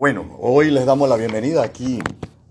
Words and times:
Bueno, 0.00 0.24
hoy 0.40 0.70
les 0.70 0.86
damos 0.86 1.10
la 1.10 1.16
bienvenida 1.16 1.62
aquí 1.62 1.98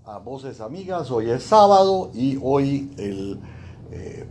a 0.06 0.18
Voces 0.18 0.60
Amigas. 0.60 1.10
Hoy 1.10 1.30
es 1.30 1.42
sábado 1.42 2.12
y 2.14 2.38
hoy 2.40 2.92
el 2.96 3.40
eh, 3.90 4.24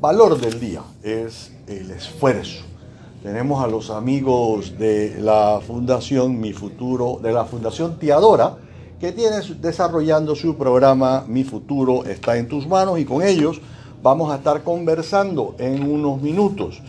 valor 0.00 0.40
del 0.40 0.58
día 0.58 0.82
es 1.04 1.52
el 1.68 1.92
esfuerzo. 1.92 2.64
Tenemos 3.22 3.62
a 3.62 3.68
los 3.68 3.90
amigos 3.90 4.76
de 4.80 5.14
la 5.20 5.60
Fundación 5.64 6.40
Mi 6.40 6.52
Futuro, 6.52 7.20
de 7.22 7.30
la 7.30 7.44
Fundación 7.44 8.00
Tiadora, 8.00 8.56
que 8.98 9.12
tiene 9.12 9.36
desarrollando 9.60 10.34
su 10.34 10.56
programa 10.56 11.24
Mi 11.28 11.44
Futuro 11.44 12.04
está 12.04 12.36
en 12.36 12.48
tus 12.48 12.66
manos 12.66 12.98
y 12.98 13.04
con 13.04 13.22
ellos 13.22 13.60
vamos 14.02 14.32
a 14.32 14.38
estar 14.38 14.64
conversando 14.64 15.54
en 15.58 15.88
unos 15.88 16.20
minutos. 16.20 16.82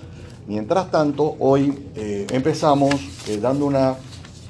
Mientras 0.47 0.89
tanto, 0.89 1.35
hoy 1.37 1.91
eh, 1.95 2.25
empezamos 2.31 2.95
eh, 3.27 3.37
dando 3.37 3.67
una 3.67 3.95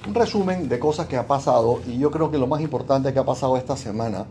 un 0.07 0.15
resumen 0.15 0.69
de 0.69 0.79
cosas 0.79 1.07
que 1.07 1.17
ha 1.17 1.27
pasado 1.27 1.81
y 1.87 1.97
yo 1.97 2.09
creo 2.11 2.31
que 2.31 2.37
lo 2.37 2.47
más 2.47 2.61
importante 2.61 3.11
que 3.13 3.19
ha 3.19 3.25
pasado 3.25 3.57
esta 3.57 3.75
semana 3.75 4.25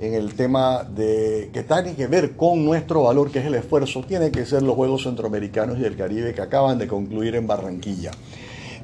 en 0.00 0.14
el 0.14 0.34
tema 0.34 0.82
de 0.82 1.50
que 1.52 1.62
tiene 1.62 1.94
que 1.94 2.06
ver 2.06 2.34
con 2.36 2.64
nuestro 2.64 3.02
valor, 3.02 3.30
que 3.30 3.40
es 3.40 3.46
el 3.46 3.54
esfuerzo, 3.54 4.02
tiene 4.02 4.30
que 4.30 4.46
ser 4.46 4.62
los 4.62 4.74
Juegos 4.74 5.02
Centroamericanos 5.02 5.78
y 5.78 5.82
del 5.82 5.96
Caribe 5.96 6.32
que 6.32 6.40
acaban 6.40 6.78
de 6.78 6.88
concluir 6.88 7.34
en 7.34 7.46
Barranquilla. 7.46 8.10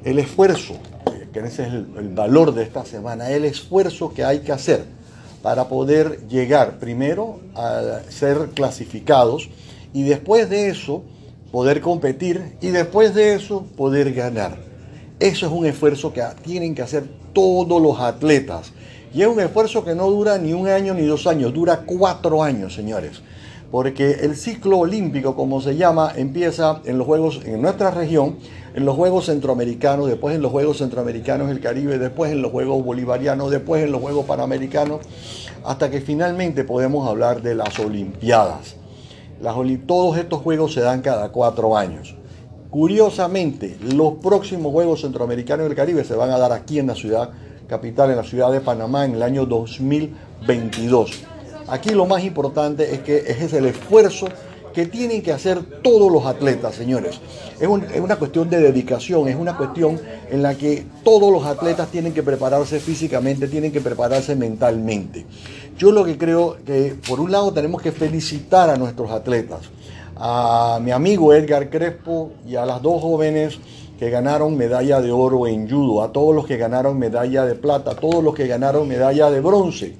El 0.04 0.18
esfuerzo, 0.18 0.74
que 1.32 1.40
ese 1.40 1.62
es 1.62 1.72
el 1.72 2.10
valor 2.14 2.54
de 2.54 2.64
esta 2.64 2.84
semana, 2.84 3.30
el 3.30 3.46
esfuerzo 3.46 4.12
que 4.12 4.24
hay 4.24 4.40
que 4.40 4.52
hacer 4.52 4.84
para 5.42 5.68
poder 5.68 6.28
llegar 6.28 6.78
primero 6.78 7.40
a 7.54 8.00
ser 8.10 8.50
clasificados 8.54 9.48
y 9.94 10.02
después 10.02 10.50
de 10.50 10.68
eso 10.68 11.02
poder 11.50 11.80
competir 11.80 12.56
y 12.60 12.68
después 12.68 13.14
de 13.14 13.34
eso 13.34 13.64
poder 13.76 14.12
ganar. 14.12 14.75
Eso 15.18 15.46
es 15.46 15.52
un 15.52 15.64
esfuerzo 15.64 16.12
que 16.12 16.22
tienen 16.42 16.74
que 16.74 16.82
hacer 16.82 17.04
todos 17.32 17.80
los 17.80 17.98
atletas. 18.00 18.72
Y 19.14 19.22
es 19.22 19.28
un 19.28 19.40
esfuerzo 19.40 19.82
que 19.82 19.94
no 19.94 20.10
dura 20.10 20.36
ni 20.36 20.52
un 20.52 20.68
año 20.68 20.92
ni 20.92 21.06
dos 21.06 21.26
años, 21.26 21.54
dura 21.54 21.84
cuatro 21.86 22.42
años, 22.42 22.74
señores. 22.74 23.22
Porque 23.70 24.10
el 24.20 24.36
ciclo 24.36 24.78
olímpico, 24.78 25.34
como 25.34 25.62
se 25.62 25.74
llama, 25.74 26.12
empieza 26.16 26.82
en 26.84 26.98
los 26.98 27.06
Juegos, 27.06 27.40
en 27.46 27.62
nuestra 27.62 27.90
región, 27.90 28.36
en 28.74 28.84
los 28.84 28.94
Juegos 28.94 29.24
Centroamericanos, 29.24 30.06
después 30.06 30.36
en 30.36 30.42
los 30.42 30.52
Juegos 30.52 30.78
Centroamericanos 30.78 31.48
del 31.48 31.60
Caribe, 31.60 31.98
después 31.98 32.30
en 32.30 32.42
los 32.42 32.52
Juegos 32.52 32.84
Bolivarianos, 32.84 33.50
después 33.50 33.82
en 33.82 33.92
los 33.92 34.02
Juegos 34.02 34.26
Panamericanos, 34.26 35.00
hasta 35.64 35.90
que 35.90 36.02
finalmente 36.02 36.62
podemos 36.64 37.08
hablar 37.08 37.40
de 37.40 37.54
las 37.54 37.78
Olimpiadas. 37.78 38.76
Todos 39.86 40.18
estos 40.18 40.42
Juegos 40.42 40.74
se 40.74 40.80
dan 40.82 41.00
cada 41.00 41.30
cuatro 41.30 41.74
años. 41.74 42.15
Curiosamente, 42.76 43.78
los 43.80 44.18
próximos 44.18 44.70
Juegos 44.70 45.00
Centroamericanos 45.00 45.66
del 45.66 45.74
Caribe 45.74 46.04
se 46.04 46.14
van 46.14 46.28
a 46.28 46.36
dar 46.36 46.52
aquí 46.52 46.78
en 46.78 46.88
la 46.88 46.94
ciudad 46.94 47.30
capital, 47.66 48.10
en 48.10 48.18
la 48.18 48.22
ciudad 48.22 48.52
de 48.52 48.60
Panamá, 48.60 49.06
en 49.06 49.14
el 49.14 49.22
año 49.22 49.46
2022. 49.46 51.22
Aquí 51.68 51.94
lo 51.94 52.04
más 52.04 52.22
importante 52.22 52.94
es 52.94 53.00
que 53.00 53.16
es 53.16 53.54
el 53.54 53.64
esfuerzo 53.64 54.28
que 54.74 54.84
tienen 54.84 55.22
que 55.22 55.32
hacer 55.32 55.80
todos 55.80 56.12
los 56.12 56.26
atletas, 56.26 56.74
señores. 56.74 57.18
Es, 57.58 57.62
es, 57.94 58.00
una 58.02 58.16
cuestión 58.16 58.50
de 58.50 58.60
dedicación, 58.60 59.26
es 59.26 59.36
una 59.36 59.56
cuestión 59.56 59.98
en 60.30 60.42
la 60.42 60.54
que 60.54 60.84
todos 61.02 61.32
los 61.32 61.46
atletas 61.46 61.88
tienen 61.88 62.12
que 62.12 62.22
prepararse 62.22 62.78
físicamente, 62.78 63.48
tienen 63.48 63.72
que 63.72 63.80
prepararse 63.80 64.36
mentalmente. 64.36 65.24
Yo 65.78 65.92
lo 65.92 66.04
que 66.04 66.18
creo 66.18 66.58
que, 66.66 66.94
por 67.08 67.20
un 67.20 67.32
lado, 67.32 67.54
tenemos 67.54 67.80
que 67.80 67.90
felicitar 67.90 68.68
a 68.68 68.76
nuestros 68.76 69.10
atletas 69.10 69.60
a 70.18 70.78
mi 70.82 70.90
amigo 70.90 71.34
Edgar 71.34 71.68
Crespo 71.68 72.32
y 72.46 72.56
a 72.56 72.64
las 72.64 72.80
dos 72.82 73.02
jóvenes 73.02 73.58
que 73.98 74.10
ganaron 74.10 74.56
medalla 74.56 75.00
de 75.00 75.10
oro 75.10 75.46
en 75.46 75.68
judo, 75.68 76.02
a 76.02 76.12
todos 76.12 76.34
los 76.34 76.46
que 76.46 76.56
ganaron 76.56 76.98
medalla 76.98 77.44
de 77.44 77.54
plata, 77.54 77.92
a 77.92 77.94
todos 77.94 78.22
los 78.22 78.34
que 78.34 78.46
ganaron 78.46 78.88
medalla 78.88 79.30
de 79.30 79.40
bronce. 79.40 79.96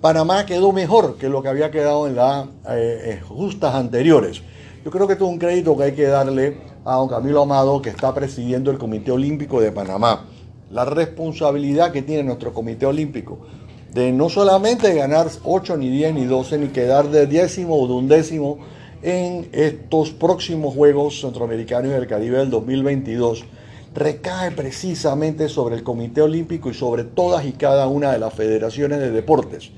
Panamá 0.00 0.46
quedó 0.46 0.72
mejor 0.72 1.16
que 1.16 1.28
lo 1.28 1.42
que 1.42 1.48
había 1.48 1.70
quedado 1.70 2.06
en 2.06 2.16
las 2.16 2.46
eh, 2.70 3.00
eh, 3.04 3.20
justas 3.26 3.74
anteriores. 3.74 4.42
Yo 4.84 4.90
creo 4.90 5.06
que 5.06 5.14
esto 5.14 5.26
es 5.26 5.30
un 5.30 5.38
crédito 5.38 5.76
que 5.76 5.84
hay 5.84 5.92
que 5.92 6.06
darle 6.06 6.56
a 6.84 6.94
don 6.96 7.08
Camilo 7.08 7.42
Amado, 7.42 7.82
que 7.82 7.90
está 7.90 8.14
presidiendo 8.14 8.70
el 8.70 8.78
Comité 8.78 9.10
Olímpico 9.10 9.60
de 9.60 9.72
Panamá. 9.72 10.26
La 10.70 10.84
responsabilidad 10.84 11.92
que 11.92 12.02
tiene 12.02 12.22
nuestro 12.22 12.52
Comité 12.54 12.86
Olímpico 12.86 13.38
de 13.92 14.12
no 14.12 14.28
solamente 14.28 14.94
ganar 14.94 15.28
8, 15.42 15.76
ni 15.76 15.88
10, 15.88 16.14
ni 16.14 16.24
12, 16.26 16.58
ni 16.58 16.68
quedar 16.68 17.08
de 17.08 17.26
décimo 17.26 17.80
o 17.80 17.86
de 17.86 17.94
undécimo 17.94 18.58
en 19.02 19.48
estos 19.52 20.10
próximos 20.10 20.74
Juegos 20.74 21.20
Centroamericanos 21.20 21.92
del 21.92 22.06
Caribe 22.06 22.38
del 22.38 22.50
2022 22.50 23.44
recae 23.94 24.50
precisamente 24.50 25.48
sobre 25.48 25.76
el 25.76 25.82
Comité 25.82 26.22
Olímpico 26.22 26.70
y 26.70 26.74
sobre 26.74 27.04
todas 27.04 27.44
y 27.46 27.52
cada 27.52 27.86
una 27.86 28.12
de 28.12 28.18
las 28.18 28.34
federaciones 28.34 28.98
de 28.98 29.10
deportes. 29.10 29.70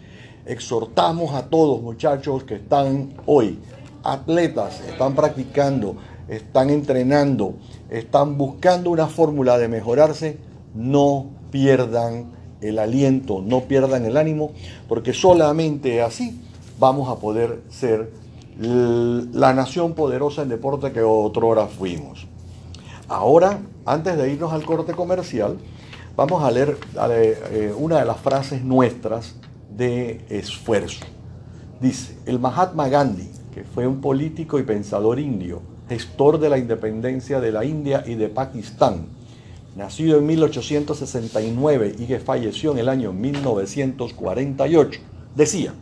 Exhortamos 0.47 1.35
a 1.35 1.47
todos 1.47 1.83
muchachos 1.83 2.45
que 2.45 2.55
están 2.55 3.15
hoy, 3.27 3.59
atletas, 4.03 4.81
están 4.89 5.15
practicando, 5.15 5.97
están 6.29 6.71
entrenando, 6.71 7.55
están 7.91 8.39
buscando 8.39 8.91
una 8.91 9.07
fórmula 9.07 9.59
de 9.59 9.69
mejorarse, 9.69 10.39
no 10.75 11.27
pierdan 11.51 12.33
el 12.63 12.79
aliento, 12.79 13.43
no 13.45 13.63
pierdan 13.65 14.07
el 14.07 14.17
ánimo, 14.17 14.53
porque 14.89 15.13
solamente 15.13 16.03
así 16.03 16.41
vamos 16.79 17.09
a 17.11 17.17
poder 17.17 17.61
ser 17.69 18.20
la 18.61 19.55
nación 19.55 19.95
poderosa 19.95 20.43
en 20.43 20.51
deporte 20.51 20.93
que 20.93 21.03
otrora 21.03 21.67
fuimos. 21.67 22.27
Ahora, 23.09 23.61
antes 23.87 24.17
de 24.19 24.33
irnos 24.33 24.53
al 24.53 24.65
corte 24.65 24.93
comercial, 24.93 25.57
vamos 26.15 26.43
a 26.45 26.51
leer 26.51 26.77
eh, 27.11 27.75
una 27.77 27.99
de 27.99 28.05
las 28.05 28.19
frases 28.19 28.63
nuestras 28.63 29.35
de 29.75 30.25
esfuerzo. 30.29 31.07
Dice, 31.81 32.19
el 32.27 32.39
Mahatma 32.39 32.89
Gandhi, 32.89 33.31
que 33.55 33.65
fue 33.65 33.87
un 33.87 34.03
político 34.03 34.59
y 34.59 34.63
pensador 34.63 35.19
indio, 35.19 35.63
gestor 35.89 36.39
de 36.39 36.51
la 36.51 36.59
independencia 36.59 37.41
de 37.41 37.53
la 37.53 37.65
India 37.65 38.05
y 38.07 38.15
de 38.15 38.29
Pakistán, 38.29 39.07
nacido 39.75 40.19
en 40.19 40.27
1869 40.27 41.95
y 41.99 42.05
que 42.05 42.19
falleció 42.21 42.73
en 42.73 42.79
el 42.79 42.89
año 42.91 43.13
1948, 43.15 45.01
decía, 45.35 45.73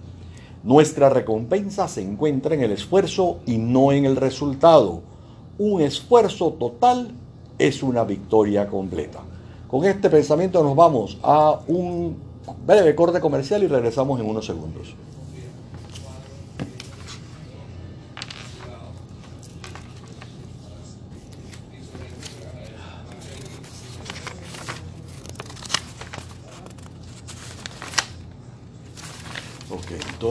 nuestra 0.63 1.09
recompensa 1.09 1.89
se 1.89 2.03
encuentra 2.03 2.55
en 2.55 2.63
el 2.63 2.73
esfuerzo 2.73 3.39
y 3.47 3.59
no 3.59 3.93
en 3.93 4.05
el 4.05 4.17
resultado. 4.17 5.01
Un 5.59 5.83
esfuerzo 5.83 6.53
total 6.53 7.11
es 7.59 7.83
una 7.83 8.05
victoria 8.05 8.69
completa. 8.69 9.21
Con 9.69 9.85
este 9.85 10.09
pensamiento 10.09 10.63
nos 10.63 10.75
vamos 10.75 11.19
a 11.23 11.61
un 11.67 12.17
breve 12.67 12.95
corte 12.95 13.21
comercial 13.21 13.63
y 13.63 13.67
regresamos 13.67 14.19
en 14.21 14.27
unos 14.27 14.47
segundos. 14.47 14.95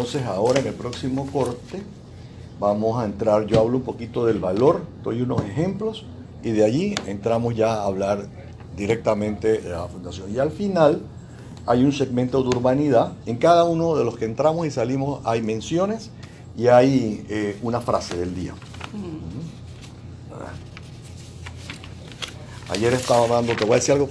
Entonces 0.07 0.25
ahora 0.25 0.61
en 0.61 0.67
el 0.67 0.73
próximo 0.73 1.27
corte 1.33 1.83
vamos 2.61 2.97
a 2.97 3.03
entrar, 3.03 3.45
yo 3.45 3.59
hablo 3.59 3.75
un 3.75 3.83
poquito 3.83 4.25
del 4.25 4.39
valor, 4.39 4.85
doy 5.03 5.21
unos 5.21 5.41
ejemplos 5.41 6.05
y 6.41 6.51
de 6.51 6.63
allí 6.63 6.95
entramos 7.07 7.57
ya 7.57 7.73
a 7.73 7.83
hablar 7.83 8.25
directamente 8.77 9.59
de 9.59 9.69
la 9.69 9.85
fundación. 9.87 10.33
Y 10.33 10.39
al 10.39 10.51
final 10.51 11.01
hay 11.65 11.83
un 11.83 11.91
segmento 11.91 12.41
de 12.41 12.47
urbanidad, 12.47 13.15
en 13.25 13.35
cada 13.35 13.65
uno 13.65 13.97
de 13.97 14.05
los 14.05 14.17
que 14.17 14.23
entramos 14.23 14.65
y 14.65 14.71
salimos 14.71 15.19
hay 15.25 15.41
menciones 15.41 16.09
y 16.55 16.67
hay 16.67 17.25
eh, 17.27 17.59
una 17.61 17.81
frase 17.81 18.15
del 18.15 18.33
día. 18.33 18.53
Ayer 22.69 22.93
estaba 22.93 23.25
hablando, 23.25 23.53
te 23.57 23.65
voy 23.65 23.73
a 23.73 23.75
decir 23.75 23.95
algo 23.95 24.07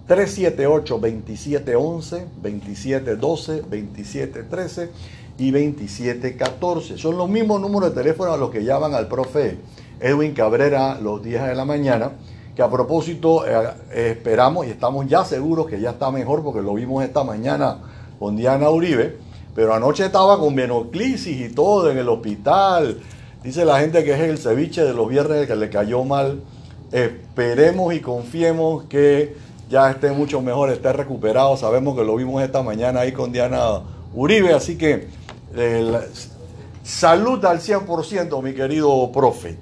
378-2711, 0.08 2.26
2712, 2.40 3.62
2713 3.62 4.92
y 5.40 5.50
2714. 5.50 7.00
Son 7.00 7.18
los 7.18 7.28
mismos 7.28 7.60
números 7.60 7.90
de 7.90 7.96
teléfono 8.04 8.32
a 8.32 8.38
los 8.38 8.52
que 8.52 8.64
llaman 8.64 8.94
al 8.94 9.08
profe 9.08 9.58
Edwin 10.00 10.36
Cabrera 10.36 11.00
los 11.02 11.24
días 11.24 11.48
de 11.48 11.56
la 11.56 11.66
mañana, 11.66 12.12
que 12.56 12.62
a 12.62 12.70
propósito 12.70 13.44
eh, 13.48 14.12
esperamos 14.12 14.68
y 14.68 14.70
estamos 14.70 15.08
ya 15.08 15.26
seguros 15.26 15.66
que 15.66 15.82
ya 15.82 15.90
está 15.90 16.12
mejor 16.12 16.44
porque 16.44 16.62
lo 16.62 16.76
vimos 16.76 17.04
esta 17.04 17.24
mañana 17.24 17.80
con 18.20 18.36
Diana 18.36 18.70
Uribe 18.70 19.25
pero 19.56 19.74
anoche 19.74 20.06
estaba 20.06 20.38
con 20.38 20.54
menoclisis 20.54 21.50
y 21.50 21.50
todo 21.54 21.90
en 21.90 21.98
el 21.98 22.10
hospital. 22.10 23.00
Dice 23.42 23.64
la 23.64 23.80
gente 23.80 24.04
que 24.04 24.14
es 24.14 24.20
el 24.20 24.38
ceviche 24.38 24.84
de 24.84 24.94
los 24.94 25.08
viernes 25.08 25.48
que 25.48 25.56
le 25.56 25.70
cayó 25.70 26.04
mal. 26.04 26.42
Esperemos 26.92 27.94
y 27.94 28.02
confiemos 28.02 28.84
que 28.84 29.36
ya 29.70 29.90
esté 29.90 30.12
mucho 30.12 30.42
mejor, 30.42 30.70
esté 30.72 30.92
recuperado. 30.92 31.56
Sabemos 31.56 31.96
que 31.96 32.04
lo 32.04 32.18
vimos 32.18 32.44
esta 32.44 32.62
mañana 32.62 33.00
ahí 33.00 33.14
con 33.14 33.32
Diana 33.32 33.82
Uribe, 34.14 34.54
así 34.54 34.78
que 34.78 35.08
salud 36.84 37.44
al 37.46 37.60
100%, 37.60 38.44
mi 38.44 38.54
querido 38.54 39.10
profe. 39.12 39.58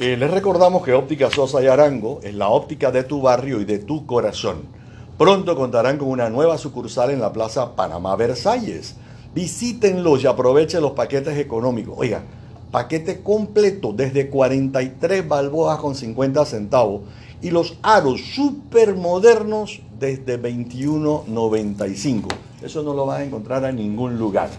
Eh, 0.00 0.16
les 0.16 0.30
recordamos 0.30 0.84
que 0.84 0.92
Óptica 0.92 1.30
Sosa 1.30 1.60
y 1.62 1.66
Arango 1.66 2.20
es 2.22 2.34
la 2.34 2.48
óptica 2.48 2.92
de 2.92 3.02
tu 3.04 3.22
barrio 3.22 3.60
y 3.60 3.64
de 3.64 3.78
tu 3.78 4.06
corazón. 4.06 4.77
Pronto 5.18 5.56
contarán 5.56 5.98
con 5.98 6.08
una 6.10 6.30
nueva 6.30 6.56
sucursal 6.58 7.10
en 7.10 7.20
la 7.20 7.32
Plaza 7.32 7.74
Panamá 7.74 8.14
Versalles. 8.14 8.94
Visítenlo 9.34 10.16
y 10.16 10.26
aprovechen 10.26 10.80
los 10.80 10.92
paquetes 10.92 11.36
económicos. 11.38 11.96
Oiga, 11.98 12.22
paquete 12.70 13.20
completo 13.20 13.92
desde 13.92 14.30
43 14.30 15.26
balboas 15.26 15.80
con 15.80 15.96
50 15.96 16.44
centavos 16.44 17.00
y 17.42 17.50
los 17.50 17.78
aros 17.82 18.20
super 18.32 18.94
modernos 18.94 19.80
desde 19.98 20.40
21.95. 20.40 22.28
Eso 22.62 22.84
no 22.84 22.94
lo 22.94 23.04
vas 23.04 23.18
a 23.18 23.24
encontrar 23.24 23.64
en 23.64 23.74
ningún 23.74 24.20
lugar. 24.20 24.50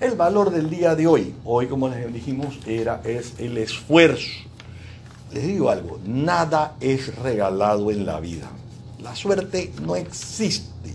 El 0.00 0.16
valor 0.16 0.50
del 0.50 0.70
día 0.70 0.96
de 0.96 1.06
hoy, 1.06 1.34
hoy 1.44 1.66
como 1.66 1.90
les 1.90 2.10
dijimos, 2.14 2.58
era, 2.66 3.02
es 3.04 3.38
el 3.38 3.58
esfuerzo. 3.58 4.48
Les 5.34 5.46
digo 5.46 5.68
algo, 5.68 5.98
nada 6.06 6.76
es 6.80 7.14
regalado 7.18 7.90
en 7.90 8.06
la 8.06 8.20
vida. 8.20 8.50
La 9.02 9.16
suerte 9.16 9.72
no 9.82 9.96
existe. 9.96 10.94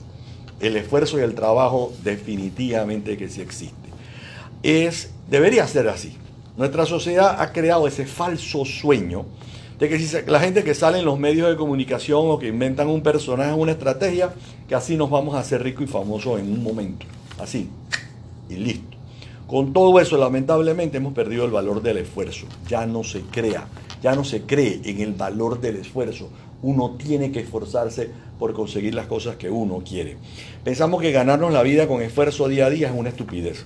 El 0.59 0.77
esfuerzo 0.77 1.19
y 1.19 1.21
el 1.21 1.35
trabajo 1.35 1.93
definitivamente 2.03 3.17
que 3.17 3.29
sí 3.29 3.41
existe. 3.41 3.89
Es, 4.63 5.11
debería 5.29 5.67
ser 5.67 5.89
así. 5.89 6.15
Nuestra 6.57 6.85
sociedad 6.85 7.41
ha 7.41 7.51
creado 7.51 7.87
ese 7.87 8.05
falso 8.05 8.63
sueño 8.63 9.25
de 9.79 9.89
que 9.89 9.99
si 9.99 10.15
la 10.27 10.39
gente 10.39 10.63
que 10.63 10.73
sale 10.73 10.99
en 10.99 11.05
los 11.05 11.19
medios 11.19 11.49
de 11.49 11.57
comunicación 11.57 12.21
o 12.25 12.39
que 12.39 12.47
inventan 12.47 12.87
un 12.87 13.01
personaje, 13.01 13.53
una 13.53 13.73
estrategia, 13.73 14.33
que 14.67 14.75
así 14.75 14.95
nos 14.95 15.09
vamos 15.09 15.35
a 15.35 15.39
hacer 15.39 15.61
ricos 15.61 15.83
y 15.83 15.87
famosos 15.87 16.39
en 16.39 16.51
un 16.51 16.63
momento. 16.63 17.05
Así. 17.39 17.69
Y 18.49 18.55
listo. 18.55 18.95
Con 19.47 19.73
todo 19.73 19.99
eso, 19.99 20.17
lamentablemente, 20.17 20.97
hemos 20.97 21.13
perdido 21.13 21.45
el 21.45 21.51
valor 21.51 21.81
del 21.81 21.97
esfuerzo. 21.97 22.47
Ya 22.67 22.85
no 22.85 23.03
se 23.03 23.21
crea, 23.21 23.67
ya 24.01 24.15
no 24.15 24.23
se 24.23 24.41
cree 24.41 24.81
en 24.85 25.01
el 25.01 25.13
valor 25.13 25.59
del 25.59 25.75
esfuerzo. 25.75 26.29
Uno 26.65 26.95
tiene 26.97 27.31
que 27.31 27.41
esforzarse 27.41 28.09
por 28.39 28.53
conseguir 28.53 28.95
las 28.95 29.05
cosas 29.05 29.35
que 29.35 29.49
uno 29.49 29.83
quiere. 29.87 30.17
Pensamos 30.63 31.01
que 31.01 31.11
ganarnos 31.11 31.53
la 31.53 31.61
vida 31.61 31.87
con 31.87 32.01
esfuerzo 32.01 32.47
día 32.47 32.65
a 32.65 32.69
día 32.69 32.87
es 32.87 32.93
una 32.95 33.09
estupidez. 33.09 33.65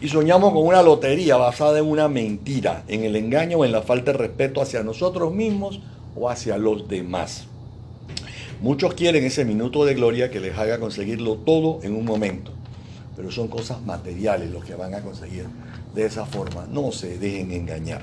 Y 0.00 0.08
soñamos 0.08 0.52
con 0.52 0.64
una 0.64 0.82
lotería 0.82 1.36
basada 1.36 1.80
en 1.80 1.86
una 1.86 2.08
mentira, 2.08 2.84
en 2.86 3.02
el 3.02 3.16
engaño 3.16 3.58
o 3.58 3.64
en 3.64 3.72
la 3.72 3.82
falta 3.82 4.12
de 4.12 4.18
respeto 4.18 4.62
hacia 4.62 4.84
nosotros 4.84 5.34
mismos 5.34 5.80
o 6.14 6.30
hacia 6.30 6.56
los 6.56 6.88
demás. 6.88 7.48
Muchos 8.60 8.94
quieren 8.94 9.24
ese 9.24 9.44
minuto 9.44 9.84
de 9.84 9.94
gloria 9.94 10.30
que 10.30 10.40
les 10.40 10.56
haga 10.56 10.78
conseguirlo 10.78 11.38
todo 11.38 11.80
en 11.82 11.96
un 11.96 12.04
momento 12.04 12.52
pero 13.18 13.32
son 13.32 13.48
cosas 13.48 13.82
materiales 13.82 14.48
los 14.48 14.64
que 14.64 14.76
van 14.76 14.94
a 14.94 15.00
conseguir 15.00 15.46
de 15.92 16.06
esa 16.06 16.24
forma. 16.24 16.68
No 16.70 16.92
se 16.92 17.18
dejen 17.18 17.50
engañar. 17.50 18.02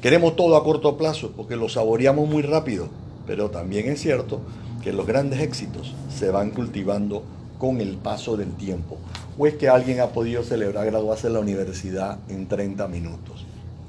Queremos 0.00 0.36
todo 0.36 0.54
a 0.54 0.62
corto 0.62 0.96
plazo 0.96 1.32
porque 1.36 1.56
lo 1.56 1.68
saboreamos 1.68 2.28
muy 2.28 2.42
rápido, 2.42 2.88
pero 3.26 3.50
también 3.50 3.88
es 3.88 4.00
cierto 4.00 4.40
que 4.82 4.92
los 4.92 5.06
grandes 5.06 5.40
éxitos 5.40 5.94
se 6.14 6.30
van 6.30 6.50
cultivando 6.50 7.24
con 7.58 7.80
el 7.80 7.96
paso 7.96 8.36
del 8.36 8.52
tiempo. 8.52 8.98
¿O 9.38 9.46
es 9.46 9.54
que 9.54 9.68
alguien 9.68 10.00
ha 10.00 10.08
podido 10.08 10.42
celebrar 10.42 10.86
graduarse 10.86 11.26
en 11.26 11.32
la 11.32 11.40
universidad 11.40 12.18
en 12.28 12.46
30 12.46 12.86
minutos? 12.88 13.44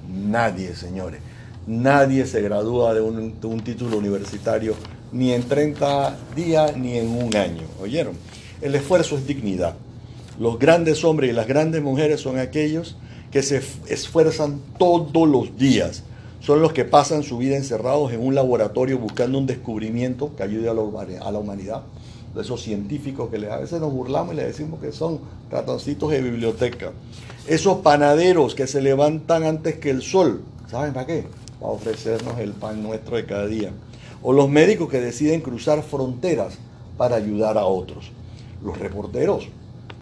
Nadie, 0.09 0.75
señores. 0.75 1.19
Nadie 1.67 2.25
se 2.25 2.41
gradúa 2.41 2.93
de 2.93 3.01
un, 3.01 3.39
de 3.39 3.47
un 3.47 3.59
título 3.61 3.97
universitario 3.97 4.75
ni 5.11 5.31
en 5.31 5.43
30 5.43 6.17
días 6.35 6.77
ni 6.77 6.97
en 6.97 7.09
un 7.09 7.35
año. 7.35 7.63
¿Oyeron? 7.81 8.15
El 8.61 8.75
esfuerzo 8.75 9.17
es 9.17 9.27
dignidad. 9.27 9.75
Los 10.39 10.59
grandes 10.59 11.03
hombres 11.03 11.29
y 11.29 11.33
las 11.33 11.47
grandes 11.47 11.81
mujeres 11.81 12.21
son 12.21 12.39
aquellos 12.39 12.97
que 13.31 13.41
se 13.41 13.61
esfuerzan 13.87 14.61
todos 14.77 15.27
los 15.27 15.57
días. 15.57 16.03
Son 16.45 16.61
los 16.61 16.73
que 16.73 16.85
pasan 16.85 17.23
su 17.23 17.39
vida 17.39 17.55
encerrados 17.55 18.13
en 18.13 18.23
un 18.23 18.35
laboratorio 18.35 18.99
buscando 18.99 19.39
un 19.39 19.47
descubrimiento 19.47 20.35
que 20.35 20.43
ayude 20.43 20.69
a 20.69 20.75
la 20.75 21.39
humanidad. 21.39 21.81
Esos 22.39 22.61
científicos 22.61 23.31
que 23.31 23.37
a 23.49 23.57
veces 23.57 23.81
nos 23.81 23.91
burlamos 23.91 24.35
y 24.35 24.37
les 24.37 24.45
decimos 24.45 24.79
que 24.79 24.91
son 24.91 25.21
ratoncitos 25.49 26.11
de 26.11 26.21
biblioteca. 26.21 26.91
Esos 27.47 27.79
panaderos 27.79 28.53
que 28.53 28.67
se 28.67 28.79
levantan 28.79 29.43
antes 29.43 29.79
que 29.79 29.89
el 29.89 30.03
sol. 30.03 30.43
¿Saben 30.69 30.93
para 30.93 31.07
qué? 31.07 31.25
Para 31.59 31.71
ofrecernos 31.71 32.37
el 32.37 32.51
pan 32.51 32.83
nuestro 32.83 33.15
de 33.15 33.25
cada 33.25 33.47
día. 33.47 33.71
O 34.21 34.31
los 34.31 34.47
médicos 34.47 34.87
que 34.87 35.01
deciden 35.01 35.41
cruzar 35.41 35.81
fronteras 35.81 36.59
para 36.95 37.15
ayudar 37.15 37.57
a 37.57 37.65
otros. 37.65 38.11
Los 38.63 38.77
reporteros 38.77 39.47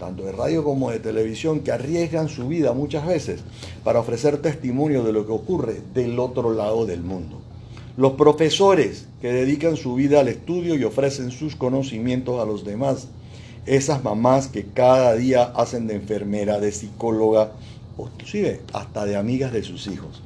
tanto 0.03 0.23
de 0.23 0.33
radio 0.33 0.65
como 0.65 0.91
de 0.91 0.99
televisión, 0.99 1.61
que 1.61 1.71
arriesgan 1.71 2.27
su 2.27 2.49
vida 2.49 2.73
muchas 2.73 3.07
veces 3.07 3.39
para 3.85 4.01
ofrecer 4.01 4.37
testimonio 4.41 5.03
de 5.03 5.13
lo 5.13 5.25
que 5.25 5.31
ocurre 5.31 5.81
del 5.93 6.19
otro 6.19 6.53
lado 6.53 6.85
del 6.85 7.01
mundo. 7.01 7.39
Los 7.95 8.13
profesores 8.13 9.07
que 9.21 9.31
dedican 9.31 9.77
su 9.77 9.95
vida 9.95 10.19
al 10.19 10.27
estudio 10.27 10.75
y 10.75 10.83
ofrecen 10.83 11.31
sus 11.31 11.55
conocimientos 11.55 12.41
a 12.41 12.45
los 12.45 12.65
demás. 12.65 13.07
Esas 13.65 14.03
mamás 14.03 14.47
que 14.47 14.65
cada 14.65 15.13
día 15.15 15.43
hacen 15.55 15.87
de 15.87 15.95
enfermera, 15.95 16.59
de 16.59 16.73
psicóloga, 16.73 17.53
o 17.95 18.07
inclusive 18.07 18.59
hasta 18.73 19.05
de 19.05 19.15
amigas 19.15 19.53
de 19.53 19.63
sus 19.63 19.87
hijos. 19.87 20.21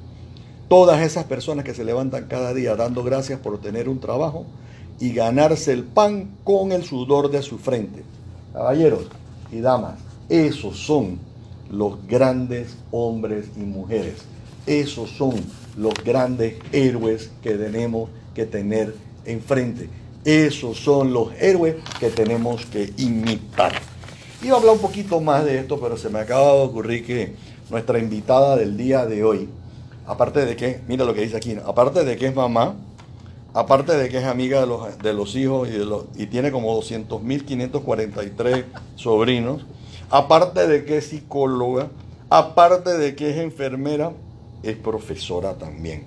Todas 0.70 1.02
esas 1.02 1.26
personas 1.26 1.66
que 1.66 1.76
se 1.76 1.84
levantan 1.84 2.26
cada 2.28 2.54
día 2.54 2.76
dando 2.76 3.04
gracias 3.04 3.40
por 3.40 3.62
tener 3.62 3.90
un 3.90 4.00
trabajo 4.00 4.46
y 5.00 5.12
ganarse 5.14 5.72
el 5.72 5.84
pan 5.84 6.32
con 6.44 6.72
el 6.72 6.84
sudor 6.84 7.30
de 7.30 7.44
su 7.44 7.60
frente. 7.60 8.04
Caballeros, 8.54 9.06
y 9.52 9.60
damas, 9.60 10.00
esos 10.30 10.78
son 10.78 11.20
los 11.70 12.06
grandes 12.08 12.78
hombres 12.92 13.48
y 13.56 13.62
mujeres. 13.62 14.16
Esos 14.66 15.10
son 15.12 15.33
los 15.78 15.94
grandes 16.04 16.56
héroes 16.71 17.31
que 17.42 17.52
tenemos 17.52 18.10
que 18.36 18.45
tener 18.45 18.95
enfrente. 19.26 19.90
Esos 20.26 20.78
son 20.78 21.14
los 21.14 21.33
héroes 21.40 21.76
que 22.00 22.10
tenemos 22.10 22.66
que 22.66 22.94
imitar. 22.98 23.74
Iba 24.44 24.56
a 24.56 24.60
hablar 24.60 24.76
un 24.76 24.81
poquito 24.81 25.21
más 25.21 25.45
de 25.45 25.60
esto, 25.60 25.80
pero 25.80 25.98
se 25.98 26.10
me 26.10 26.19
acaba 26.19 26.54
de 26.54 26.62
ocurrir 26.64 27.06
que 27.06 27.36
nuestra 27.69 28.00
invitada 28.00 28.56
del 28.56 28.78
día 28.78 29.06
de 29.06 29.24
hoy, 29.24 29.50
aparte 30.06 30.45
de 30.45 30.56
que, 30.56 30.81
mira 30.88 31.06
lo 31.06 31.14
que 31.14 31.21
dice 31.21 31.38
aquí, 31.38 31.56
aparte 31.66 32.04
de 32.04 32.18
que 32.18 32.28
es 32.28 32.36
mamá, 32.36 32.76
aparte 33.54 33.95
de 33.97 34.09
que 34.09 34.19
es 34.19 34.25
amiga 34.25 34.61
de 34.61 34.68
los, 34.68 34.97
de 34.99 35.13
los 35.13 35.35
hijos 35.35 35.69
y, 36.16 36.25
tiene 36.27 36.51
como 36.51 36.80
200.543 36.80 38.66
sobrinos, 38.95 39.66
aparte 40.09 40.68
de 40.68 40.85
que 40.85 40.97
es 40.97 41.07
psicóloga, 41.07 41.89
aparte 42.30 42.97
de 42.97 43.16
que 43.16 43.31
es 43.31 43.37
enfermera, 43.37 44.11
es 44.63 44.75
profesora 44.75 45.56
también, 45.56 46.04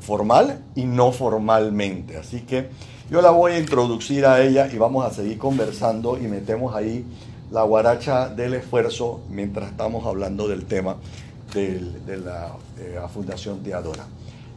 formal 0.00 0.62
y 0.74 0.84
no 0.84 1.12
formalmente. 1.12 2.16
Así 2.16 2.40
que 2.40 2.68
yo 3.10 3.22
la 3.22 3.30
voy 3.30 3.52
a 3.52 3.58
introducir 3.58 4.26
a 4.26 4.42
ella 4.42 4.68
y 4.72 4.78
vamos 4.78 5.04
a 5.04 5.10
seguir 5.10 5.38
conversando 5.38 6.18
y 6.18 6.22
metemos 6.22 6.74
ahí 6.74 7.04
la 7.50 7.62
guaracha 7.62 8.28
del 8.28 8.54
esfuerzo 8.54 9.20
mientras 9.30 9.70
estamos 9.70 10.04
hablando 10.06 10.48
del 10.48 10.64
tema 10.64 10.96
de, 11.54 11.80
la, 12.18 12.52
de 12.76 12.94
la 12.94 13.08
Fundación 13.08 13.62
Teadora. 13.62 14.06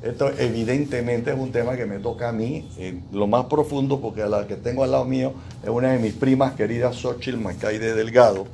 Esto 0.02 0.32
evidentemente 0.38 1.32
es 1.32 1.38
un 1.38 1.52
tema 1.52 1.76
que 1.76 1.86
me 1.86 2.00
toca 2.00 2.30
a 2.30 2.32
mí 2.32 2.70
en 2.78 3.04
lo 3.12 3.28
más 3.28 3.46
profundo 3.46 4.00
porque 4.00 4.26
la 4.26 4.48
que 4.48 4.56
tengo 4.56 4.86
al 4.86 4.92
lado 4.92 5.04
mío 5.04 5.34
es 5.62 5.70
una 5.70 5.92
de 5.92 6.00
mis 6.00 6.14
primas 6.14 6.54
queridas, 6.54 6.96
Xochitl 6.96 7.38
Macaide 7.38 7.94
Delgado, 7.94 8.48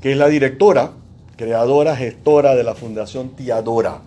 que 0.00 0.12
es 0.12 0.16
la 0.16 0.28
directora, 0.28 0.92
creadora, 1.36 1.96
gestora 1.96 2.54
de 2.54 2.62
la 2.62 2.76
Fundación 2.76 3.30
Tiadora, 3.30 4.02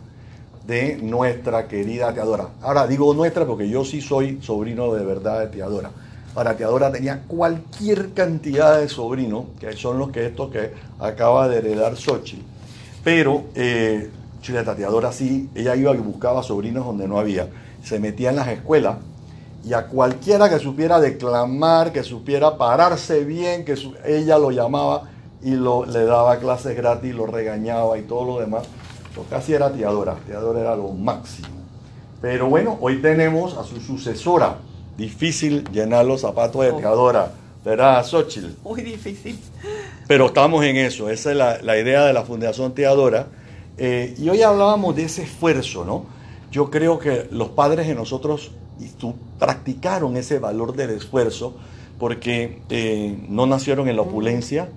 de 0.66 0.96
nuestra 0.96 1.68
querida 1.68 2.14
Tiadora. 2.14 2.48
Ahora 2.62 2.88
digo 2.88 3.14
nuestra 3.14 3.46
porque 3.46 3.68
yo 3.68 3.84
sí 3.84 4.00
soy 4.00 4.40
sobrino 4.42 4.94
de 4.94 5.04
verdad 5.04 5.42
de 5.42 5.48
Tiadora. 5.48 5.92
Ahora 6.36 6.56
Tiadora 6.56 6.90
tenía 6.90 7.24
cualquier 7.28 8.14
cantidad 8.14 8.80
de 8.80 8.88
sobrinos, 8.88 9.48
que 9.60 9.74
son 9.74 10.00
los 10.00 10.12
que 10.12 10.28
estos 10.28 10.50
que 10.50 10.72
acaba 11.00 11.50
de 11.50 11.58
heredar 11.58 11.98
Xochitl, 11.98 12.46
pero... 13.04 13.44
Eh, 13.56 14.10
Chile 14.42 14.64
Tateadora 14.64 15.12
sí, 15.12 15.50
ella 15.56 15.76
iba 15.76 15.94
y 15.94 15.98
buscaba 15.98 16.44
sobrinos 16.44 16.86
donde 16.86 17.08
no 17.08 17.20
había. 17.20 17.48
Se 17.84 18.00
metía 18.00 18.32
en 18.32 18.38
las 18.38 18.48
escuelas 18.48 18.98
y 19.64 19.74
a 19.74 19.88
cualquiera 19.88 20.50
que 20.50 20.60
supiera 20.60 21.00
declamar, 21.00 21.92
que 21.94 22.04
supiera 22.04 22.58
pararse 22.58 23.24
bien, 23.24 23.64
que 23.64 23.76
ella 24.06 24.38
lo 24.38 24.52
llamaba 24.52 25.10
y 25.44 25.52
lo, 25.52 25.86
le 25.86 26.06
daba 26.06 26.38
clases 26.40 26.76
gratis, 26.76 27.14
lo 27.14 27.26
regañaba 27.28 27.98
y 27.98 28.04
todo 28.04 28.26
lo 28.26 28.40
demás. 28.40 28.64
Lo 29.16 29.24
casi 29.24 29.54
era 29.54 29.72
Teadora, 29.72 30.16
Teadora 30.26 30.62
era 30.62 30.76
lo 30.76 30.90
máximo. 30.90 31.50
Pero 32.22 32.48
bueno, 32.48 32.78
hoy 32.82 33.02
tenemos 33.02 33.58
a 33.58 33.64
su 33.64 33.80
sucesora. 33.82 34.58
Difícil 34.98 35.64
llenar 35.72 36.06
los 36.06 36.22
zapatos 36.22 36.62
de 36.62 36.72
oh. 36.72 36.78
Teadora, 36.78 37.32
¿verdad, 37.66 38.06
Xochitl? 38.06 38.50
Muy 38.64 38.82
difícil. 38.82 39.40
Pero 40.08 40.28
estamos 40.28 40.64
en 40.64 40.78
eso, 40.78 41.10
esa 41.10 41.32
es 41.32 41.64
la, 41.64 41.78
idea 41.78 42.06
de 42.06 42.14
la 42.14 42.24
Fundación 42.24 42.74
Teadora. 42.74 43.28
Eh, 43.78 44.16
y 44.18 44.30
hoy 44.30 44.42
hablábamos 44.42 44.96
de 44.96 45.04
ese 45.04 45.24
esfuerzo, 45.24 45.86
¿no? 45.86 46.06
Yo 46.52 46.70
creo 46.70 47.00
que 47.00 47.28
los 47.32 47.50
padres 47.50 47.88
de 47.88 47.96
nosotros 47.96 48.52
practicaron 49.40 50.18
ese 50.18 50.40
valor 50.40 50.76
del 50.76 50.92
esfuerzo 50.92 51.56
porque 52.00 52.62
eh, 52.70 53.16
no 53.30 53.46
nacieron 53.46 53.88
en 53.88 53.96
la 53.96 54.02
opulencia, 54.02 54.70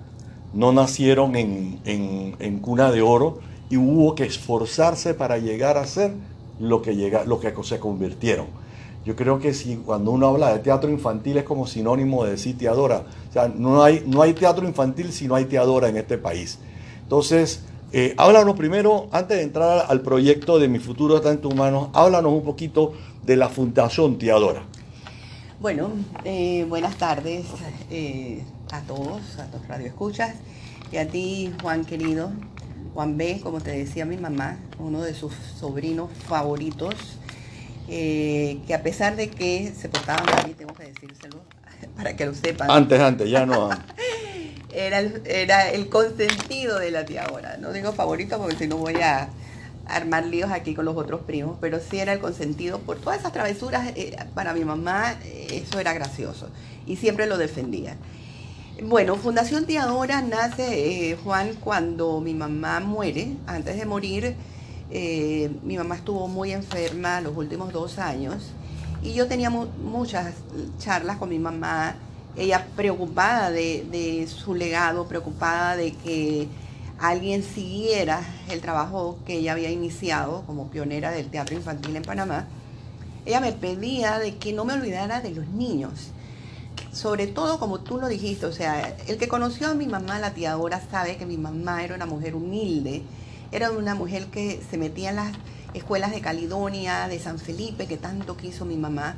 no 0.53 0.71
nacieron 0.71 1.35
en, 1.35 1.79
en, 1.85 2.59
cuna 2.59 2.91
de 2.91 3.01
oro 3.01 3.39
y 3.69 3.77
hubo 3.77 4.15
que 4.15 4.25
esforzarse 4.25 5.13
para 5.13 5.37
llegar 5.37 5.77
a 5.77 5.85
ser 5.85 6.13
lo 6.59 6.81
que, 6.81 6.95
llega, 6.95 7.25
lo 7.25 7.39
que 7.39 7.51
se 7.63 7.79
convirtieron. 7.79 8.45
Yo 9.05 9.15
creo 9.15 9.39
que 9.39 9.53
si 9.53 9.75
cuando 9.75 10.11
uno 10.11 10.27
habla 10.27 10.53
de 10.53 10.59
teatro 10.59 10.89
infantil 10.89 11.37
es 11.37 11.43
como 11.43 11.67
sinónimo 11.67 12.23
de 12.23 12.31
decir 12.31 12.57
teadora. 12.57 13.03
O 13.29 13.33
sea, 13.33 13.47
no 13.47 13.83
hay, 13.83 14.03
no 14.07 14.21
hay 14.21 14.33
teatro 14.33 14.67
infantil 14.67 15.11
si 15.11 15.27
no 15.27 15.35
hay 15.35 15.45
teadora 15.45 15.89
en 15.89 15.97
este 15.97 16.17
país. 16.17 16.59
Entonces, 17.03 17.61
eh, 17.97 18.13
háblanos 18.17 18.57
primero, 18.57 19.07
antes 19.13 19.37
de 19.37 19.43
entrar 19.43 19.85
al 19.87 20.01
proyecto 20.01 20.59
de 20.59 20.67
Mi 20.67 20.79
Futuro 20.79 21.15
está 21.15 21.31
en 21.31 21.37
tus 21.37 21.55
manos, 21.55 21.91
háblanos 21.93 22.33
un 22.33 22.43
poquito 22.43 22.91
de 23.23 23.37
la 23.37 23.47
Fundación 23.47 24.17
Teadora. 24.17 24.63
Bueno, 25.61 25.91
eh, 26.25 26.65
buenas 26.67 26.97
tardes 26.97 27.45
eh, 27.89 28.43
a 28.73 28.81
todos, 28.81 29.39
a 29.39 29.47
los 29.47 29.65
radioescuchas 29.69 30.35
y 30.91 30.97
a 30.97 31.07
ti, 31.07 31.53
Juan 31.61 31.85
querido, 31.85 32.31
Juan 32.93 33.15
B, 33.15 33.39
como 33.41 33.61
te 33.61 33.71
decía 33.71 34.03
mi 34.03 34.17
mamá, 34.17 34.57
uno 34.77 35.01
de 35.01 35.13
sus 35.13 35.33
sobrinos 35.57 36.09
favoritos, 36.27 36.95
que 37.87 38.75
a 38.75 38.83
pesar 38.83 39.15
de 39.15 39.29
que 39.29 39.71
se 39.73 39.87
portaba 39.87 40.21
mal, 40.25 40.53
tengo 40.57 40.73
que 40.73 40.83
decírselo 40.83 41.37
para 41.95 42.13
que 42.17 42.25
lo 42.25 42.33
sepan. 42.33 42.69
Antes, 42.69 42.99
antes, 42.99 43.29
ya 43.29 43.45
no. 43.45 43.69
era, 44.75 44.99
el, 44.99 45.21
era 45.25 45.69
el 45.71 45.89
consentido 45.89 46.79
de 46.79 46.91
la 46.91 47.05
tía 47.05 47.25
ahora. 47.25 47.57
No 47.57 47.71
digo 47.71 47.93
favorito 47.93 48.37
porque 48.37 48.55
si 48.55 48.67
no 48.67 48.77
voy 48.77 48.95
a 48.95 49.29
armar 49.87 50.25
líos 50.25 50.51
aquí 50.51 50.73
con 50.73 50.85
los 50.85 50.97
otros 50.97 51.21
primos, 51.21 51.57
pero 51.61 51.79
sí 51.79 51.99
era 51.99 52.13
el 52.13 52.19
consentido 52.19 52.79
por 52.79 52.99
todas 52.99 53.19
esas 53.19 53.31
travesuras. 53.33 53.91
Eh, 53.95 54.15
para 54.33 54.53
mi 54.53 54.65
mamá 54.65 55.15
eh, 55.23 55.63
eso 55.63 55.79
era 55.79 55.93
gracioso 55.93 56.49
y 56.85 56.97
siempre 56.97 57.27
lo 57.27 57.37
defendía. 57.37 57.95
Bueno, 58.83 59.15
Fundación 59.15 59.65
Tiadora 59.65 60.21
nace, 60.21 61.11
eh, 61.11 61.17
Juan, 61.23 61.53
cuando 61.55 62.19
mi 62.19 62.33
mamá 62.33 62.81
muere. 62.81 63.37
Antes 63.47 63.77
de 63.77 63.85
morir, 63.85 64.35
mi 65.63 65.77
mamá 65.77 65.95
estuvo 65.95 66.27
muy 66.27 66.51
enferma 66.51 67.21
los 67.21 67.35
últimos 67.35 67.71
dos 67.73 67.97
años 67.99 68.51
y 69.01 69.13
yo 69.13 69.27
tenía 69.27 69.49
muchas 69.49 70.33
charlas 70.79 71.17
con 71.17 71.29
mi 71.29 71.39
mamá, 71.39 71.95
ella 72.37 72.67
preocupada 72.75 73.51
de 73.51 74.27
su 74.27 74.55
legado, 74.55 75.07
preocupada 75.07 75.75
de 75.75 75.93
que 75.93 76.47
alguien 76.99 77.43
siguiera 77.43 78.21
el 78.49 78.61
trabajo 78.61 79.17
que 79.25 79.35
ella 79.35 79.53
había 79.53 79.69
iniciado 79.69 80.43
como 80.45 80.69
pionera 80.69 81.11
del 81.11 81.29
teatro 81.29 81.55
infantil 81.55 81.95
en 81.95 82.03
Panamá, 82.03 82.47
ella 83.25 83.39
me 83.39 83.51
pedía 83.51 84.19
de 84.19 84.35
que 84.35 84.53
no 84.53 84.65
me 84.65 84.73
olvidara 84.73 85.21
de 85.21 85.31
los 85.31 85.47
niños. 85.47 86.11
Sobre 86.91 87.27
todo, 87.27 87.59
como 87.59 87.79
tú 87.81 87.99
lo 87.99 88.07
dijiste, 88.07 88.45
o 88.45 88.53
sea, 88.53 88.95
el 89.07 89.17
que 89.17 89.27
conoció 89.27 89.69
a 89.69 89.73
mi 89.73 89.87
mamá, 89.87 90.19
la 90.19 90.33
tía 90.33 90.53
ahora, 90.53 90.81
sabe 90.91 91.17
que 91.17 91.25
mi 91.25 91.37
mamá 91.37 91.83
era 91.83 91.95
una 91.95 92.05
mujer 92.05 92.35
humilde, 92.35 93.03
era 93.51 93.71
una 93.71 93.95
mujer 93.95 94.27
que 94.27 94.61
se 94.69 94.77
metía 94.77 95.09
en 95.09 95.17
las 95.17 95.31
escuelas 95.73 96.11
de 96.11 96.21
Caledonia, 96.21 97.07
de 97.07 97.19
San 97.19 97.39
Felipe, 97.39 97.87
que 97.87 97.97
tanto 97.97 98.37
quiso 98.37 98.63
mi 98.63 98.77
mamá. 98.77 99.15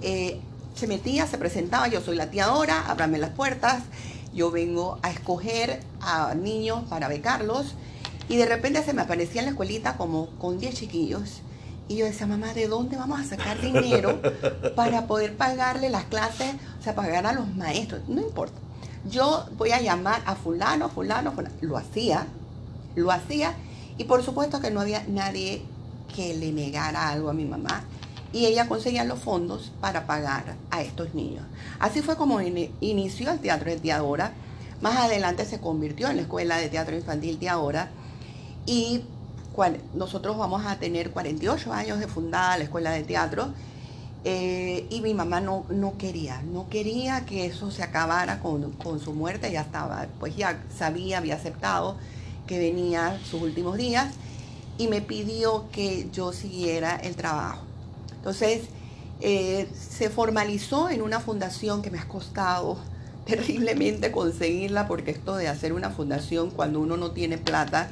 Eh, 0.00 0.40
se 0.74 0.86
metía, 0.86 1.26
se 1.26 1.38
presentaba, 1.38 1.88
yo 1.88 2.00
soy 2.00 2.16
la 2.16 2.30
tía 2.30 2.46
ahora, 2.46 2.84
ábrame 2.88 3.18
las 3.18 3.30
puertas, 3.30 3.82
yo 4.34 4.50
vengo 4.50 4.98
a 5.02 5.10
escoger 5.10 5.80
a 6.00 6.34
niños 6.34 6.84
para 6.88 7.08
becarlos 7.08 7.74
y 8.28 8.36
de 8.36 8.46
repente 8.46 8.82
se 8.82 8.92
me 8.92 9.02
aparecía 9.02 9.40
en 9.40 9.46
la 9.46 9.50
escuelita 9.52 9.96
como 9.96 10.26
con 10.38 10.58
10 10.58 10.74
chiquillos. 10.74 11.42
Y 11.86 11.96
yo 11.96 12.06
decía, 12.06 12.26
mamá, 12.26 12.54
¿de 12.54 12.66
dónde 12.66 12.96
vamos 12.96 13.20
a 13.20 13.24
sacar 13.24 13.60
dinero 13.60 14.20
para 14.74 15.06
poder 15.06 15.36
pagarle 15.36 15.90
las 15.90 16.04
clases, 16.04 16.54
o 16.80 16.82
sea, 16.82 16.94
pagar 16.94 17.26
a 17.26 17.34
los 17.34 17.54
maestros? 17.54 18.00
No 18.08 18.22
importa. 18.22 18.58
Yo 19.10 19.46
voy 19.58 19.72
a 19.72 19.82
llamar 19.82 20.22
a 20.24 20.34
fulano, 20.34 20.88
fulano, 20.88 21.32
fulano. 21.32 21.52
Lo 21.60 21.76
hacía, 21.76 22.26
lo 22.94 23.10
hacía. 23.10 23.54
Y 23.98 24.04
por 24.04 24.22
supuesto 24.22 24.62
que 24.62 24.70
no 24.70 24.80
había 24.80 25.04
nadie 25.06 25.62
que 26.16 26.32
le 26.32 26.52
negara 26.52 27.10
algo 27.10 27.28
a 27.28 27.34
mi 27.34 27.44
mamá. 27.44 27.84
Y 28.34 28.46
ella 28.46 28.66
conseguía 28.66 29.04
los 29.04 29.20
fondos 29.20 29.70
para 29.80 30.08
pagar 30.08 30.56
a 30.72 30.82
estos 30.82 31.14
niños. 31.14 31.44
Así 31.78 32.02
fue 32.02 32.16
como 32.16 32.40
inició 32.40 33.30
el 33.30 33.38
Teatro 33.38 33.70
de 33.70 33.78
Tiadora. 33.78 34.32
Más 34.80 34.96
adelante 34.96 35.44
se 35.44 35.60
convirtió 35.60 36.08
en 36.08 36.16
la 36.16 36.22
Escuela 36.22 36.56
de 36.56 36.68
Teatro 36.68 36.96
Infantil 36.96 37.38
Tiadora. 37.38 37.90
Y 38.66 39.04
nosotros 39.94 40.36
vamos 40.36 40.66
a 40.66 40.80
tener 40.80 41.12
48 41.12 41.72
años 41.72 42.00
de 42.00 42.08
fundada 42.08 42.58
la 42.58 42.64
Escuela 42.64 42.90
de 42.90 43.04
Teatro. 43.04 43.54
Eh, 44.24 44.88
y 44.90 45.00
mi 45.00 45.14
mamá 45.14 45.40
no, 45.40 45.64
no 45.68 45.96
quería, 45.96 46.42
no 46.42 46.68
quería 46.68 47.24
que 47.26 47.46
eso 47.46 47.70
se 47.70 47.84
acabara 47.84 48.40
con, 48.40 48.72
con 48.72 48.98
su 48.98 49.12
muerte. 49.12 49.52
Ya 49.52 49.60
estaba, 49.60 50.08
pues 50.18 50.34
ya 50.34 50.60
sabía, 50.76 51.18
había 51.18 51.36
aceptado 51.36 51.98
que 52.48 52.58
venía 52.58 53.16
sus 53.30 53.42
últimos 53.42 53.76
días 53.76 54.12
y 54.76 54.88
me 54.88 55.02
pidió 55.02 55.70
que 55.70 56.08
yo 56.10 56.32
siguiera 56.32 56.96
el 56.96 57.14
trabajo. 57.14 57.62
Entonces, 58.24 58.62
eh, 59.20 59.68
se 59.74 60.08
formalizó 60.08 60.88
en 60.88 61.02
una 61.02 61.20
fundación 61.20 61.82
que 61.82 61.90
me 61.90 61.98
ha 61.98 62.08
costado 62.08 62.78
terriblemente 63.26 64.10
conseguirla, 64.10 64.88
porque 64.88 65.10
esto 65.10 65.36
de 65.36 65.48
hacer 65.48 65.74
una 65.74 65.90
fundación 65.90 66.48
cuando 66.48 66.80
uno 66.80 66.96
no 66.96 67.10
tiene 67.10 67.36
plata, 67.36 67.90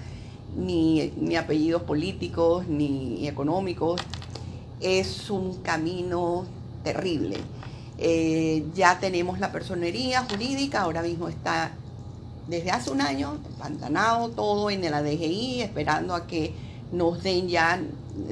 ni, 0.56 1.36
apellidos 1.36 1.82
políticos, 1.82 2.66
ni 2.66 3.28
económicos, 3.28 4.00
es 4.80 5.28
un 5.28 5.60
camino 5.60 6.46
terrible. 6.82 7.36
Eh, 7.98 8.64
ya 8.74 8.98
tenemos 9.00 9.38
la 9.38 9.52
personería 9.52 10.24
jurídica, 10.30 10.80
ahora 10.80 11.02
mismo 11.02 11.28
está 11.28 11.72
desde 12.48 12.70
hace 12.70 12.90
un 12.90 13.02
año 13.02 13.34
empantanado 13.34 14.30
todo 14.30 14.70
en 14.70 14.90
la 14.90 15.02
DGI, 15.02 15.60
esperando 15.60 16.14
a 16.14 16.26
que 16.26 16.54
nos 16.90 17.22
den 17.22 17.48
ya, 17.48 17.78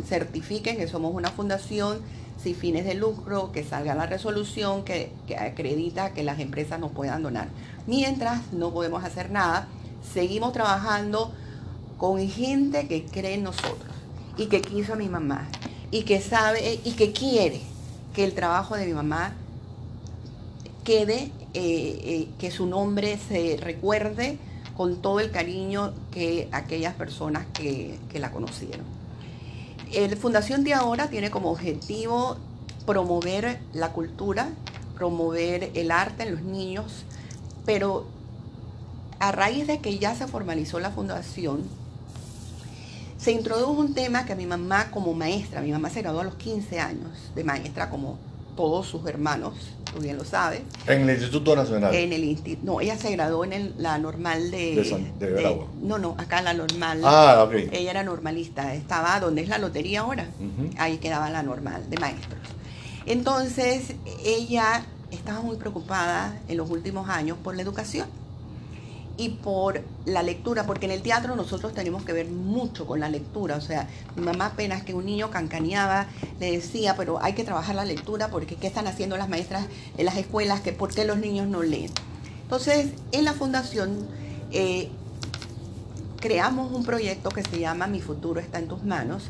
certifiquen 0.07 0.77
que 0.77 0.89
somos 0.89 1.15
una 1.15 1.31
fundación 1.31 2.01
sin 2.43 2.55
fines 2.55 2.85
de 2.85 2.95
lucro, 2.95 3.53
que 3.53 3.65
salga 3.65 3.95
la 3.95 4.07
resolución 4.07 4.85
que, 4.85 5.13
acredita 5.39 6.15
que 6.15 6.23
las 6.23 6.41
empresas 6.41 6.81
nos 6.81 6.93
puedan 6.93 7.23
donar. 7.23 7.49
Mientras 7.87 8.53
no 8.53 8.73
podemos 8.73 9.05
hacer 9.05 9.31
nada, 9.31 9.69
seguimos 10.13 10.53
trabajando 10.53 11.33
con 11.99 12.27
gente 12.29 12.89
que 12.89 13.05
cree 13.05 13.35
en 13.35 13.43
nosotros 13.43 13.95
y 14.39 14.47
que 14.47 14.63
quiso 14.63 14.95
a 14.95 14.97
mi 14.97 15.09
mamá 15.09 15.49
y 15.91 16.05
que 16.05 16.21
sabe 16.21 16.81
y 16.83 16.93
que 16.93 17.13
quiere 17.13 17.61
que 18.15 18.25
el 18.25 18.33
trabajo 18.33 18.75
de 18.75 18.87
mi 18.87 18.95
mamá 18.95 19.35
quede, 20.85 21.31
eh, 21.53 22.01
eh, 22.05 22.29
que 22.39 22.51
su 22.51 22.67
nombre 22.67 23.19
se 23.29 23.59
recuerde 23.61 24.39
con 24.77 25.03
todo 25.03 25.21
el 25.21 25.31
cariño 25.31 25.93
que 26.11 26.49
aquellas 26.53 26.95
personas 26.95 27.45
que 27.53 27.99
la 28.15 28.33
conocieron. 28.33 29.00
El 29.93 30.17
Fundación 30.17 30.63
de 30.63 30.73
Ahora 30.73 31.09
tiene 31.09 31.33
como 31.33 31.51
objetivo 31.51 32.37
promover 32.87 33.59
la 33.73 33.93
cultura, 33.93 34.49
promover 34.95 35.73
el 35.75 35.91
arte 35.91 36.23
en 36.23 36.33
los 36.33 36.43
niños, 36.43 37.05
pero 37.67 38.07
a 39.19 39.33
raíz 39.33 39.67
de 39.67 39.81
que 39.81 39.99
ya 39.99 40.15
se 40.15 40.29
formalizó 40.29 40.79
la 40.79 40.91
fundación, 40.91 41.65
se 43.19 43.33
introdujo 43.33 43.73
un 43.73 43.93
tema 43.93 44.25
que 44.25 44.33
a 44.33 44.37
mi 44.37 44.47
mamá 44.47 44.93
como 44.93 45.13
maestra, 45.13 45.61
mi 45.61 45.73
mamá 45.73 45.91
se 45.91 46.03
graduó 46.03 46.21
a 46.21 46.25
los 46.25 46.37
15 46.37 46.79
años 46.79 47.33
de 47.35 47.43
maestra 47.43 47.91
como 47.91 48.17
todos 48.57 48.87
sus 48.87 49.05
hermanos, 49.07 49.55
tú 49.93 50.01
bien 50.01 50.17
lo 50.17 50.25
sabes. 50.25 50.63
¿En 50.87 51.03
el 51.03 51.11
Instituto 51.11 51.55
Nacional? 51.57 51.95
En 51.95 52.13
el 52.13 52.25
instituto, 52.25 52.73
no, 52.73 52.81
ella 52.81 52.97
se 52.97 53.11
graduó 53.13 53.45
en 53.45 53.75
la 53.79 53.99
normal 53.99 54.51
de... 54.51 54.75
De, 55.19 55.59
No, 55.81 55.99
no, 55.99 56.15
acá 56.19 56.43
la 56.43 56.55
normal. 56.55 57.01
Ah, 57.05 57.45
ok. 57.47 57.53
Ella 57.73 57.91
era 57.91 58.03
normalista, 58.03 58.75
estaba 58.75 59.19
donde 59.21 59.43
es 59.43 59.49
la 59.49 59.59
lotería 59.59 60.01
ahora, 60.01 60.29
ahí 60.79 60.99
quedaba 60.99 61.31
la 61.31 61.43
normal 61.43 61.89
de 61.89 61.99
maestros. 61.99 62.41
Entonces, 63.07 63.95
ella 64.25 64.85
estaba 65.11 65.41
muy 65.41 65.57
preocupada 65.57 66.39
en 66.49 66.57
los 66.57 66.71
últimos 66.71 67.09
años 67.09 67.37
por 67.43 67.57
la 67.57 67.63
educación. 67.63 68.07
Y 69.21 69.29
por 69.29 69.83
la 70.07 70.23
lectura, 70.23 70.65
porque 70.65 70.87
en 70.87 70.93
el 70.93 71.03
teatro 71.03 71.37
nosotros 71.37 71.75
tenemos 71.75 72.05
que 72.05 72.15
ver 72.15 72.27
mucho 72.31 72.87
con 72.87 73.00
la 73.00 73.11
lectura. 73.11 73.57
O 73.57 73.61
sea, 73.61 73.87
mi 74.17 74.23
mamá 74.23 74.47
apenas 74.47 74.83
que 74.83 74.95
un 74.95 75.05
niño 75.05 75.31
cancaneaba, 75.31 76.07
le 76.39 76.53
decía, 76.53 76.97
pero 76.97 77.23
hay 77.23 77.35
que 77.35 77.45
trabajar 77.45 77.75
la 77.75 77.85
lectura 77.85 78.29
porque 78.29 78.57
¿qué 78.57 78.67
están 78.67 78.87
haciendo 78.87 79.19
las 79.19 79.29
maestras 79.29 79.67
en 79.99 80.07
las 80.07 80.17
escuelas? 80.17 80.62
Que, 80.62 80.73
¿Por 80.73 80.95
qué 80.95 81.05
los 81.05 81.19
niños 81.19 81.49
no 81.49 81.62
leen? 81.62 81.91
Entonces, 82.45 82.93
en 83.12 83.27
la 83.27 83.35
fundación 83.35 84.09
eh, 84.53 84.89
creamos 86.19 86.73
un 86.73 86.85
proyecto 86.85 87.29
que 87.29 87.43
se 87.43 87.59
llama 87.59 87.89
Mi 87.89 88.00
futuro 88.00 88.41
está 88.41 88.59
en 88.59 88.69
tus 88.69 88.85
manos. 88.85 89.25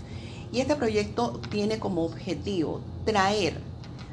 Y 0.52 0.60
este 0.60 0.76
proyecto 0.76 1.40
tiene 1.50 1.80
como 1.80 2.04
objetivo 2.04 2.80
traer 3.04 3.60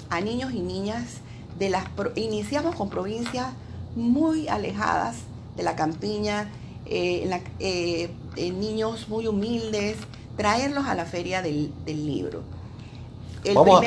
a 0.10 0.22
niños 0.22 0.53
y 0.53 0.62
niñas 0.62 1.17
de 1.60 1.69
las... 1.69 1.86
Iniciamos 2.15 2.75
con 2.75 2.89
provincias 2.89 3.50
muy 3.96 4.48
alejadas 4.48 5.26
de 5.57 5.63
la 5.63 5.75
campiña, 5.75 6.49
eh, 6.85 7.29
eh, 7.59 8.09
niños 8.51 9.09
muy 9.09 9.27
humildes, 9.27 9.97
traerlos 10.37 10.85
a 10.85 10.95
la 10.95 11.03
feria 11.05 11.41
del, 11.41 11.73
libro. 11.85 12.43
vamos 13.53 13.83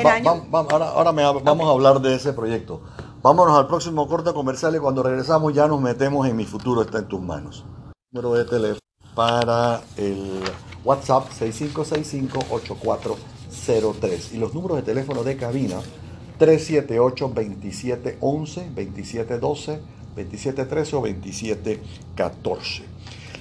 ahora, 0.71 1.11
vamos 1.11 1.67
a 1.67 1.71
hablar 1.71 1.99
de 2.01 2.13
ese 2.15 2.33
proyecto. 2.33 2.81
Vámonos 3.23 3.57
al 3.57 3.65
próximo 3.67 4.07
corte 4.07 4.31
comercial 4.33 4.75
y 4.75 4.79
cuando 4.79 5.01
regresamos 5.03 5.53
ya 5.53 5.67
nos 5.67 5.79
metemos 5.79 6.27
en 6.27 6.35
Mi 6.35 6.45
Futuro 6.45 6.81
está 6.81 6.97
en 6.99 7.07
tus 7.07 7.21
manos. 7.21 7.63
Número 8.11 8.33
de 8.33 8.43
teléfono 8.45 8.81
para 9.15 9.81
el 9.97 10.41
WhatsApp 10.83 11.27
6565-8403 11.39 14.33
y 14.33 14.37
los 14.37 14.53
números 14.53 14.77
de 14.77 14.83
teléfono 14.83 15.23
de 15.23 15.37
cabina 15.37 15.79
378-2711, 16.39 18.73
2712 18.73 20.00
2713 20.15 20.95
o 20.95 21.01
2714. 21.01 22.83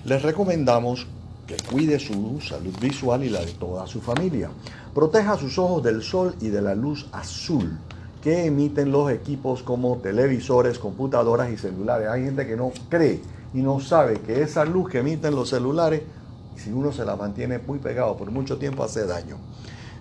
Les 0.04 0.22
recomendamos 0.22 1.06
que 1.46 1.56
cuide 1.70 1.98
su 1.98 2.40
salud 2.40 2.74
visual 2.80 3.24
y 3.24 3.28
la 3.28 3.40
de 3.40 3.52
toda 3.52 3.86
su 3.86 4.00
familia. 4.00 4.50
Proteja 4.94 5.36
sus 5.36 5.58
ojos 5.58 5.82
del 5.82 6.02
sol 6.02 6.34
y 6.40 6.48
de 6.48 6.62
la 6.62 6.74
luz 6.74 7.06
azul 7.12 7.78
que 8.22 8.46
emiten 8.46 8.92
los 8.92 9.10
equipos 9.10 9.62
como 9.62 9.96
televisores, 9.96 10.78
computadoras 10.78 11.50
y 11.50 11.56
celulares. 11.56 12.08
Hay 12.08 12.24
gente 12.24 12.46
que 12.46 12.56
no 12.56 12.70
cree 12.88 13.20
y 13.54 13.58
no 13.58 13.80
sabe 13.80 14.20
que 14.20 14.42
esa 14.42 14.64
luz 14.64 14.90
que 14.90 14.98
emiten 14.98 15.34
los 15.34 15.48
celulares, 15.48 16.02
si 16.56 16.70
uno 16.70 16.92
se 16.92 17.04
la 17.04 17.16
mantiene 17.16 17.58
muy 17.58 17.78
pegado 17.78 18.16
por 18.16 18.30
mucho 18.30 18.58
tiempo, 18.58 18.84
hace 18.84 19.06
daño. 19.06 19.38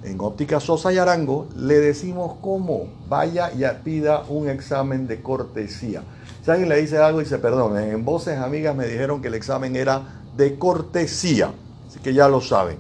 En 0.04 0.20
Óptica 0.22 0.60
Sosa 0.60 0.94
y 0.94 0.98
Arango 0.98 1.48
le 1.58 1.80
decimos 1.80 2.38
cómo 2.42 2.88
vaya 3.10 3.52
y 3.52 3.64
pida 3.84 4.24
un 4.30 4.50
examen 4.50 5.08
de 5.08 5.22
cortesía. 5.22 6.04
Si 6.50 6.53
alguien 6.53 6.70
le 6.70 6.82
dice 6.82 6.98
algo, 6.98 7.20
dice, 7.20 7.38
perdón, 7.38 7.77
en 7.77 8.03
voces 8.03 8.39
amigas 8.39 8.75
me 8.75 8.88
dijeron 8.88 9.22
que 9.22 9.27
el 9.27 9.36
examen 9.36 9.75
era 9.75 10.24
de 10.36 10.58
cortesía, 10.58 11.51
así 11.88 12.00
que 12.00 12.12
ya 12.12 12.27
lo 12.27 12.41
saben. 12.41 12.79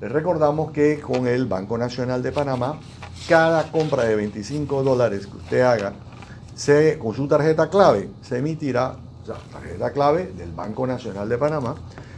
Les 0.00 0.12
recordamos 0.12 0.70
que 0.70 1.00
con 1.00 1.26
el 1.26 1.46
Banco 1.46 1.76
Nacional 1.76 2.22
de 2.22 2.30
Panamá, 2.30 2.78
cada 3.28 3.72
compra 3.72 4.04
de 4.04 4.14
25 4.14 4.84
dólares 4.84 5.26
que 5.26 5.36
usted 5.36 5.60
haga, 5.62 5.94
con 7.00 7.12
su 7.12 7.26
tarjeta 7.26 7.68
clave, 7.68 8.08
se 8.22 8.38
emitirá, 8.38 8.94
o 9.24 9.26
sea, 9.26 9.34
tarjeta 9.50 9.90
clave 9.90 10.32
del 10.38 10.52
Banco 10.52 10.86
Nacional 10.86 11.28
de 11.28 11.38
Panamá, 11.38 11.74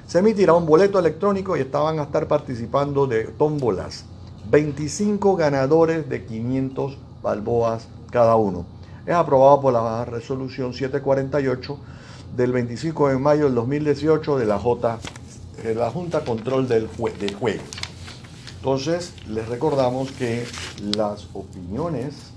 se 0.06 0.18
emitirá 0.18 0.52
un 0.52 0.66
boleto 0.66 0.98
electrónico 0.98 1.56
y 1.56 1.60
estaban 1.60 1.98
a 1.98 2.02
estar 2.02 2.28
participando 2.28 3.06
de 3.06 3.24
tómbolas. 3.24 4.04
25 4.50 5.34
ganadores 5.34 6.10
de 6.10 6.26
500 6.26 6.98
balboas 7.22 7.88
cada 8.10 8.36
uno 8.36 8.79
es 9.06 9.14
aprobado 9.14 9.60
por 9.60 9.72
la 9.72 10.04
resolución 10.04 10.74
748 10.74 11.78
del 12.36 12.52
25 12.52 13.08
de 13.08 13.18
mayo 13.18 13.44
del 13.44 13.54
2018 13.54 14.38
de 14.38 14.46
la, 14.46 14.58
J, 14.58 14.98
de 15.62 15.74
la 15.74 15.90
Junta 15.90 16.20
Control 16.20 16.68
del, 16.68 16.88
de 17.18 17.32
Juegos. 17.32 17.64
Entonces, 18.56 19.14
les 19.28 19.48
recordamos 19.48 20.10
que 20.12 20.44
las 20.94 21.28
opiniones, 21.32 22.32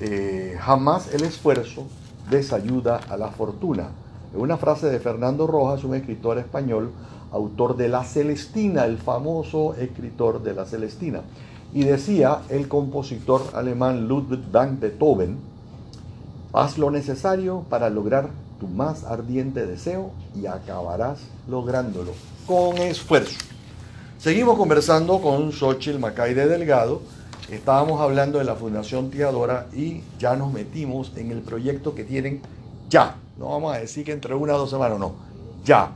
eh, 0.00 0.56
jamás 0.60 1.12
el 1.12 1.24
esfuerzo 1.24 1.88
desayuda 2.30 3.00
a 3.08 3.16
la 3.16 3.28
fortuna. 3.28 3.88
Una 4.32 4.56
frase 4.56 4.88
de 4.88 5.00
Fernando 5.00 5.46
Rojas, 5.46 5.82
un 5.82 5.94
escritor 5.94 6.38
español, 6.38 6.92
autor 7.32 7.76
de 7.76 7.88
La 7.88 8.04
Celestina, 8.04 8.84
el 8.84 8.98
famoso 8.98 9.74
escritor 9.74 10.42
de 10.42 10.54
La 10.54 10.66
Celestina. 10.66 11.22
Y 11.74 11.84
decía 11.84 12.42
el 12.48 12.68
compositor 12.68 13.42
alemán 13.54 14.06
Ludwig 14.06 14.50
van 14.50 14.78
Beethoven, 14.78 15.55
Haz 16.52 16.78
lo 16.78 16.90
necesario 16.90 17.64
para 17.68 17.90
lograr 17.90 18.30
tu 18.60 18.66
más 18.68 19.04
ardiente 19.04 19.66
deseo 19.66 20.12
y 20.34 20.46
acabarás 20.46 21.18
lográndolo 21.48 22.12
con 22.46 22.78
esfuerzo. 22.78 23.38
Seguimos 24.18 24.56
conversando 24.56 25.20
con 25.20 25.52
Xochitl 25.52 25.98
Macaide 25.98 26.46
Delgado. 26.46 27.02
Estábamos 27.50 28.00
hablando 28.00 28.38
de 28.38 28.44
la 28.44 28.54
Fundación 28.54 29.10
Tiadora 29.10 29.66
y 29.74 30.00
ya 30.18 30.36
nos 30.36 30.52
metimos 30.52 31.12
en 31.16 31.30
el 31.30 31.42
proyecto 31.42 31.94
que 31.94 32.04
tienen 32.04 32.40
ya. 32.88 33.16
No 33.38 33.50
vamos 33.50 33.74
a 33.74 33.78
decir 33.78 34.04
que 34.04 34.12
entre 34.12 34.34
una 34.34 34.54
o 34.54 34.58
dos 34.58 34.70
semanas, 34.70 34.98
no. 34.98 35.12
Ya. 35.64 35.92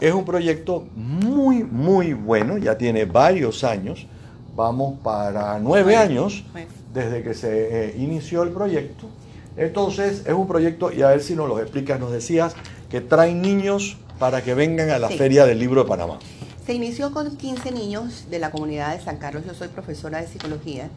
Es 0.00 0.12
un 0.12 0.24
proyecto 0.24 0.86
muy, 0.94 1.64
muy 1.64 2.12
bueno. 2.12 2.58
Ya 2.58 2.76
tiene 2.76 3.06
varios 3.06 3.64
años. 3.64 4.06
Vamos 4.54 4.98
para 5.02 5.58
nueve 5.58 5.96
años 5.96 6.44
desde 6.92 7.22
que 7.22 7.34
se 7.34 7.88
eh, 7.88 7.94
inició 7.96 8.42
el 8.42 8.50
proyecto 8.50 9.08
entonces, 9.56 10.22
es 10.26 10.34
un 10.34 10.48
proyecto, 10.48 10.92
y 10.92 11.02
a 11.02 11.08
ver 11.08 11.22
si 11.22 11.34
nos 11.34 11.48
lo 11.48 11.60
explicas, 11.60 12.00
nos 12.00 12.12
decías 12.12 12.54
que 12.90 13.00
traen 13.00 13.42
niños 13.42 13.96
para 14.18 14.42
que 14.42 14.54
vengan 14.54 14.90
a 14.90 14.98
la 14.98 15.08
Feria 15.08 15.44
del 15.46 15.58
Libro 15.58 15.82
de 15.82 15.88
Panamá. 15.88 16.18
Se 16.66 16.72
inició 16.72 17.12
con 17.12 17.36
15 17.36 17.72
niños 17.72 18.26
de 18.30 18.38
la 18.38 18.50
comunidad 18.50 18.96
de 18.96 19.04
San 19.04 19.18
Carlos, 19.18 19.44
yo 19.46 19.54
soy 19.54 19.68
profesora 19.68 20.20
de 20.20 20.28
psicología, 20.28 20.88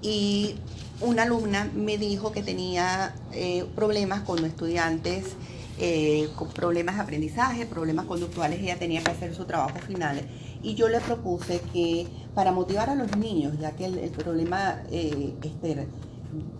y 0.00 0.56
una 1.00 1.24
alumna 1.24 1.70
me 1.74 1.98
dijo 1.98 2.32
que 2.32 2.42
tenía 2.42 3.14
eh, 3.32 3.64
problemas 3.74 4.22
con 4.22 4.44
estudiantes, 4.44 5.36
eh, 5.78 6.28
con 6.36 6.48
problemas 6.48 6.96
de 6.96 7.02
aprendizaje, 7.02 7.66
problemas 7.66 8.06
conductuales, 8.06 8.60
ella 8.60 8.78
tenía 8.78 9.02
que 9.02 9.10
hacer 9.10 9.34
su 9.34 9.44
trabajo 9.44 9.78
final. 9.78 10.22
Y 10.62 10.74
yo 10.74 10.88
le 10.88 11.00
propuse 11.00 11.60
que 11.72 12.06
para 12.34 12.52
motivar 12.52 12.88
a 12.88 12.94
los 12.94 13.16
niños, 13.16 13.58
ya 13.60 13.72
que 13.72 13.86
el, 13.86 14.10
problema 14.10 14.82
eh, 14.90 15.34
este, 15.42 15.86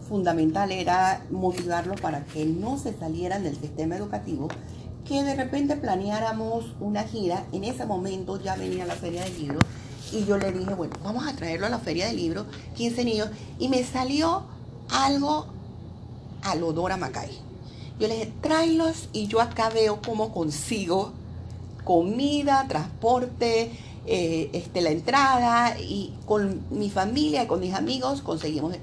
fundamental 0.08 0.72
era 0.72 1.24
motivarlos 1.30 2.00
para 2.00 2.24
que 2.24 2.44
no 2.44 2.78
se 2.78 2.92
salieran 2.92 3.42
del 3.42 3.56
sistema 3.58 3.96
educativo, 3.96 4.48
que 5.06 5.22
de 5.22 5.34
repente 5.34 5.76
planeáramos 5.76 6.74
una 6.80 7.04
gira. 7.04 7.44
En 7.52 7.64
ese 7.64 7.86
momento 7.86 8.40
ya 8.42 8.56
venía 8.56 8.86
la 8.86 8.94
feria 8.94 9.24
del 9.24 9.38
libro 9.38 9.58
y 10.12 10.24
yo 10.24 10.36
le 10.38 10.52
dije, 10.52 10.74
bueno, 10.74 10.94
vamos 11.02 11.26
a 11.26 11.34
traerlo 11.34 11.66
a 11.66 11.70
la 11.70 11.78
feria 11.78 12.06
del 12.06 12.16
libro, 12.16 12.46
15 12.76 13.04
niños, 13.04 13.28
y 13.58 13.68
me 13.68 13.82
salió 13.84 14.44
algo 14.90 15.46
al 16.42 16.62
odor 16.62 16.92
a 16.92 16.96
Macay. 16.96 17.30
Yo 17.98 18.08
le 18.08 18.14
dije, 18.14 18.32
tráelos 18.40 19.08
y 19.12 19.26
yo 19.26 19.40
acá 19.40 19.70
veo 19.70 20.00
cómo 20.02 20.32
consigo 20.32 21.12
comida, 21.84 22.66
transporte, 22.68 23.70
eh, 24.06 24.50
este, 24.52 24.80
la 24.80 24.90
entrada 24.90 25.78
y 25.78 26.12
con 26.26 26.62
mi 26.70 26.90
familia, 26.90 27.46
con 27.46 27.60
mis 27.60 27.74
amigos 27.74 28.22
conseguimos 28.22 28.74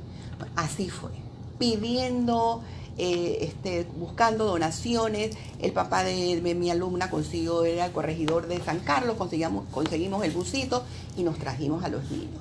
Así 0.55 0.89
fue, 0.89 1.11
pidiendo, 1.59 2.61
eh, 2.97 3.39
este, 3.41 3.85
buscando 3.97 4.45
donaciones. 4.45 5.35
El 5.59 5.71
papá 5.71 6.03
de, 6.03 6.41
mi 6.55 6.69
alumna 6.69 7.09
consiguió, 7.09 7.63
era 7.63 7.85
el 7.85 7.91
corregidor 7.91 8.47
de 8.47 8.59
San 8.61 8.79
Carlos, 8.79 9.17
conseguimos, 9.17 9.65
conseguimos 9.71 10.23
el 10.23 10.31
busito 10.31 10.83
y 11.17 11.23
nos 11.23 11.37
trajimos 11.37 11.83
a 11.83 11.89
los 11.89 12.09
niños. 12.11 12.39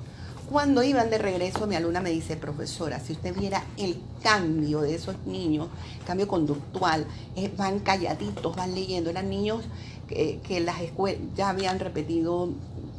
Cuando 0.51 0.83
iban 0.83 1.09
de 1.09 1.17
regreso, 1.17 1.65
mi 1.65 1.75
alumna 1.75 2.01
me 2.01 2.09
dice, 2.09 2.35
profesora, 2.35 2.99
si 2.99 3.13
usted 3.13 3.33
viera 3.33 3.63
el 3.77 3.97
cambio 4.21 4.81
de 4.81 4.95
esos 4.95 5.15
niños, 5.25 5.69
cambio 6.05 6.27
conductual, 6.27 7.05
eh, 7.37 7.49
van 7.55 7.79
calladitos, 7.79 8.53
van 8.53 8.75
leyendo, 8.75 9.09
eran 9.09 9.29
niños 9.29 9.63
que, 10.09 10.59
las 10.59 10.81
escuelas 10.81 11.21
ya 11.37 11.49
habían 11.49 11.79
repetido 11.79 12.49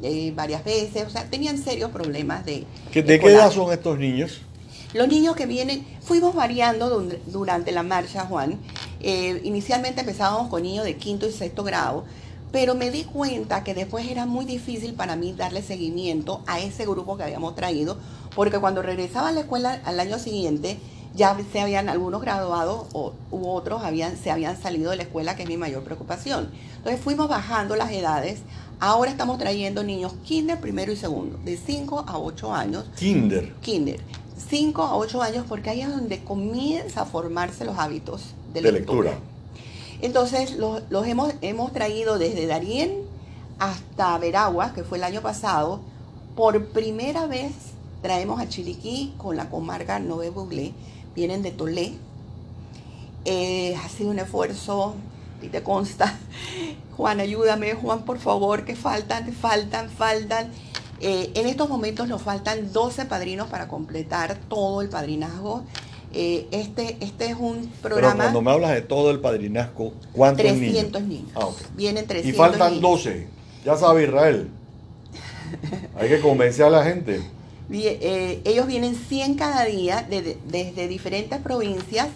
eh, 0.01 0.33
varias 0.35 0.65
veces, 0.65 1.05
o 1.05 1.09
sea, 1.11 1.29
tenían 1.29 1.59
serios 1.59 1.91
problemas 1.91 2.43
de... 2.43 2.65
¿De 2.91 3.19
qué 3.19 3.27
edad 3.27 3.51
son 3.51 3.71
estos 3.71 3.99
niños? 3.99 4.41
Los 4.93 5.07
niños 5.07 5.35
que 5.35 5.47
vienen, 5.47 5.85
fuimos 6.01 6.35
variando 6.35 7.03
durante 7.25 7.71
la 7.71 7.81
marcha, 7.81 8.25
Juan. 8.25 8.59
Eh, 8.99 9.41
inicialmente 9.43 10.01
empezábamos 10.01 10.49
con 10.49 10.61
niños 10.61 10.85
de 10.85 10.97
quinto 10.97 11.27
y 11.27 11.31
sexto 11.31 11.63
grado, 11.63 12.03
pero 12.51 12.75
me 12.75 12.91
di 12.91 13.03
cuenta 13.03 13.63
que 13.63 13.73
después 13.73 14.07
era 14.07 14.27
muy 14.27 14.45
difícil 14.45 14.93
para 14.93 15.15
mí 15.15 15.33
darle 15.33 15.63
seguimiento 15.63 16.43
a 16.45 16.59
ese 16.59 16.85
grupo 16.85 17.17
que 17.17 17.23
habíamos 17.23 17.55
traído, 17.55 17.97
porque 18.35 18.59
cuando 18.59 18.83
regresaba 18.83 19.29
a 19.29 19.31
la 19.31 19.41
escuela 19.41 19.81
al 19.83 19.99
año 19.99 20.19
siguiente, 20.19 20.77
ya 21.15 21.35
se 21.51 21.59
habían 21.59 21.89
algunos 21.89 22.21
graduados 22.21 22.87
o, 22.93 23.13
u 23.31 23.47
otros 23.47 23.83
habían, 23.83 24.15
se 24.17 24.29
habían 24.29 24.61
salido 24.61 24.91
de 24.91 24.97
la 24.97 25.03
escuela, 25.03 25.35
que 25.35 25.43
es 25.43 25.49
mi 25.49 25.57
mayor 25.57 25.83
preocupación. 25.83 26.51
Entonces 26.77 27.01
fuimos 27.01 27.27
bajando 27.29 27.75
las 27.75 27.91
edades. 27.91 28.41
Ahora 28.79 29.09
estamos 29.09 29.37
trayendo 29.37 29.83
niños 29.83 30.13
kinder, 30.23 30.59
primero 30.59 30.91
y 30.91 30.95
segundo, 30.95 31.39
de 31.43 31.57
5 31.57 32.05
a 32.07 32.17
8 32.19 32.53
años. 32.53 32.85
Kinder. 32.95 33.53
Kinder. 33.61 33.99
5 34.37 34.81
a 34.83 34.95
8 34.95 35.21
años 35.21 35.45
porque 35.47 35.69
ahí 35.69 35.81
es 35.81 35.89
donde 35.89 36.23
comienza 36.23 37.01
a 37.01 37.05
formarse 37.05 37.65
los 37.65 37.77
hábitos 37.77 38.33
de, 38.53 38.61
lectura. 38.61 39.13
Entonces 40.01 40.57
los, 40.57 40.83
los 40.89 41.07
hemos, 41.07 41.33
hemos 41.41 41.71
traído 41.71 42.17
desde 42.17 42.47
Darién 42.47 43.01
hasta 43.59 44.17
Veraguas, 44.17 44.73
que 44.73 44.83
fue 44.83 44.97
el 44.97 45.03
año 45.03 45.21
pasado. 45.21 45.81
Por 46.35 46.65
primera 46.67 47.27
vez 47.27 47.51
traemos 48.01 48.41
a 48.41 48.49
Chiriquí 48.49 49.13
con 49.17 49.37
la 49.37 49.49
comarca 49.49 49.99
Nove 49.99 50.29
Buglé. 50.29 50.73
Vienen 51.15 51.41
de 51.43 51.51
Tolé. 51.51 51.93
Eh, 53.25 53.75
ha 53.75 53.87
sido 53.87 54.09
un 54.09 54.19
esfuerzo, 54.19 54.95
y 55.43 55.49
te 55.49 55.61
consta. 55.61 56.17
Juan, 56.97 57.19
ayúdame, 57.19 57.73
Juan, 57.73 58.03
por 58.03 58.19
favor, 58.19 58.65
que 58.65 58.75
faltan, 58.75 59.31
faltan, 59.33 59.89
faltan. 59.89 60.51
Eh, 61.05 61.31
en 61.35 61.47
estos 61.47 61.67
momentos 61.69 62.07
nos 62.07 62.21
faltan 62.21 62.71
12 62.71 63.05
padrinos 63.05 63.49
para 63.49 63.67
completar 63.67 64.37
todo 64.47 64.81
el 64.81 64.87
padrinazgo. 64.89 65.63
Eh, 66.13 66.47
este, 66.51 66.95
este 67.01 67.25
es 67.25 67.35
un 67.37 67.67
programa. 67.81 68.13
Pero 68.13 68.23
cuando 68.23 68.41
me 68.41 68.51
hablas 68.51 68.71
de 68.71 68.81
todo 68.81 69.11
el 69.11 69.19
padrinazgo, 69.19 69.93
¿cuántos 70.13 70.45
300 70.45 71.01
niños? 71.03 71.29
Ah, 71.35 71.47
ok. 71.47 71.57
Vienen 71.75 72.07
300 72.07 72.33
Y 72.33 72.37
faltan 72.37 72.69
niños. 72.75 72.81
12. 72.83 73.27
Ya 73.65 73.75
sabe 73.75 74.03
Israel. 74.03 74.47
Hay 75.99 76.09
que 76.09 76.19
convencer 76.21 76.65
a 76.65 76.69
la 76.69 76.83
gente. 76.83 77.21
Eh, 77.71 78.41
ellos 78.45 78.67
vienen 78.67 78.95
100 78.95 79.35
cada 79.35 79.65
día 79.65 80.05
de- 80.09 80.21
de- 80.21 80.37
desde 80.47 80.87
diferentes 80.87 81.39
provincias. 81.39 82.07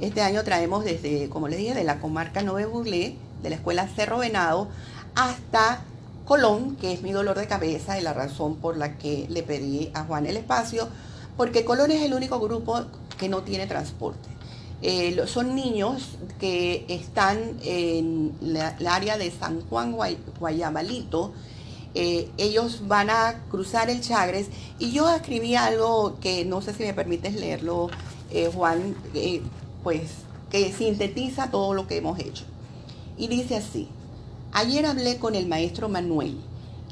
Este 0.00 0.20
año 0.22 0.42
traemos 0.44 0.84
desde, 0.84 1.28
como 1.28 1.48
les 1.48 1.58
dije, 1.58 1.74
de 1.74 1.84
la 1.84 2.00
comarca 2.00 2.42
Nove 2.42 2.66
Buglé, 2.66 3.14
de 3.42 3.50
la 3.50 3.56
escuela 3.56 3.86
Cerro 3.94 4.18
Venado, 4.18 4.68
hasta 5.14 5.82
Colón, 6.24 6.76
que 6.76 6.92
es 6.92 7.02
mi 7.02 7.12
dolor 7.12 7.38
de 7.38 7.46
cabeza 7.46 7.98
y 7.98 8.02
la 8.02 8.12
razón 8.14 8.56
por 8.56 8.76
la 8.76 8.96
que 8.96 9.26
le 9.28 9.42
pedí 9.42 9.90
a 9.94 10.04
Juan 10.04 10.26
el 10.26 10.36
espacio, 10.36 10.88
porque 11.36 11.64
Colón 11.64 11.90
es 11.90 12.02
el 12.02 12.14
único 12.14 12.40
grupo 12.40 12.82
que 13.18 13.28
no 13.28 13.42
tiene 13.42 13.66
transporte. 13.66 14.28
Eh, 14.82 15.22
son 15.26 15.54
niños 15.54 16.16
que 16.40 16.84
están 16.88 17.56
en 17.62 18.32
la, 18.40 18.76
la 18.78 18.94
área 18.94 19.16
de 19.18 19.30
San 19.30 19.60
Juan 19.68 19.94
Guay- 19.96 20.18
Guayamalito, 20.38 21.32
eh, 21.94 22.28
ellos 22.38 22.88
van 22.88 23.08
a 23.08 23.40
cruzar 23.50 23.88
el 23.88 24.00
Chagres 24.00 24.48
y 24.78 24.90
yo 24.92 25.08
escribí 25.14 25.54
algo 25.54 26.18
que 26.20 26.44
no 26.44 26.60
sé 26.60 26.74
si 26.74 26.82
me 26.82 26.92
permites 26.92 27.34
leerlo, 27.34 27.88
eh, 28.30 28.50
Juan, 28.52 28.96
pues 29.84 30.02
que 30.50 30.72
sintetiza 30.72 31.50
todo 31.50 31.72
lo 31.74 31.86
que 31.86 31.98
hemos 31.98 32.18
hecho. 32.18 32.44
Y 33.16 33.28
dice 33.28 33.56
así, 33.56 33.88
ayer 34.54 34.86
hablé 34.86 35.18
con 35.18 35.34
el 35.34 35.48
maestro 35.48 35.88
Manuel, 35.88 36.38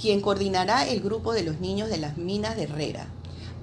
quien 0.01 0.21
coordinará 0.21 0.89
el 0.89 1.01
grupo 1.01 1.33
de 1.33 1.45
los 1.45 1.61
niños 1.61 1.89
de 1.89 1.97
las 1.97 2.19
minas 2.19 2.57
de 2.57 2.65
Herrera. 2.65 3.07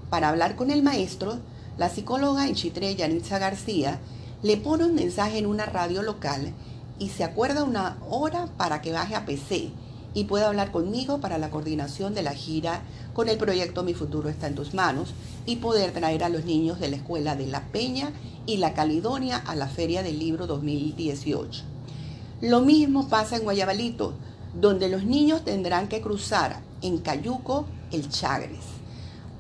Para 0.10 0.30
hablar 0.30 0.56
con 0.56 0.72
el 0.72 0.82
maestro, 0.82 1.38
la 1.78 1.90
psicóloga 1.90 2.48
en 2.48 2.56
Chitré, 2.56 2.96
Yanitza 2.96 3.40
García, 3.40 4.00
le 4.42 4.56
pone 4.56 4.86
un 4.86 4.96
mensaje 4.96 5.38
en 5.38 5.46
una 5.46 5.66
radio 5.66 6.02
local 6.02 6.54
y 6.98 7.10
se 7.10 7.26
acuerda 7.26 7.66
una 7.66 7.98
hora 8.10 8.48
para 8.56 8.82
que 8.82 8.94
baje 8.94 9.16
a 9.16 9.26
PC 9.26 9.70
y 10.14 10.24
pueda 10.24 10.48
hablar 10.48 10.72
conmigo 10.72 11.20
para 11.20 11.38
la 11.38 11.50
coordinación 11.50 12.14
de 12.16 12.24
la 12.24 12.34
gira 12.34 12.84
con 13.14 13.28
el 13.28 13.38
proyecto 13.38 13.84
Mi 13.84 13.94
Futuro 13.94 14.30
está 14.30 14.48
en 14.48 14.56
tus 14.56 14.74
manos 14.74 15.14
y 15.46 15.58
poder 15.58 15.92
traer 15.92 16.24
a 16.24 16.30
los 16.30 16.46
niños 16.46 16.80
de 16.80 16.88
la 16.88 16.96
escuela 16.96 17.36
de 17.36 17.48
La 17.48 17.66
Peña 17.68 18.14
y 18.46 18.58
La 18.58 18.74
Caledonia 18.74 19.36
a 19.36 19.56
la 19.56 19.68
Feria 19.68 20.04
del 20.04 20.20
Libro 20.20 20.48
2018. 20.48 21.79
Lo 22.42 22.62
mismo 22.62 23.10
pasa 23.10 23.36
en 23.36 23.44
Guayabalito, 23.44 24.14
donde 24.54 24.88
los 24.88 25.04
niños 25.04 25.44
tendrán 25.44 25.90
que 25.90 26.00
cruzar 26.00 26.62
en 26.82 27.00
Cayuco 27.00 27.66
el 27.92 28.08
Chagres, 28.08 28.64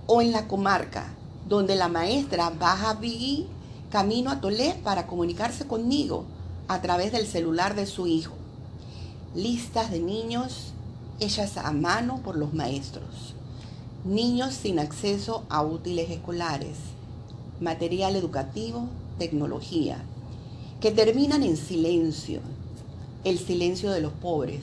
o 0.05 0.21
en 0.21 0.33
la 0.33 0.49
comarca, 0.49 1.13
donde 1.47 1.77
la 1.77 1.87
maestra 1.87 2.49
baja 2.49 2.95
Vigui 2.95 3.47
camino 3.89 4.29
a 4.31 4.41
Tolé 4.41 4.75
para 4.83 5.07
comunicarse 5.07 5.65
conmigo 5.65 6.25
a 6.67 6.81
través 6.81 7.13
del 7.13 7.25
celular 7.25 7.73
de 7.73 7.85
su 7.85 8.05
hijo. 8.05 8.33
Listas 9.33 9.91
de 9.91 10.01
niños 10.01 10.73
hechas 11.21 11.55
a 11.55 11.71
mano 11.71 12.19
por 12.21 12.35
los 12.35 12.53
maestros. 12.53 13.33
Niños 14.03 14.53
sin 14.53 14.77
acceso 14.77 15.45
a 15.49 15.63
útiles 15.63 16.09
escolares, 16.09 16.77
material 17.61 18.17
educativo, 18.17 18.89
tecnología, 19.17 19.99
que 20.81 20.91
terminan 20.91 21.43
en 21.43 21.55
silencio, 21.55 22.41
el 23.23 23.37
silencio 23.37 23.91
de 23.91 24.01
los 24.01 24.13
pobres, 24.13 24.61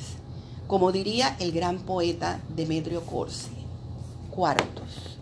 como 0.67 0.91
diría 0.93 1.37
el 1.41 1.53
gran 1.53 1.81
poeta 1.81 2.41
Demetrio 2.57 3.03
Corsi. 3.03 3.51
Cuartos, 4.31 5.19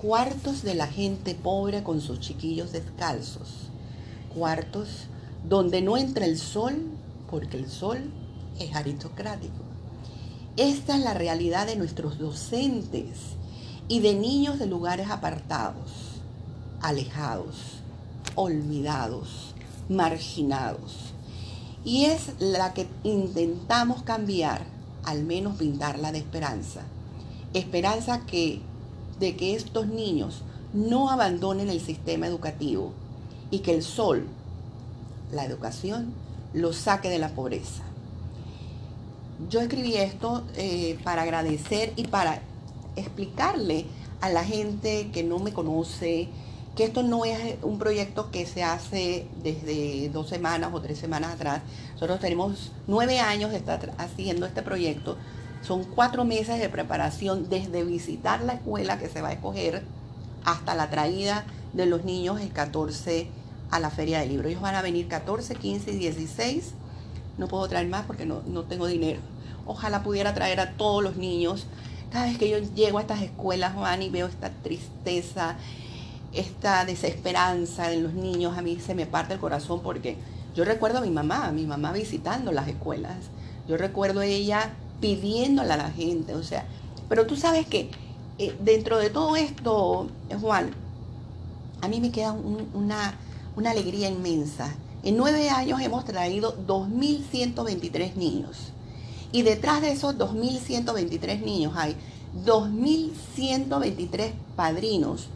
cuartos 0.00 0.62
de 0.62 0.74
la 0.74 0.86
gente 0.86 1.34
pobre 1.34 1.82
con 1.82 2.00
sus 2.00 2.20
chiquillos 2.20 2.72
descalzos, 2.72 3.68
cuartos 4.34 5.06
donde 5.48 5.82
no 5.82 5.96
entra 5.96 6.24
el 6.24 6.38
sol 6.38 6.90
porque 7.30 7.56
el 7.56 7.68
sol 7.68 8.10
es 8.58 8.74
aristocrático. 8.74 9.62
Esta 10.56 10.96
es 10.96 11.02
la 11.02 11.14
realidad 11.14 11.66
de 11.66 11.76
nuestros 11.76 12.18
docentes 12.18 13.18
y 13.88 14.00
de 14.00 14.14
niños 14.14 14.58
de 14.58 14.66
lugares 14.66 15.10
apartados, 15.10 16.20
alejados, 16.80 17.56
olvidados, 18.34 19.54
marginados. 19.88 21.11
Y 21.84 22.04
es 22.04 22.32
la 22.38 22.74
que 22.74 22.86
intentamos 23.02 24.02
cambiar, 24.02 24.64
al 25.04 25.24
menos 25.24 25.56
pintarla 25.56 26.12
de 26.12 26.18
esperanza. 26.18 26.82
Esperanza 27.54 28.24
que, 28.26 28.60
de 29.18 29.36
que 29.36 29.54
estos 29.54 29.88
niños 29.88 30.42
no 30.72 31.10
abandonen 31.10 31.68
el 31.68 31.80
sistema 31.80 32.26
educativo 32.26 32.92
y 33.50 33.60
que 33.60 33.74
el 33.74 33.82
sol, 33.82 34.26
la 35.32 35.44
educación, 35.44 36.12
los 36.54 36.76
saque 36.76 37.08
de 37.08 37.18
la 37.18 37.30
pobreza. 37.30 37.82
Yo 39.50 39.60
escribí 39.60 39.96
esto 39.96 40.44
eh, 40.56 40.98
para 41.02 41.22
agradecer 41.22 41.92
y 41.96 42.06
para 42.06 42.42
explicarle 42.96 43.86
a 44.20 44.30
la 44.30 44.44
gente 44.44 45.10
que 45.12 45.24
no 45.24 45.38
me 45.38 45.52
conoce 45.52 46.28
que 46.76 46.84
esto 46.84 47.02
no 47.02 47.24
es 47.24 47.56
un 47.62 47.78
proyecto 47.78 48.30
que 48.30 48.46
se 48.46 48.62
hace 48.62 49.26
desde 49.42 50.08
dos 50.08 50.28
semanas 50.28 50.70
o 50.72 50.80
tres 50.80 50.98
semanas 50.98 51.34
atrás. 51.34 51.62
Nosotros 51.94 52.20
tenemos 52.20 52.72
nueve 52.86 53.20
años 53.20 53.50
de 53.50 53.58
estar 53.58 53.92
haciendo 53.98 54.46
este 54.46 54.62
proyecto. 54.62 55.16
Son 55.62 55.84
cuatro 55.84 56.24
meses 56.24 56.58
de 56.58 56.68
preparación 56.68 57.48
desde 57.48 57.84
visitar 57.84 58.42
la 58.42 58.54
escuela 58.54 58.98
que 58.98 59.08
se 59.08 59.20
va 59.20 59.28
a 59.28 59.32
escoger 59.32 59.82
hasta 60.44 60.74
la 60.74 60.90
traída 60.90 61.44
de 61.72 61.86
los 61.86 62.04
niños 62.04 62.40
el 62.40 62.52
14 62.52 63.28
a 63.70 63.78
la 63.78 63.90
feria 63.90 64.20
del 64.20 64.30
libro. 64.30 64.48
Ellos 64.48 64.62
van 64.62 64.74
a 64.74 64.82
venir 64.82 65.08
14, 65.08 65.54
15 65.54 65.92
y 65.92 65.96
16. 65.96 66.72
No 67.38 67.48
puedo 67.48 67.68
traer 67.68 67.86
más 67.88 68.06
porque 68.06 68.26
no, 68.26 68.42
no 68.46 68.64
tengo 68.64 68.86
dinero. 68.86 69.20
Ojalá 69.66 70.02
pudiera 70.02 70.34
traer 70.34 70.58
a 70.58 70.72
todos 70.72 71.02
los 71.02 71.16
niños. 71.16 71.66
Cada 72.10 72.26
vez 72.26 72.38
que 72.38 72.50
yo 72.50 72.58
llego 72.58 72.98
a 72.98 73.02
estas 73.02 73.22
escuelas, 73.22 73.74
Juan, 73.74 74.02
y 74.02 74.10
veo 74.10 74.26
esta 74.26 74.50
tristeza, 74.50 75.56
esta 76.32 76.84
desesperanza 76.84 77.92
en 77.92 78.02
los 78.04 78.14
niños, 78.14 78.56
a 78.56 78.62
mí 78.62 78.78
se 78.80 78.94
me 78.94 79.06
parte 79.06 79.34
el 79.34 79.40
corazón 79.40 79.80
porque 79.82 80.16
yo 80.54 80.64
recuerdo 80.64 80.98
a 80.98 81.02
mi 81.02 81.10
mamá, 81.10 81.46
a 81.46 81.52
mi 81.52 81.66
mamá 81.66 81.92
visitando 81.92 82.52
las 82.52 82.68
escuelas. 82.68 83.16
Yo 83.68 83.76
recuerdo 83.76 84.20
a 84.20 84.26
ella 84.26 84.72
pidiéndole 85.00 85.72
a 85.72 85.76
la 85.76 85.90
gente, 85.90 86.34
o 86.34 86.42
sea, 86.42 86.64
pero 87.08 87.26
tú 87.26 87.36
sabes 87.36 87.66
que 87.66 87.90
eh, 88.38 88.54
dentro 88.62 88.98
de 88.98 89.10
todo 89.10 89.36
esto, 89.36 90.08
eh, 90.30 90.36
Juan, 90.40 90.70
a 91.80 91.88
mí 91.88 92.00
me 92.00 92.10
queda 92.10 92.32
un- 92.32 92.68
una, 92.74 93.14
una 93.56 93.70
alegría 93.70 94.08
inmensa. 94.08 94.72
En 95.02 95.16
nueve 95.16 95.50
años 95.50 95.80
hemos 95.80 96.04
traído 96.04 96.56
2.123 96.66 98.14
niños. 98.16 98.72
Y 99.32 99.42
detrás 99.42 99.80
de 99.80 99.92
esos 99.92 100.16
2.123 100.16 101.40
niños 101.42 101.72
hay 101.76 101.96
2.123 102.44 104.32
padrinos 104.56 105.28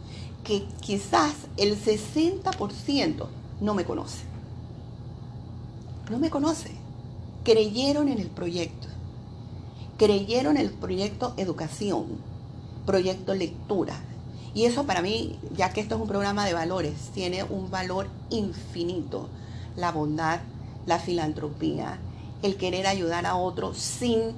que 0.46 0.64
quizás 0.80 1.34
el 1.56 1.76
60% 1.76 3.26
no 3.60 3.74
me 3.74 3.84
conoce. 3.84 4.24
No 6.08 6.18
me 6.20 6.30
conoce. 6.30 6.70
Creyeron 7.42 8.08
en 8.08 8.20
el 8.20 8.28
proyecto. 8.28 8.86
Creyeron 9.98 10.56
en 10.56 10.66
el 10.66 10.70
proyecto 10.70 11.34
educación, 11.36 12.06
proyecto 12.84 13.34
lectura. 13.34 13.96
Y 14.54 14.66
eso 14.66 14.86
para 14.86 15.02
mí, 15.02 15.36
ya 15.56 15.72
que 15.72 15.80
esto 15.80 15.96
es 15.96 16.00
un 16.00 16.06
programa 16.06 16.46
de 16.46 16.54
valores, 16.54 16.94
tiene 17.12 17.42
un 17.42 17.70
valor 17.70 18.06
infinito. 18.30 19.28
La 19.74 19.90
bondad, 19.90 20.40
la 20.86 21.00
filantropía, 21.00 21.98
el 22.42 22.56
querer 22.56 22.86
ayudar 22.86 23.26
a 23.26 23.34
otro 23.34 23.74
sin 23.74 24.32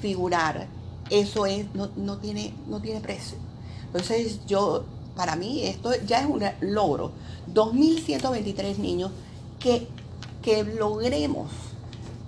figurar, 0.00 0.66
eso 1.08 1.46
es, 1.46 1.72
no, 1.74 1.90
no 1.94 2.18
tiene, 2.18 2.52
no 2.66 2.80
tiene 2.80 3.00
precio. 3.00 3.38
Entonces 3.86 4.44
yo, 4.46 4.84
para 5.16 5.36
mí 5.36 5.64
esto 5.64 5.90
ya 6.06 6.20
es 6.20 6.26
un 6.26 6.42
logro. 6.60 7.12
2.123 7.52 8.78
niños 8.78 9.10
que, 9.58 9.86
que 10.42 10.64
logremos 10.64 11.50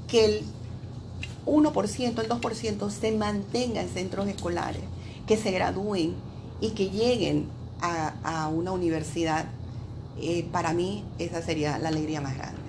que 0.09 0.25
el 0.25 0.43
1%, 1.47 2.19
el 2.21 2.29
2% 2.29 2.91
se 2.91 3.13
mantenga 3.13 3.83
en 3.83 3.89
centros 3.89 4.27
escolares, 4.29 4.83
que 5.27 5.37
se 5.37 5.51
gradúen 5.51 6.15
y 6.61 6.71
que 6.71 6.91
lleguen 6.91 7.49
a, 7.81 8.15
a 8.23 8.49
una 8.49 8.73
universidad, 8.73 9.47
eh, 10.21 10.47
para 10.53 10.73
mí 10.73 11.05
esa 11.19 11.43
sería 11.43 11.79
la 11.79 11.89
alegría 11.89 12.21
más 12.21 12.37
grande. 12.37 12.61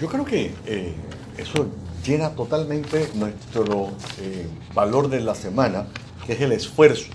Yo 0.00 0.08
creo 0.08 0.24
que 0.24 0.52
eh, 0.66 0.94
eso 1.38 1.66
llena 2.04 2.30
totalmente 2.30 3.10
nuestro 3.14 3.90
eh, 4.20 4.46
valor 4.74 5.08
de 5.08 5.20
la 5.20 5.34
semana, 5.34 5.86
que 6.26 6.34
es 6.34 6.40
el 6.40 6.52
esfuerzo. 6.52 7.10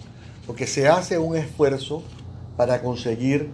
Porque 0.51 0.67
se 0.67 0.89
hace 0.89 1.17
un 1.17 1.37
esfuerzo 1.37 2.03
para 2.57 2.81
conseguir 2.81 3.51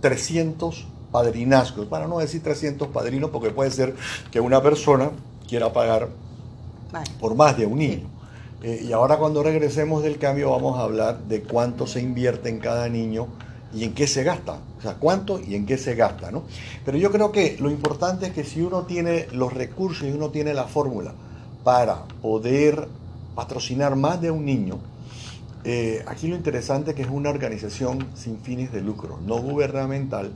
300 0.00 0.84
padrinazgos, 1.12 1.86
para 1.86 2.08
no 2.08 2.18
decir 2.18 2.42
300 2.42 2.88
padrinos, 2.88 3.30
porque 3.30 3.50
puede 3.50 3.70
ser 3.70 3.94
que 4.32 4.40
una 4.40 4.60
persona 4.60 5.12
quiera 5.46 5.72
pagar 5.72 6.08
por 7.20 7.36
más 7.36 7.56
de 7.56 7.66
un 7.66 7.78
niño. 7.78 8.08
Eh, 8.64 8.84
y 8.84 8.90
ahora 8.90 9.16
cuando 9.16 9.44
regresemos 9.44 10.02
del 10.02 10.18
cambio 10.18 10.50
vamos 10.50 10.76
a 10.76 10.82
hablar 10.82 11.20
de 11.20 11.40
cuánto 11.40 11.86
se 11.86 12.00
invierte 12.00 12.48
en 12.48 12.58
cada 12.58 12.88
niño 12.88 13.28
y 13.72 13.84
en 13.84 13.94
qué 13.94 14.08
se 14.08 14.24
gasta. 14.24 14.58
O 14.76 14.82
sea, 14.82 14.94
cuánto 14.94 15.38
y 15.38 15.54
en 15.54 15.66
qué 15.66 15.78
se 15.78 15.94
gasta, 15.94 16.32
¿no? 16.32 16.42
Pero 16.84 16.98
yo 16.98 17.12
creo 17.12 17.30
que 17.30 17.58
lo 17.60 17.70
importante 17.70 18.26
es 18.26 18.32
que 18.32 18.42
si 18.42 18.60
uno 18.60 18.86
tiene 18.86 19.28
los 19.30 19.52
recursos 19.52 20.08
y 20.08 20.10
uno 20.10 20.30
tiene 20.30 20.52
la 20.52 20.64
fórmula 20.64 21.12
para 21.62 22.06
poder 22.20 22.88
patrocinar 23.36 23.94
más 23.94 24.20
de 24.20 24.32
un 24.32 24.44
niño, 24.44 24.89
eh, 25.64 26.02
aquí 26.06 26.28
lo 26.28 26.36
interesante 26.36 26.90
es 26.90 26.96
que 26.96 27.02
es 27.02 27.10
una 27.10 27.30
organización 27.30 28.06
sin 28.14 28.38
fines 28.38 28.72
de 28.72 28.80
lucro, 28.80 29.18
no 29.26 29.40
gubernamental, 29.40 30.30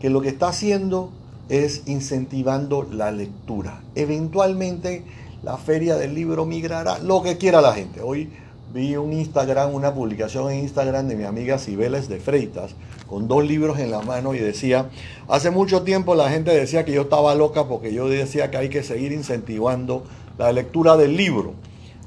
que 0.00 0.10
lo 0.10 0.20
que 0.20 0.28
está 0.28 0.48
haciendo 0.48 1.12
es 1.48 1.82
incentivando 1.86 2.86
la 2.90 3.12
lectura. 3.12 3.80
Eventualmente 3.94 5.04
la 5.42 5.56
feria 5.56 5.96
del 5.96 6.14
libro 6.14 6.44
migrará, 6.44 6.98
lo 6.98 7.22
que 7.22 7.38
quiera 7.38 7.60
la 7.60 7.72
gente. 7.72 8.00
Hoy 8.00 8.28
vi 8.74 8.96
un 8.96 9.12
Instagram, 9.12 9.72
una 9.72 9.94
publicación 9.94 10.50
en 10.50 10.60
Instagram 10.60 11.06
de 11.06 11.14
mi 11.14 11.24
amiga 11.24 11.58
Cibeles 11.58 12.08
de 12.08 12.18
Freitas, 12.18 12.74
con 13.06 13.28
dos 13.28 13.44
libros 13.44 13.78
en 13.78 13.92
la 13.92 14.02
mano 14.02 14.34
y 14.34 14.38
decía, 14.38 14.90
hace 15.28 15.50
mucho 15.50 15.82
tiempo 15.82 16.16
la 16.16 16.28
gente 16.28 16.50
decía 16.50 16.84
que 16.84 16.92
yo 16.92 17.02
estaba 17.02 17.34
loca 17.36 17.68
porque 17.68 17.94
yo 17.94 18.08
decía 18.08 18.50
que 18.50 18.56
hay 18.56 18.68
que 18.68 18.82
seguir 18.82 19.12
incentivando 19.12 20.02
la 20.38 20.50
lectura 20.50 20.96
del 20.96 21.16
libro. 21.16 21.54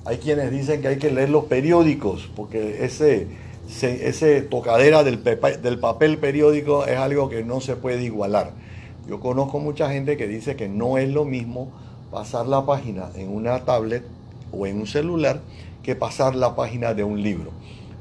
Hay 0.06 0.18
quienes 0.18 0.52
dicen 0.52 0.82
que 0.82 0.88
hay 0.88 0.98
que 0.98 1.12
leer 1.12 1.30
los 1.30 1.46
periódicos 1.46 2.30
porque 2.36 2.84
ese, 2.86 3.28
ese, 3.82 4.42
tocadera 4.42 5.04
del, 5.04 5.24
del 5.24 5.80
papel 5.80 6.18
periódico 6.18 6.86
es 6.86 6.98
algo 6.98 7.30
que 7.30 7.44
no 7.44 7.62
se 7.62 7.76
puede 7.76 8.04
igualar. 8.04 8.52
Yo 9.08 9.20
conozco 9.20 9.60
mucha 9.60 9.92
gente 9.92 10.18
que 10.18 10.28
dice 10.28 10.56
que 10.56 10.70
no 10.70 10.98
es 10.98 11.10
lo 11.10 11.26
mismo 11.26 11.72
pasar 12.12 12.48
la 12.48 12.66
página 12.66 13.10
en 13.16 13.30
una 13.30 13.66
tablet 13.66 14.04
o 14.52 14.66
en 14.66 14.78
un 14.78 14.88
celular 14.88 15.42
que 15.84 15.96
pasar 15.96 16.36
la 16.36 16.56
página 16.56 16.94
de 16.94 17.04
un 17.04 17.22
libro. 17.22 17.52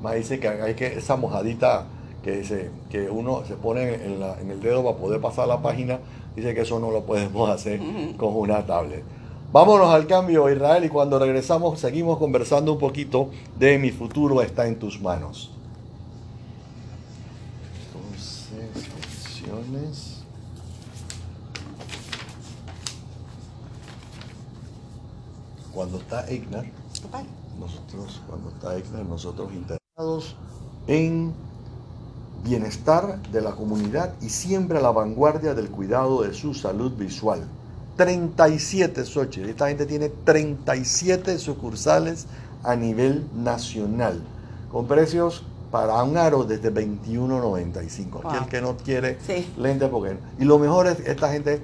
Más 0.02 0.14
dice 0.14 0.38
que 0.38 0.48
hay 0.48 0.74
que 0.74 0.86
esa 0.86 1.16
mojadita 1.16 1.86
que, 2.22 2.44
se, 2.44 2.70
que 2.90 3.08
uno 3.08 3.42
se 3.46 3.54
pone 3.54 3.94
en, 3.94 4.22
en, 4.40 4.50
el 4.50 4.60
dedo 4.60 4.84
para 4.84 4.96
poder 4.96 5.20
pasar 5.20 5.48
la 5.48 5.62
página, 5.62 5.98
dice 6.36 6.54
que 6.54 6.62
eso 6.62 6.78
no 6.78 6.90
lo 6.90 7.04
podemos 7.04 7.48
hacer 7.54 7.80
con 8.16 8.36
una 8.36 8.66
tablet. 8.66 9.02
Vámonos 9.50 9.88
al 9.88 10.06
cambio, 10.06 10.50
Israel, 10.50 10.84
y 10.84 10.90
cuando 10.90 11.18
regresamos 11.18 11.80
seguimos 11.80 12.18
conversando 12.18 12.74
un 12.74 12.78
poquito 12.78 13.30
de 13.58 13.78
mi 13.78 13.90
futuro 13.90 14.42
está 14.42 14.66
en 14.66 14.78
tus 14.78 15.00
manos. 15.00 15.50
Entonces, 17.86 18.90
opciones. 18.98 20.22
Cuando 25.72 25.96
está 25.96 26.28
Eignar, 26.28 26.66
nosotros, 27.58 28.20
cuando 28.28 28.50
está 28.50 28.76
Eignar, 28.76 29.06
nosotros 29.06 29.50
interesados 29.54 30.36
en 30.86 31.32
bienestar 32.44 33.22
de 33.30 33.40
la 33.40 33.52
comunidad 33.52 34.12
y 34.20 34.28
siempre 34.28 34.76
a 34.76 34.82
la 34.82 34.90
vanguardia 34.90 35.54
del 35.54 35.70
cuidado 35.70 36.20
de 36.20 36.34
su 36.34 36.52
salud 36.52 36.92
visual. 36.92 37.48
37 37.98 39.04
Xochitl. 39.04 39.48
Esta 39.50 39.68
gente 39.68 39.84
tiene 39.84 40.08
37 40.08 41.38
sucursales 41.38 42.26
a 42.62 42.76
nivel 42.76 43.26
nacional, 43.34 44.22
con 44.70 44.86
precios 44.86 45.42
para 45.72 46.02
un 46.04 46.16
aro 46.16 46.44
desde 46.44 46.72
21.95. 46.72 48.20
Aquel 48.24 48.48
que 48.48 48.60
no 48.62 48.76
quiere 48.76 49.18
lente 49.58 49.88
porque... 49.88 50.16
Y 50.38 50.44
lo 50.44 50.58
mejor 50.58 50.86
es 50.86 51.00
esta 51.00 51.30
gente, 51.30 51.60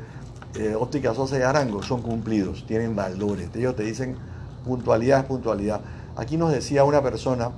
eh, 0.56 0.74
Óptica 0.78 1.14
Sosa 1.14 1.38
y 1.38 1.42
Arango, 1.42 1.82
son 1.82 2.02
cumplidos, 2.02 2.66
tienen 2.66 2.96
valores. 2.96 3.48
Ellos 3.54 3.76
te 3.76 3.84
dicen 3.84 4.16
puntualidad 4.64 5.20
es 5.20 5.26
puntualidad. 5.26 5.80
Aquí 6.16 6.36
nos 6.36 6.52
decía 6.52 6.82
una 6.84 7.00
persona 7.00 7.50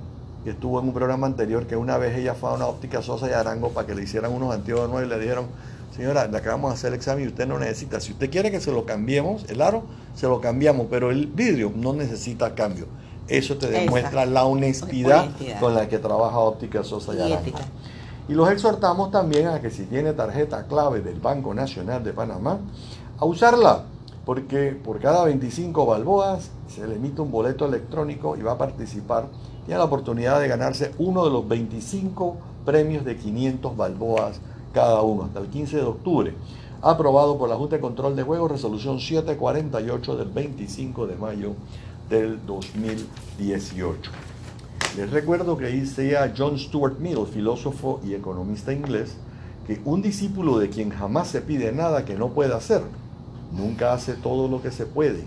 que 0.43 0.51
estuvo 0.51 0.79
en 0.79 0.87
un 0.87 0.93
programa 0.93 1.25
anterior 1.25 1.65
que 1.65 1.75
una 1.75 1.97
vez 1.97 2.15
ella 2.15 2.35
fue 2.35 2.51
a 2.51 2.53
una 2.53 2.67
óptica 2.67 3.01
Sosa 3.01 3.27
y 3.27 3.33
Arango 3.33 3.69
para 3.71 3.87
que 3.87 3.95
le 3.95 4.03
hicieran 4.03 4.31
unos 4.31 4.53
anteojos 4.53 4.87
nuevos 4.87 5.07
y 5.07 5.09
le 5.09 5.19
dijeron, 5.19 5.47
señora, 5.95 6.27
le 6.27 6.37
acabamos 6.37 6.71
de 6.71 6.75
hacer 6.75 6.87
el 6.89 6.95
examen 6.95 7.25
y 7.25 7.27
usted 7.27 7.47
no 7.47 7.59
necesita. 7.59 7.99
Si 7.99 8.11
usted 8.11 8.29
quiere 8.29 8.51
que 8.51 8.59
se 8.59 8.71
lo 8.71 8.85
cambiemos, 8.85 9.45
el 9.49 9.61
aro, 9.61 9.83
se 10.15 10.27
lo 10.27 10.41
cambiamos, 10.41 10.87
pero 10.89 11.11
el 11.11 11.27
vidrio 11.27 11.71
no 11.75 11.93
necesita 11.93 12.55
cambio. 12.55 12.87
Eso 13.27 13.57
te 13.57 13.69
demuestra 13.69 14.25
la 14.25 14.45
honestidad, 14.45 15.29
con 15.59 15.75
la 15.75 15.89
que 15.89 15.97
trabaja 15.99 16.37
Óptica 16.39 16.83
Sosa 16.83 17.13
y, 17.13 17.21
Arango. 17.21 17.57
Y 18.29 18.33
los 18.33 18.49
exhortamos 18.49 19.11
también 19.11 19.47
a 19.47 19.61
que 19.61 19.69
si 19.69 19.83
tiene 19.83 20.13
tarjeta 20.13 20.65
clave 20.67 21.01
del 21.01 21.19
Banco 21.19 21.53
Nacional 21.53 22.03
de 22.03 22.13
Panamá, 22.13 22.59
a 23.17 23.25
usarla, 23.25 23.83
porque 24.25 24.71
por 24.71 24.99
cada 24.99 25.25
25 25.25 25.85
balboas 25.85 26.51
se 26.67 26.87
le 26.87 26.95
emite 26.95 27.21
un 27.21 27.31
boleto 27.31 27.65
electrónico 27.65 28.37
y 28.37 28.41
va 28.41 28.53
a 28.53 28.57
participar 28.57 29.25
tiene 29.67 29.79
la 29.79 29.85
oportunidad 29.85 30.39
de 30.39 30.47
ganarse 30.47 30.93
uno 30.97 31.25
de 31.25 31.29
los 31.29 31.45
25 31.45 32.37
premios 32.65 33.03
de 33.03 33.17
500 33.17 33.75
balboas 33.75 34.39
cada 34.73 35.01
uno 35.01 35.23
hasta 35.23 35.39
el 35.39 35.47
15 35.47 35.77
de 35.77 35.83
octubre. 35.83 36.33
Aprobado 36.81 37.37
por 37.37 37.49
la 37.49 37.55
Junta 37.55 37.75
de 37.75 37.81
Control 37.81 38.15
de 38.15 38.23
Juegos, 38.23 38.51
resolución 38.51 38.99
748 38.99 40.15
del 40.15 40.29
25 40.29 41.07
de 41.07 41.15
mayo 41.15 41.53
del 42.09 42.45
2018. 42.45 44.11
Les 44.97 45.11
recuerdo 45.11 45.57
que 45.57 45.65
decía 45.65 46.33
John 46.37 46.57
Stuart 46.57 46.99
Mill, 46.99 47.25
filósofo 47.31 47.99
y 48.03 48.13
economista 48.13 48.73
inglés, 48.73 49.17
que 49.65 49.81
un 49.85 50.01
discípulo 50.01 50.59
de 50.59 50.69
quien 50.69 50.89
jamás 50.89 51.27
se 51.27 51.41
pide 51.41 51.71
nada 51.71 52.05
que 52.05 52.15
no 52.15 52.29
pueda 52.29 52.57
hacer, 52.57 52.83
nunca 53.51 53.93
hace 53.93 54.13
todo 54.13 54.47
lo 54.47 54.61
que 54.61 54.71
se 54.71 54.85
puede 54.85 55.25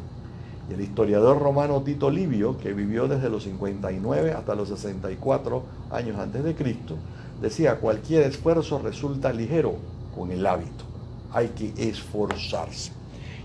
el 0.73 0.81
historiador 0.81 1.39
romano 1.41 1.83
Tito 1.83 2.11
Livio, 2.11 2.59
que 2.59 2.73
vivió 2.73 3.09
desde 3.09 3.29
los 3.29 3.45
59 3.45 4.33
hasta 4.33 4.55
los 4.55 4.69
64 4.69 5.63
años 5.91 6.19
antes 6.19 6.45
de 6.45 6.55
Cristo, 6.55 6.97
decía, 7.41 7.77
cualquier 7.77 8.23
esfuerzo 8.23 8.79
resulta 8.79 9.33
ligero 9.33 9.75
con 10.17 10.31
el 10.31 10.47
hábito. 10.47 10.85
Hay 11.33 11.49
que 11.49 11.73
esforzarse. 11.89 12.93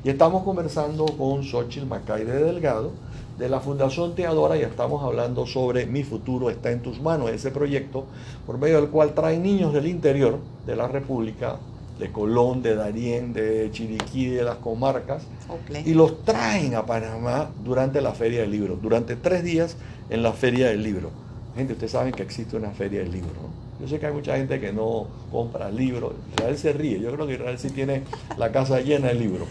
Y 0.04 0.10
estamos 0.10 0.44
conversando 0.44 1.06
con 1.06 1.44
Xochitl 1.44 1.88
Macay 1.88 2.26
de 2.26 2.44
Delgado 2.44 2.92
de 3.38 3.50
la 3.50 3.60
Fundación 3.60 4.16
Teadora 4.16 4.56
y 4.56 4.62
estamos 4.62 5.04
hablando 5.04 5.46
sobre 5.46 5.86
Mi 5.88 6.04
futuro 6.04 6.50
está 6.50 6.72
en 6.72 6.82
tus 6.82 7.02
manos, 7.02 7.30
ese 7.32 7.52
proyecto 7.52 8.06
por 8.46 8.58
medio 8.58 8.80
del 8.80 8.90
cual 8.90 9.14
trae 9.14 9.38
niños 9.38 9.74
del 9.74 9.88
interior 9.88 10.40
de 10.66 10.76
la 10.76 10.88
República 10.88 11.58
de 12.00 12.12
Colón, 12.12 12.62
de 12.62 12.76
Darién, 12.76 13.34
de 13.34 13.70
Chiriquí, 13.72 14.28
de 14.28 14.44
las 14.44 14.58
comarcas, 14.58 15.24
y 15.86 15.94
los 15.94 16.24
traen 16.24 16.76
a 16.76 16.86
Panamá 16.86 17.50
durante 17.64 18.02
la 18.02 18.12
Feria 18.12 18.42
del 18.42 18.52
Libro, 18.52 18.78
durante 18.82 19.16
tres 19.16 19.44
días 19.44 19.78
en 20.10 20.22
la 20.22 20.34
Feria 20.34 20.68
del 20.68 20.84
Libro. 20.84 21.10
Gente, 21.56 21.74
ustedes 21.74 21.94
saben 21.94 22.14
que 22.14 22.24
existe 22.24 22.58
una 22.58 22.72
Feria 22.72 23.00
del 23.00 23.12
Libro. 23.12 23.65
Yo 23.80 23.88
sé 23.88 24.00
que 24.00 24.06
hay 24.06 24.14
mucha 24.14 24.38
gente 24.38 24.60
que 24.60 24.72
no 24.72 25.08
compra 25.32 25.70
libros, 25.70 26.14
Israel 26.32 26.58
se 26.58 26.74
ríe, 26.74 27.00
yo 27.00 27.12
creo 27.12 27.28
que 27.28 27.34
Israel 27.34 27.60
sí 27.60 27.70
tiene 27.72 28.04
la 28.38 28.52
casa 28.52 28.80
llena 28.80 29.10
de 29.10 29.16
libros. 29.16 29.48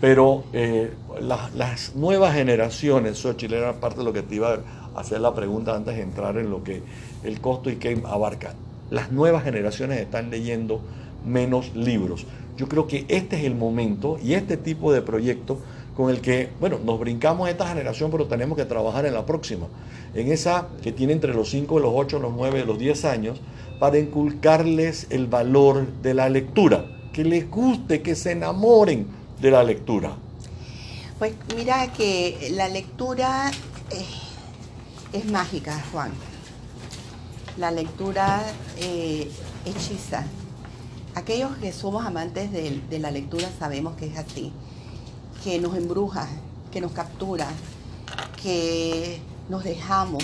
Pero 0.00 0.44
eh, 0.52 0.92
las 1.20 1.94
nuevas 1.96 2.34
generaciones, 2.34 3.18
Xochitl 3.18 3.54
era 3.54 3.74
parte 3.74 3.98
de 3.98 4.04
lo 4.04 4.12
que 4.12 4.22
te 4.22 4.36
iba 4.36 4.60
a 4.94 5.00
hacer 5.00 5.20
la 5.20 5.34
pregunta 5.34 5.74
antes 5.74 5.96
de 5.96 6.02
entrar 6.02 6.38
en 6.38 6.50
lo 6.50 6.62
que 6.62 6.82
el 7.24 7.40
costo 7.40 7.68
y 7.68 7.76
qué 7.76 8.00
abarca. 8.06 8.54
Las 8.90 9.10
nuevas 9.10 9.44
generaciones 9.44 9.98
están 9.98 10.30
leyendo 10.30 10.80
menos 11.26 11.74
libros. 11.74 12.26
Yo 12.56 12.68
creo 12.68 12.86
que 12.86 13.04
este 13.08 13.36
es 13.36 13.44
el 13.44 13.54
momento 13.54 14.18
y 14.22 14.34
este 14.34 14.56
tipo 14.56 14.92
de 14.92 15.02
proyecto 15.02 15.58
con 15.98 16.10
el 16.10 16.20
que, 16.20 16.48
bueno, 16.60 16.78
nos 16.78 17.00
brincamos 17.00 17.48
esta 17.48 17.66
generación, 17.66 18.12
pero 18.12 18.26
tenemos 18.26 18.56
que 18.56 18.64
trabajar 18.64 19.04
en 19.04 19.14
la 19.14 19.26
próxima, 19.26 19.66
en 20.14 20.30
esa 20.30 20.68
que 20.80 20.92
tiene 20.92 21.12
entre 21.12 21.34
los 21.34 21.50
5, 21.50 21.80
los 21.80 21.90
8, 21.92 22.20
los 22.20 22.32
9, 22.34 22.64
los 22.66 22.78
10 22.78 23.04
años, 23.04 23.40
para 23.80 23.98
inculcarles 23.98 25.08
el 25.10 25.26
valor 25.26 25.88
de 26.00 26.14
la 26.14 26.28
lectura, 26.28 26.86
que 27.12 27.24
les 27.24 27.50
guste, 27.50 28.00
que 28.00 28.14
se 28.14 28.30
enamoren 28.30 29.08
de 29.40 29.50
la 29.50 29.64
lectura. 29.64 30.12
Pues 31.18 31.32
mira 31.56 31.92
que 31.92 32.48
la 32.52 32.68
lectura 32.68 33.50
es, 35.12 35.24
mágica, 35.24 35.82
Juan. 35.90 36.12
La 37.56 37.72
lectura 37.72 38.44
eh, 38.80 39.28
hechiza 39.64 40.24
aquellos 41.16 41.56
que 41.56 41.72
somos 41.72 42.06
amantes 42.06 42.52
de, 42.52 42.98
la 43.00 43.10
lectura 43.10 43.48
sabemos 43.58 43.96
que 43.96 44.06
es 44.06 44.16
así, 44.16 44.52
que 45.48 45.58
nos 45.58 45.74
embruja, 45.78 46.28
que 46.70 46.78
nos 46.78 46.92
captura, 46.92 47.46
que 48.42 49.18
nos 49.48 49.64
dejamos 49.64 50.22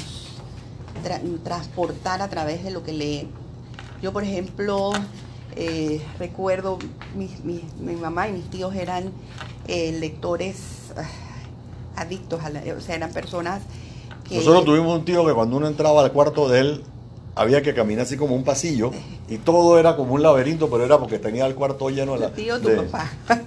transportar 1.43 2.21
a 2.21 2.29
través 2.29 2.63
de 2.63 2.71
lo 2.71 2.83
que 2.83 2.93
lee. 2.93 3.29
Yo, 4.03 4.13
por 4.13 4.23
ejemplo, 4.23 4.93
eh, 5.57 6.03
recuerdo, 6.19 6.79
mi, 7.17 7.31
mi, 7.43 7.97
mamá 7.97 8.29
y 8.29 8.33
mis 8.33 8.51
tíos 8.51 8.75
eran 8.75 9.13
eh, 9.67 9.97
lectores 9.99 10.93
ah, 10.95 11.09
adictos 11.97 12.45
a 12.45 12.51
la, 12.51 12.61
o 12.77 12.83
sea, 12.83 12.95
eran 12.95 13.11
personas 13.11 13.63
que... 14.29 14.37
Nosotros 14.37 14.67
tuvimos 14.67 14.99
un 14.99 15.07
tío 15.07 15.25
que 15.25 15.33
cuando 15.33 15.57
uno 15.57 15.69
entraba 15.69 16.03
al 16.03 16.13
cuarto 16.13 16.51
de 16.51 16.61
él, 16.61 16.85
había 17.37 17.63
que 17.63 17.75
caminar 17.75 18.05
así 18.05 18.17
como 18.17 18.35
un 18.35 18.45
pasillo 18.45 18.93
y 19.29 19.39
todo 19.39 19.79
era 19.79 19.97
como 19.97 20.15
un 20.15 20.23
laberinto, 20.23 20.71
pero 20.71 20.85
era 20.85 20.99
porque 20.99 21.19
tenía 21.19 21.47
el 21.47 21.55
cuarto 21.55 21.91
lleno 21.91 22.15
de 22.15 22.21
la... 22.21 22.31
tío, 22.31 22.61
tu 22.61 22.69
de- 22.69 22.77
papá. 22.83 23.11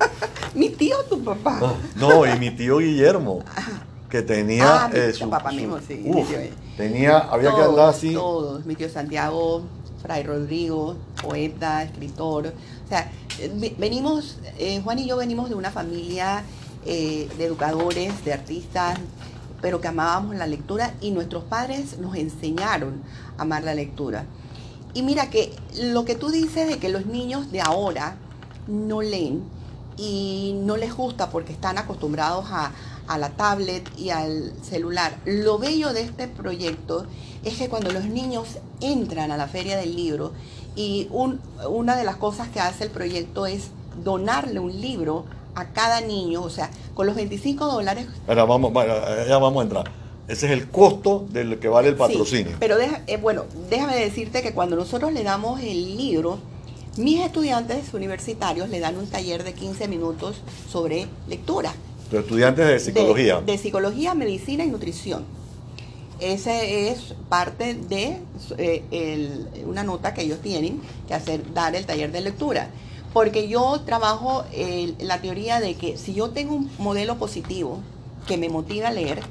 Mi 0.54 0.70
tío, 0.70 0.98
tu 1.10 1.24
papá. 1.24 1.60
Ah, 1.62 1.74
No, 1.96 2.26
y 2.26 2.38
mi 2.40 2.50
tío 2.52 2.78
Guillermo, 2.80 3.44
que 4.10 4.24
tenía 4.24 4.86
Ah, 4.86 4.90
mi 4.90 4.98
eh, 5.00 5.12
tío, 5.14 5.26
su, 5.26 5.30
papá 5.30 5.52
su- 5.52 5.56
mismo, 5.58 5.78
sí, 5.88 5.96
mi 6.04 6.24
tío, 6.24 6.40
tenía, 6.76 7.20
había 7.20 7.54
que 7.56 7.62
andar 7.62 7.90
así. 7.90 8.14
Todos, 8.14 8.66
mi 8.66 8.74
tío 8.76 8.90
Santiago, 8.90 9.62
Fray 10.02 10.24
Rodrigo, 10.24 10.96
poeta, 11.22 11.84
escritor. 11.84 12.48
O 12.48 12.88
sea, 12.90 13.12
eh, 13.40 13.52
ve- 13.54 13.76
venimos, 13.78 14.40
eh, 14.58 14.82
Juan 14.84 14.98
y 15.00 15.08
yo 15.08 15.18
venimos 15.18 15.50
de 15.50 15.56
una 15.56 15.70
familia 15.70 16.44
eh, 16.86 17.30
de 17.38 17.46
educadores, 17.46 18.26
de 18.26 18.34
artistas, 18.34 18.98
pero 19.62 19.80
que 19.80 19.90
amábamos 19.90 20.36
la 20.36 20.48
lectura 20.48 20.94
y 21.02 21.12
nuestros 21.12 21.44
padres 21.44 22.00
nos 22.00 22.16
enseñaron 22.16 23.04
amar 23.38 23.64
la 23.64 23.74
lectura. 23.76 24.26
Y 24.94 25.04
mira 25.04 25.30
que 25.30 25.54
lo 25.82 26.06
que 26.06 26.16
tú 26.16 26.30
dices 26.30 26.68
de 26.68 26.78
que 26.80 26.90
los 26.90 27.06
niños 27.06 27.52
de 27.52 27.62
ahora 27.62 28.18
no 28.68 29.02
leen 29.02 29.44
y 29.98 30.54
no 30.64 30.78
les 30.78 30.94
gusta 30.96 31.30
porque 31.30 31.52
están 31.54 31.78
acostumbrados 31.78 32.46
a, 32.52 32.72
a 33.08 33.18
la 33.18 33.30
tablet 33.30 33.88
y 33.98 34.10
al 34.10 34.54
celular. 34.64 35.18
Lo 35.26 35.58
bello 35.60 35.94
de 35.94 36.02
este 36.02 36.28
proyecto 36.28 37.06
es 37.44 37.58
que 37.58 37.70
cuando 37.70 37.92
los 37.92 38.06
niños 38.06 38.58
entran 38.82 39.32
a 39.32 39.38
la 39.38 39.48
feria 39.48 39.78
del 39.78 39.96
libro 39.96 40.34
y 40.76 41.08
un- 41.12 41.40
una 41.70 41.96
de 41.96 42.04
las 42.04 42.18
cosas 42.18 42.50
que 42.50 42.60
hace 42.60 42.84
el 42.86 42.90
proyecto 42.92 43.46
es 43.46 43.70
donarle 44.04 44.60
un 44.60 44.80
libro 44.80 45.26
a 45.56 45.66
cada 45.74 46.02
niño, 46.02 46.44
o 46.44 46.50
sea, 46.52 46.70
con 46.94 47.08
los 47.08 47.16
25 47.16 47.66
dólares 47.66 48.08
Ahora 48.28 48.46
vamos, 48.46 48.72
bueno, 48.74 48.94
ya 49.28 49.38
vamos 49.40 49.62
a 49.62 49.64
entrar. 49.64 49.92
Ese 50.28 50.48
es 50.48 50.52
el 50.52 50.70
costo 50.70 51.26
de 51.32 51.44
lo 51.46 51.60
que 51.60 51.70
vale 51.70 51.88
el 51.90 51.94
Sí, 51.96 52.00
patrocinio. 52.00 52.58
pero 52.60 52.78
deja- 52.78 53.02
eh, 53.08 53.18
bueno, 53.18 53.46
déjame 53.70 53.96
decirte 53.96 54.42
que 54.42 54.54
cuando 54.54 54.76
nosotros 54.76 55.14
le 55.14 55.24
damos 55.24 55.62
el 55.62 55.96
libro, 55.98 56.40
mis 56.98 57.22
estudiantes 57.24 57.94
universitarios 57.94 58.70
le 58.70 58.80
dan 58.80 58.98
un 58.98 59.08
taller 59.08 59.44
de 59.44 59.54
15 59.54 59.88
minutos 59.88 60.42
sobre 60.70 61.08
lectura. 61.30 61.74
Los 62.12 62.24
estudiantes 62.24 62.68
de 62.68 62.80
psicología. 62.80 63.40
De, 63.42 63.54
de 63.54 63.58
psicología, 63.58 64.14
medicina 64.16 64.66
y 64.66 64.70
nutrición. 64.70 65.24
Ese 66.20 66.90
es 66.90 67.14
parte 67.30 67.76
de 67.76 68.18
eh, 68.58 68.84
el- 68.92 69.48
una 69.66 69.84
nota 69.84 70.14
que 70.14 70.24
ellos 70.24 70.40
tienen 70.42 70.82
que 71.08 71.14
hacer, 71.14 71.54
dar 71.54 71.76
el 71.76 71.86
taller 71.86 72.12
de 72.12 72.22
lectura. 72.22 72.70
Porque 73.14 73.48
yo 73.48 73.82
trabajo 73.86 74.44
eh, 74.52 74.94
la 75.00 75.22
teoría 75.22 75.60
de 75.60 75.76
que 75.76 75.96
si 75.98 76.14
yo 76.14 76.32
tengo 76.32 76.56
un 76.56 76.70
modelo 76.80 77.18
positivo 77.18 77.80
que 78.28 78.38
me 78.38 78.50
motiva 78.50 78.88
a 78.90 78.92
leer, 78.92 79.22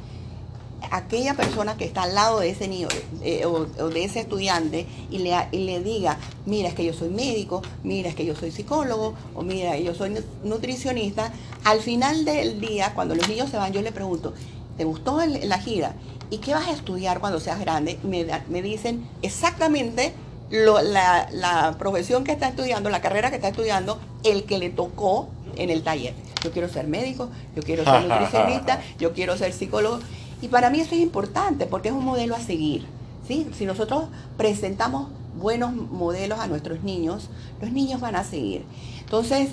aquella 0.90 1.34
persona 1.34 1.76
que 1.76 1.84
está 1.84 2.02
al 2.04 2.14
lado 2.14 2.40
de 2.40 2.50
ese 2.50 2.68
niño 2.68 2.88
eh, 3.22 3.44
o, 3.46 3.66
o 3.78 3.88
de 3.88 4.04
ese 4.04 4.20
estudiante 4.20 4.86
y 5.10 5.18
le, 5.18 5.34
y 5.52 5.58
le 5.64 5.80
diga, 5.82 6.18
mira, 6.44 6.68
es 6.68 6.74
que 6.74 6.84
yo 6.84 6.92
soy 6.92 7.08
médico, 7.08 7.62
mira, 7.82 8.08
es 8.08 8.14
que 8.14 8.24
yo 8.24 8.36
soy 8.36 8.50
psicólogo, 8.52 9.14
o 9.34 9.42
mira, 9.42 9.76
yo 9.78 9.94
soy 9.94 10.10
nu- 10.10 10.20
nutricionista, 10.44 11.32
al 11.64 11.80
final 11.80 12.24
del 12.24 12.60
día, 12.60 12.92
cuando 12.94 13.14
los 13.14 13.28
niños 13.28 13.50
se 13.50 13.56
van, 13.56 13.72
yo 13.72 13.82
le 13.82 13.90
pregunto, 13.92 14.34
¿te 14.76 14.84
gustó 14.84 15.20
el- 15.22 15.48
la 15.48 15.58
gira? 15.58 15.94
¿Y 16.30 16.38
qué 16.38 16.52
vas 16.54 16.68
a 16.68 16.72
estudiar 16.72 17.20
cuando 17.20 17.40
seas 17.40 17.58
grande? 17.60 17.98
Me, 18.02 18.26
me 18.48 18.62
dicen 18.62 19.06
exactamente 19.22 20.12
lo- 20.50 20.82
la, 20.82 21.28
la 21.32 21.76
profesión 21.78 22.22
que 22.24 22.32
está 22.32 22.48
estudiando, 22.48 22.90
la 22.90 23.00
carrera 23.00 23.30
que 23.30 23.36
está 23.36 23.48
estudiando, 23.48 23.98
el 24.24 24.44
que 24.44 24.58
le 24.58 24.70
tocó 24.70 25.28
en 25.56 25.70
el 25.70 25.82
taller. 25.82 26.14
Yo 26.44 26.52
quiero 26.52 26.68
ser 26.68 26.86
médico, 26.86 27.30
yo 27.56 27.62
quiero 27.62 27.84
ser 27.84 28.02
nutricionista, 28.08 28.80
yo 28.98 29.12
quiero 29.12 29.36
ser 29.36 29.52
psicólogo. 29.52 30.00
Y 30.42 30.49
para 30.49 30.70
mí 30.70 30.81
eso 30.81 30.94
es 30.94 31.01
importante 31.01 31.66
porque 31.66 31.88
es 31.88 31.94
un 31.94 32.05
modelo 32.05 32.35
a 32.35 32.40
seguir. 32.40 32.85
¿sí? 33.27 33.49
Si 33.57 33.64
nosotros 33.66 34.05
presentamos 34.37 35.09
buenos 35.40 35.75
modelos 35.75 36.38
a 36.38 36.46
nuestros 36.46 36.83
niños, 36.83 37.29
los 37.61 37.70
niños 37.70 38.01
van 38.01 38.16
a 38.16 38.25
seguir. 38.25 38.64
Entonces, 39.01 39.51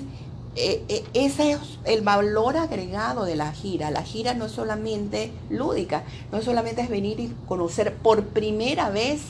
eh, 0.56 0.84
eh, 0.88 1.04
ese 1.14 1.52
es 1.52 1.58
el 1.84 2.02
valor 2.02 2.56
agregado 2.56 3.24
de 3.24 3.36
la 3.36 3.52
gira. 3.52 3.90
La 3.90 4.02
gira 4.02 4.34
no 4.34 4.44
es 4.46 4.52
solamente 4.52 5.32
lúdica, 5.50 6.04
no 6.30 6.40
solamente 6.42 6.82
es 6.82 6.88
venir 6.88 7.18
y 7.20 7.34
conocer 7.48 7.94
por 7.94 8.24
primera 8.24 8.88
vez 8.90 9.20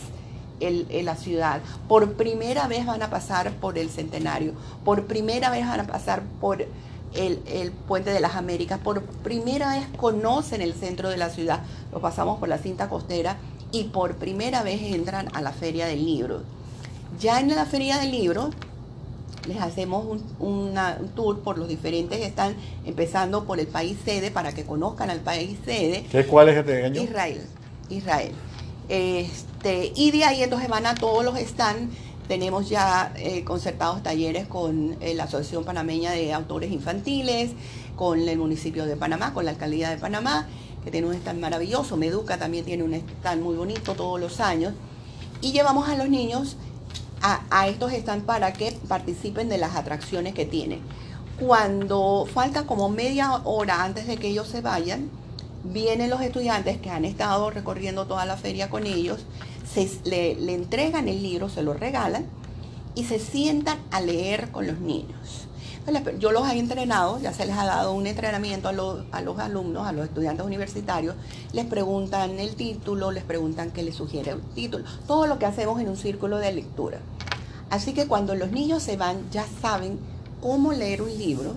el- 0.61 0.87
la 1.05 1.17
ciudad, 1.17 1.61
por 1.89 2.13
primera 2.13 2.69
vez 2.69 2.87
van 2.87 3.03
a 3.03 3.11
pasar 3.11 3.53
por 3.53 3.77
el 3.79 3.91
centenario, 3.91 4.53
por 4.85 5.07
primera 5.07 5.51
vez 5.51 5.67
van 5.67 5.81
a 5.81 5.87
pasar 5.87 6.23
por 6.41 6.65
el, 7.15 7.41
el 7.47 7.71
puente 7.73 8.11
de 8.11 8.21
las 8.21 8.35
Américas, 8.37 8.79
por 8.79 9.03
primera 9.03 9.71
vez 9.77 9.87
conocen 9.97 10.61
el 10.63 10.75
centro 10.75 11.09
de 11.09 11.17
la 11.17 11.31
ciudad, 11.31 11.61
lo 11.93 12.01
pasamos 12.01 12.39
por 12.39 12.49
la 12.49 12.59
cinta 12.59 12.89
costera 12.89 13.37
y 13.73 13.85
por 13.85 14.17
primera 14.17 14.63
vez 14.63 14.81
entran 14.83 15.29
a 15.35 15.41
la 15.43 15.53
feria 15.53 15.87
del 15.87 16.05
libro. 16.05 16.43
Ya 17.21 17.41
en 17.41 17.55
la 17.55 17.65
feria 17.67 17.99
del 17.99 18.11
libro 18.11 18.51
les 19.47 19.61
hacemos 19.61 20.07
un, 20.07 20.23
una- 20.39 20.97
un 21.01 21.09
tour 21.09 21.41
por 21.41 21.59
los 21.59 21.69
diferentes, 21.69 22.21
están 22.21 22.55
empezando 22.87 23.45
por 23.45 23.61
el 23.61 23.67
país 23.67 23.97
sede 24.05 24.31
para 24.31 24.53
que 24.53 24.65
conozcan 24.65 25.11
al 25.11 25.21
país 25.21 25.59
sede. 25.65 26.07
¿Qué, 26.11 26.25
¿Cuál 26.27 26.49
es 26.49 26.57
este 26.57 26.85
año? 26.85 27.03
Israel, 27.03 27.43
Israel. 27.91 28.33
Este, 28.89 29.93
y 29.95 30.11
de 30.11 30.25
ahí 30.25 30.43
entonces 30.43 30.69
van 30.69 30.87
a 30.87 30.95
todos 30.95 31.25
los 31.25 31.39
stands. 31.39 31.95
Tenemos 32.29 32.71
ya 32.71 33.13
eh, 33.17 33.45
concertados 33.45 34.03
talleres 34.03 34.47
con 34.47 34.97
eh, 35.01 35.15
la 35.15 35.25
Asociación 35.25 35.65
Panameña 35.65 36.13
de 36.13 36.33
Autores 36.33 36.73
Infantiles, 36.73 37.51
con 37.97 38.19
el 38.27 38.39
municipio 38.39 38.87
de 38.87 38.97
Panamá, 38.97 39.35
con 39.35 39.45
la 39.45 39.51
alcaldía 39.51 39.91
de 39.91 39.99
Panamá, 39.99 40.49
que 40.83 40.91
tiene 40.91 41.07
un 41.07 41.15
stand 41.15 41.39
maravilloso. 41.39 41.99
Meduca 41.99 42.39
también 42.39 42.65
tiene 42.65 42.83
un 42.83 42.95
stand 42.95 43.43
muy 43.43 43.57
bonito 43.57 43.93
todos 43.93 44.19
los 44.19 44.41
años. 44.41 44.73
Y 45.43 45.53
llevamos 45.53 45.87
a 45.89 45.97
los 45.97 46.09
niños 46.09 46.57
a, 47.21 47.43
a 47.51 47.69
estos 47.69 47.93
stands 47.93 48.25
para 48.25 48.55
que 48.55 48.73
participen 48.89 49.51
de 49.51 49.59
las 49.59 49.77
atracciones 49.77 50.33
que 50.33 50.47
tienen. 50.47 50.81
Cuando 51.39 52.27
falta 52.33 52.65
como 52.65 52.89
media 52.89 53.33
hora 53.45 53.85
antes 53.85 54.07
de 54.07 54.17
que 54.17 54.29
ellos 54.29 54.49
se 54.49 54.63
vayan, 54.63 55.11
vienen 55.65 56.11
los 56.11 56.21
estudiantes 56.21 56.79
que 56.79 56.91
han 56.91 57.05
estado 57.05 57.51
recorriendo 57.51 58.07
toda 58.07 58.25
la 58.25 58.37
feria 58.37 58.71
con 58.71 58.87
ellos, 58.87 59.25
le, 60.05 60.55
entregan 60.55 61.09
el 61.09 61.23
libro, 61.23 61.49
se 61.49 61.63
lo 61.63 61.75
regalan 61.75 62.27
y 62.95 63.05
se 63.05 63.19
sientan 63.19 63.79
a 63.91 64.01
leer 64.01 64.51
con 64.51 64.67
los 64.67 64.79
niños. 64.79 65.49
Entonces, 65.87 66.19
Yo 66.19 66.33
los 66.33 66.49
he 66.49 66.59
entrenado, 66.59 67.19
ya 67.21 67.33
se 67.33 67.45
les 67.45 67.57
ha 67.57 67.67
dado 67.67 67.93
un 67.93 68.07
entrenamiento 68.07 68.69
a 68.69 68.73
los, 68.73 69.05
a 69.13 69.21
los 69.21 69.39
alumnos, 69.39 69.87
a 69.87 69.93
los 69.93 70.07
estudiantes 70.07 70.47
universitarios, 70.47 71.15
les 71.53 71.67
preguntan 71.67 72.39
el 72.39 72.55
título, 72.55 73.11
les 73.11 73.25
preguntan 73.25 73.71
qué 73.71 73.83
les 73.83 73.95
sugiere 73.95 74.31
el 74.31 74.41
título, 74.55 74.85
todo 75.07 75.27
lo 75.27 75.39
que 75.39 75.47
hacemos 75.47 75.81
en 75.81 75.89
un 75.89 75.97
círculo 75.97 76.39
de 76.39 76.53
lectura. 76.53 77.01
Así 77.69 77.93
que 77.93 78.07
cuando 78.07 78.35
los 78.35 78.51
niños 78.51 78.83
se 78.83 78.97
van 78.97 79.31
ya 79.31 79.45
saben 79.61 79.99
cómo 80.41 80.73
leer 80.73 81.03
un 81.03 81.19
libro, 81.19 81.55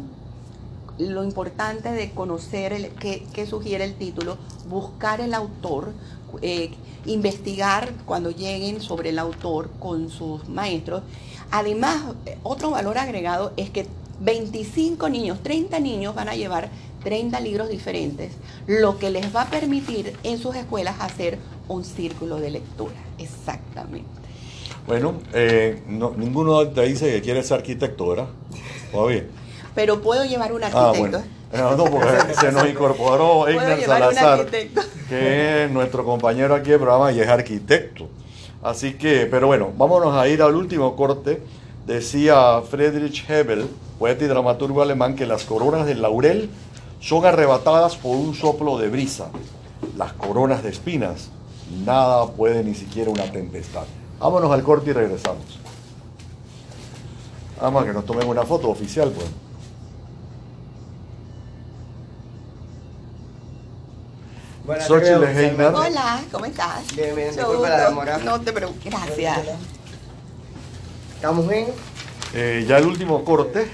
lo 0.97 1.23
importante 1.23 1.91
de 1.91 2.12
conocer 2.12 2.91
qué, 2.99 3.25
qué 3.34 3.45
sugiere 3.45 3.84
el 3.84 3.93
título, 3.95 4.38
buscar 4.67 5.21
el 5.21 5.34
autor, 5.34 5.93
eh, 6.42 6.72
investigar 7.06 7.94
cuando 8.06 8.32
lleguen 8.32 8.82
sobre 8.82 9.10
el 9.10 9.20
autor 9.20 9.70
con 9.80 10.10
sus 10.10 10.48
maestros. 10.50 11.04
Además, 11.52 12.16
eh, 12.26 12.38
otro 12.44 12.72
valor 12.72 12.98
agregado 12.98 13.54
es 13.58 13.70
que 13.70 13.88
25 14.20 15.10
niños, 15.10 15.42
30 15.44 15.80
niños 15.80 16.16
van 16.16 16.30
a 16.30 16.36
llevar 16.36 16.70
30 17.04 17.40
libros 17.40 17.70
diferentes, 17.70 18.34
lo 18.66 18.98
que 18.98 19.10
les 19.10 19.34
va 19.36 19.44
a 19.44 19.50
permitir 19.50 20.16
en 20.24 20.38
sus 20.40 20.56
escuelas 20.56 20.96
hacer 21.00 21.38
un 21.68 21.84
círculo 21.86 22.38
de 22.38 22.50
lectura. 22.52 22.96
Exactamente. 23.18 24.08
Bueno, 24.88 25.22
eh, 25.34 25.84
no- 25.88 26.13
ninguno 26.18 26.68
te 26.70 26.82
dice 26.84 27.12
que 27.12 27.22
quiere 27.22 27.44
ser 27.44 27.58
arquitecto, 27.58 28.08
¿verdad? 28.08 28.28
Todavía. 28.92 29.26
Pero 29.78 30.02
puedo 30.02 30.26
llevar 30.26 30.52
un 30.54 30.63
Ah, 30.63 30.68
arquitecto. 30.74 31.20
bueno. 31.20 31.24
Eh, 31.54 31.76
No, 31.78 31.86
porque 31.86 32.34
se 32.40 32.52
nos 32.52 32.68
incorporó 32.68 33.42
un 33.42 33.86
Salazar, 33.86 34.48
que 35.08 35.66
es 35.66 35.72
nuestro 35.72 36.04
compañero 36.04 36.56
aquí 36.56 36.72
del 36.72 36.80
programa 36.80 37.12
y 37.12 37.20
es 37.20 37.28
arquitecto. 37.28 38.08
Así 38.63 38.96
que, 38.96 39.28
pero 39.28 39.46
bueno, 39.46 39.72
vámonos 39.78 40.16
a 40.16 40.28
ir 40.28 40.42
al 40.42 40.56
último 40.56 40.96
corte. 40.96 41.44
Decía 41.86 42.60
Friedrich 42.68 43.24
Hebel, 43.30 43.70
poeta 43.99 44.26
y 44.26 44.28
dramaturgo 44.28 44.82
alemán, 44.82 45.16
que 45.16 45.28
las 45.28 45.43
coronas 45.43 45.86
del 45.86 46.01
laurel 46.01 46.49
son 46.99 47.24
arrebatadas 47.28 47.97
por 47.97 48.16
un 48.18 48.34
soplo 48.34 48.80
de 48.80 48.89
brisa. 48.89 49.30
Las 49.95 50.12
coronas 50.14 50.64
de 50.64 50.70
espinas, 50.70 51.30
nada 51.86 52.26
puede 52.32 52.64
ni 52.64 52.74
siquiera 52.74 53.12
una 53.12 53.32
tempestad. 53.32 53.84
Vámonos 54.20 54.51
al 54.51 54.64
corte 54.64 54.89
y 54.89 54.93
regresamos. 54.93 55.60
Vamos 57.62 57.84
a 57.84 57.86
que 57.86 57.93
nos 57.93 58.06
tomen 58.06 58.28
una 58.28 58.41
foto 58.43 58.70
oficial, 58.70 59.12
pues. 59.12 59.28
Buenas. 64.68 64.89
Hola, 64.89 66.22
¿cómo 66.30 66.43
estás? 66.45 66.93
Bien, 66.93 67.15
bien, 67.15 67.34
disculpa 67.34 67.70
la 67.70 67.88
demora. 67.88 68.18
No 68.18 68.41
te 68.41 68.51
preocupes, 68.51 68.91
gracias. 68.91 69.39
¿Estamos 71.15 71.47
bien? 71.47 71.68
Eh, 72.34 72.65
ya 72.68 72.78
el 72.78 72.86
último 72.86 73.24
corte. 73.24 73.70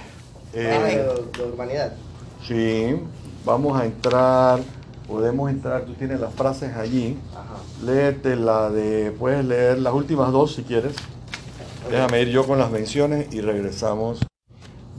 eh, 0.54 0.72
Ah, 0.72 0.84
de, 0.86 1.42
de 1.44 1.50
urbanidad. 1.52 1.94
Sí, 2.48 2.96
vamos 3.44 3.82
a 3.82 3.86
entrar, 3.86 4.60
podemos 5.08 5.50
entrar, 5.50 5.84
tú 5.86 5.94
tienes 5.96 6.20
las 6.20 6.32
frases 6.36 6.76
allí. 6.76 7.18
Ajá. 7.32 7.56
Léete 7.84 8.36
la 8.36 8.70
de, 8.70 9.10
puedes 9.18 9.44
leer 9.44 9.80
las 9.80 9.94
últimas 9.96 10.32
dos 10.32 10.54
si 10.54 10.62
quieres. 10.62 10.94
Déjame 11.90 12.22
ir 12.22 12.30
yo 12.30 12.46
con 12.46 12.60
las 12.60 12.70
menciones 12.70 13.34
y 13.34 13.42
regresamos. 13.42 14.20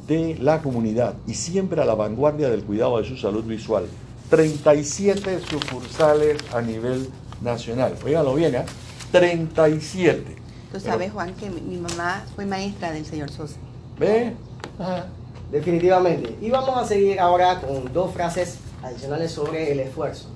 De 0.09 0.37
la 0.41 0.61
comunidad 0.61 1.15
y 1.27 1.35
siempre 1.35 1.81
a 1.81 1.85
la 1.85 1.95
vanguardia 1.95 2.51
del 2.51 2.65
cuidado 2.65 2.99
de 3.01 3.09
su 3.09 3.17
salud 3.17 3.45
visual. 3.45 3.87
37 4.35 5.41
sucursales 5.49 6.43
a 6.53 6.61
nivel 6.61 7.09
nacional. 7.41 7.95
Óigalo 8.05 8.35
bien, 8.35 8.57
¿eh? 8.57 8.65
37. 9.13 10.25
Tú 10.73 10.81
sabes, 10.81 11.13
Juan, 11.13 11.35
que 11.35 11.49
mi, 11.51 11.61
mi 11.61 11.77
mamá 11.77 12.25
fue 12.35 12.45
maestra 12.45 12.91
del 12.91 13.07
señor 13.07 13.31
Sosa. 13.31 13.55
¿Ve? 13.97 14.35
Ajá. 14.77 15.07
Definitivamente. 15.53 16.37
Y 16.41 16.51
vamos 16.51 16.77
a 16.77 16.85
seguir 16.85 17.21
ahora 17.21 17.61
con 17.61 17.93
dos 17.93 18.13
frases 18.13 18.57
adicionales 18.83 19.31
sobre 19.31 19.71
el 19.71 19.79
esfuerzo. 19.79 20.27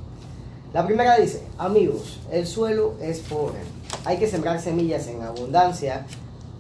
La 0.73 0.87
primera 0.87 1.17
dice, 1.17 1.43
amigos, 1.59 2.21
el 2.31 2.47
suelo 2.47 2.95
es 3.01 3.19
pobre. 3.19 3.59
Hay 4.05 4.19
que 4.19 4.29
sembrar 4.29 4.61
semillas 4.61 5.09
en 5.09 5.23
abundancia 5.23 6.07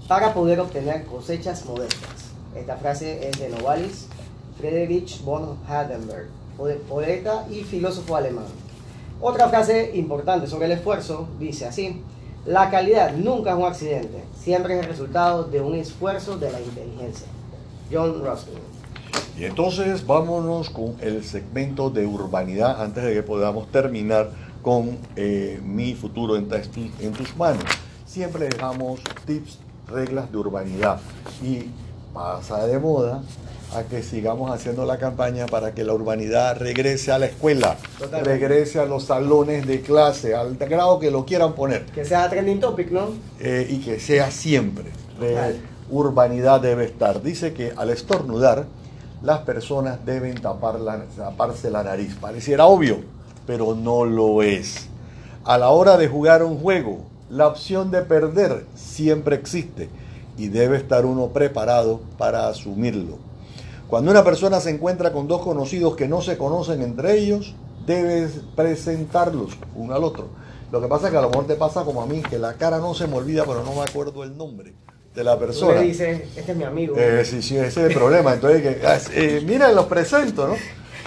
para 0.09 0.34
poder 0.34 0.59
obtener 0.59 1.05
cosechas 1.05 1.64
modestas. 1.66 2.32
Esta 2.57 2.76
frase 2.78 3.28
es 3.28 3.39
de 3.39 3.51
Novalis 3.51 4.07
Friedrich 4.59 5.22
von 5.22 5.57
Hardenberg, 5.68 6.26
poeta 6.88 7.46
y 7.50 7.62
filósofo 7.64 8.16
alemán. 8.16 8.46
Otra 9.20 9.48
frase 9.48 9.92
importante 9.94 10.46
sobre 10.46 10.66
el 10.66 10.72
esfuerzo 10.72 11.28
dice 11.38 11.66
así, 11.66 12.02
la 12.46 12.70
calidad 12.70 13.14
nunca 13.16 13.50
es 13.50 13.56
un 13.56 13.64
accidente, 13.64 14.22
siempre 14.38 14.74
es 14.74 14.84
el 14.84 14.90
resultado 14.90 15.44
de 15.44 15.61
un 15.61 15.74
esfuerzo 15.74 16.36
de 16.38 16.50
la 16.50 16.61
inteligencia. 16.61 17.26
John 17.90 18.22
Ruskin. 18.24 18.54
Y 19.38 19.44
entonces 19.44 20.06
vámonos 20.06 20.68
con 20.70 20.96
el 21.00 21.24
segmento 21.24 21.90
de 21.90 22.06
urbanidad 22.06 22.82
antes 22.82 23.04
de 23.04 23.14
que 23.14 23.22
podamos 23.22 23.70
terminar 23.70 24.30
con 24.62 24.98
eh, 25.16 25.61
mi 25.64 25.94
futuro 25.94 26.36
en, 26.36 26.48
en 27.00 27.12
tus 27.12 27.36
manos. 27.36 27.64
Siempre 28.04 28.48
dejamos 28.48 29.00
tips, 29.26 29.59
reglas 29.88 30.30
de 30.30 30.38
urbanidad 30.38 31.00
y 31.42 31.70
pasa 32.12 32.66
de 32.66 32.78
moda 32.78 33.22
a 33.75 33.83
que 33.83 34.03
sigamos 34.03 34.51
haciendo 34.51 34.85
la 34.87 34.99
campaña 34.99 35.47
para 35.47 35.75
que 35.75 35.85
la 35.85 35.93
urbanidad 35.93 36.57
regrese 36.59 37.12
a 37.12 37.19
la 37.19 37.27
escuela, 37.27 37.77
Totalmente. 37.99 38.31
regrese 38.31 38.81
a 38.81 38.87
los 38.87 39.05
salones 39.05 39.66
de 39.66 39.83
clase, 39.83 40.35
al 40.35 40.57
grado 40.57 40.99
que 40.99 41.11
lo 41.11 41.25
quieran 41.27 41.55
poner 41.55 41.85
Que 41.87 42.05
sea 42.05 42.29
trending 42.31 42.61
topic, 42.61 42.91
¿no? 42.91 43.09
eh, 43.41 43.66
y 43.69 43.79
que 43.81 44.01
sea 44.01 44.31
siempre. 44.31 44.87
Eh, 45.21 45.35
Total. 45.35 45.61
urbanidad 45.91 46.61
debe 46.61 46.85
estar. 46.85 47.23
Dice 47.23 47.53
que 47.53 47.73
al 47.77 47.91
estornudar, 47.91 48.64
las 49.23 49.41
personas 49.41 50.05
deben 50.07 50.41
tapar 50.41 50.79
la- 50.81 51.05
taparse 51.16 51.71
la 51.71 51.83
nariz. 51.83 52.14
Pareciera 52.21 52.66
obvio, 52.66 52.99
pero 53.47 53.75
no 53.75 54.05
lo 54.05 54.43
es. 54.43 54.89
A 55.45 55.59
la 55.59 55.71
hora 55.71 55.97
de 55.97 56.09
jugar 56.09 56.43
un 56.43 56.59
juego, 56.59 57.01
la 57.29 57.49
opción 57.49 57.91
de 57.91 58.03
perder 58.03 58.64
siempre 58.75 59.37
existe 59.37 59.89
y 60.39 60.49
debe 60.49 60.77
estar 60.77 61.05
uno 61.05 61.29
preparado 61.29 62.01
para 62.16 62.49
asumirlo. 62.49 63.19
Cuando 63.89 64.11
una 64.11 64.22
persona 64.22 64.61
se 64.61 64.70
encuentra 64.70 65.12
con 65.12 65.26
dos 65.28 65.41
conocidos 65.41 65.97
que 65.97 66.09
no 66.09 66.20
se 66.20 66.36
conocen 66.36 66.82
entre 66.82 67.18
ellos, 67.18 67.55
debes 67.86 68.41
presentarlos 68.55 69.57
uno 69.74 69.95
al 69.95 70.05
otro. 70.05 70.28
Lo 70.70 70.82
que 70.82 70.89
pasa 70.89 71.07
es 71.07 71.12
que 71.12 71.16
a 71.16 71.22
lo 71.22 71.30
mejor 71.30 71.47
te 71.47 71.55
pasa 71.55 71.84
como 71.84 72.03
a 72.03 72.07
mí, 72.07 72.20
que 72.20 72.39
la 72.39 72.55
cara 72.55 72.78
no 72.78 72.93
se 72.93 73.07
me 73.07 73.16
olvida, 73.16 73.45
pero 73.47 73.64
no 73.64 73.72
me 73.74 73.80
acuerdo 73.80 74.24
el 74.24 74.36
nombre 74.36 74.74
de 75.14 75.24
la 75.24 75.34
Tú 75.34 75.41
persona. 75.41 75.80
le 75.80 75.86
dices, 75.86 76.22
este 76.36 76.53
es 76.53 76.59
mi 76.59 76.64
amigo. 76.64 76.95
Eh, 76.99 77.24
sí, 77.24 77.41
sí, 77.41 77.57
ese 77.57 77.66
es 77.66 77.76
el 77.89 77.95
problema. 77.95 78.34
Entonces, 78.34 78.61
que, 78.61 78.86
ah, 78.86 78.99
eh, 79.14 79.43
mira, 79.47 79.72
los 79.72 79.86
presento, 79.86 80.47
¿no? 80.47 80.57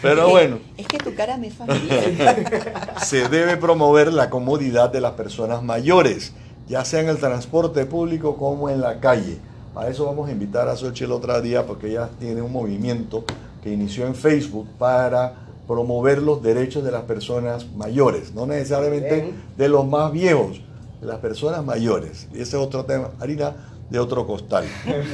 Pero 0.02 0.30
bueno, 0.30 0.58
Es 0.78 0.88
que 0.88 0.98
tu 0.98 1.14
cara 1.14 1.38
me 1.38 1.52
familiar. 1.52 2.96
se 3.06 3.30
debe 3.30 3.58
promover 3.58 4.12
la 4.12 4.32
comodidad 4.32 4.90
de 4.90 5.02
las 5.02 5.12
personas 5.12 5.62
mayores, 5.62 6.34
ya 6.68 6.84
sea 6.84 7.02
en 7.02 7.10
el 7.10 7.20
transporte 7.20 7.86
público 7.86 8.38
como 8.38 8.72
en 8.72 8.82
la 8.82 9.00
calle. 9.00 9.38
Para 9.74 9.90
eso 9.90 10.06
vamos 10.06 10.28
a 10.30 10.32
invitar 10.32 10.68
a 10.68 10.76
Xochitl 10.76 11.06
el 11.06 11.12
otro 11.14 11.42
día, 11.42 11.66
porque 11.66 11.90
ella 11.90 12.10
tiene 12.20 12.42
un 12.42 12.52
movimiento 12.52 13.24
que 13.64 13.72
inició 13.72 14.06
en 14.06 14.16
Facebook 14.16 14.68
para 14.78 15.34
promover 15.68 16.22
los 16.22 16.42
derechos 16.42 16.84
de 16.84 16.92
las 16.92 17.04
personas 17.04 17.66
mayores, 17.76 18.34
no 18.34 18.46
necesariamente 18.46 19.22
Bien. 19.22 19.36
de 19.58 19.70
los 19.70 19.88
más 19.88 20.12
viejos, 20.12 20.62
de 21.00 21.08
las 21.08 21.20
personas 21.20 21.64
mayores. 21.64 22.28
Y 22.34 22.42
ese 22.42 22.58
es 22.58 22.64
otro 22.64 22.84
tema, 22.84 23.12
harina 23.20 23.56
de 23.90 24.00
otro 24.00 24.26
costal. 24.26 24.66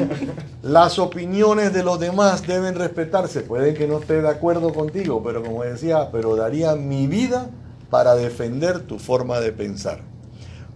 Las 0.62 1.00
opiniones 1.00 1.74
de 1.74 1.84
los 1.84 2.00
demás 2.00 2.46
deben 2.46 2.76
respetarse. 2.76 3.42
Pueden 3.42 3.74
que 3.74 3.88
no 3.88 3.98
esté 3.98 4.22
de 4.22 4.30
acuerdo 4.30 4.72
contigo, 4.72 5.22
pero 5.24 5.44
como 5.44 5.64
decía, 5.64 6.10
pero 6.12 6.36
daría 6.36 6.76
mi 6.76 7.08
vida 7.08 7.50
para 7.90 8.14
defender 8.16 8.82
tu 8.82 9.00
forma 9.00 9.40
de 9.40 9.52
pensar. 9.52 10.02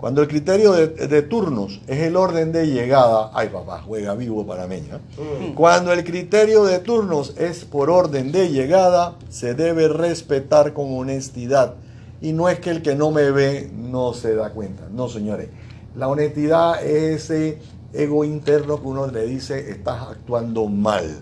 Cuando 0.02 0.24
el 0.24 0.28
criterio 0.28 0.72
de, 0.72 0.88
de 0.88 1.22
turnos 1.22 1.80
es 1.86 2.00
el 2.00 2.16
orden 2.16 2.52
de 2.52 2.66
llegada, 2.66 3.30
ay 3.36 3.50
papá, 3.50 3.84
juega 3.86 4.16
vivo 4.16 4.48
panameño. 4.48 4.96
¿eh? 4.96 5.52
Mm. 5.52 5.54
Cuando 5.54 5.94
el 5.94 6.04
criterio 6.04 6.64
de 6.66 6.80
turnos 6.80 7.36
es 7.38 7.66
por 7.66 7.92
orden 7.92 8.32
de 8.32 8.50
llegada, 8.50 9.14
se 9.30 9.54
debe 9.54 9.88
respetar 9.88 10.74
con 10.74 10.98
honestidad. 10.98 11.76
Y 12.20 12.34
no 12.34 12.50
es 12.50 12.60
que 12.60 12.72
el 12.72 12.82
que 12.82 12.96
no 12.96 13.12
me 13.12 13.30
ve 13.30 13.70
no 13.76 14.14
se 14.14 14.34
da 14.34 14.50
cuenta. 14.50 14.88
No, 14.92 15.08
señores. 15.08 15.50
La 15.96 16.08
honestidad 16.08 16.84
es 16.84 17.30
ese 17.30 17.60
ego 17.94 18.26
interno 18.26 18.82
que 18.82 18.88
uno 18.88 19.06
le 19.06 19.28
dice, 19.28 19.70
estás 19.70 20.02
actuando 20.10 20.66
mal. 20.66 21.22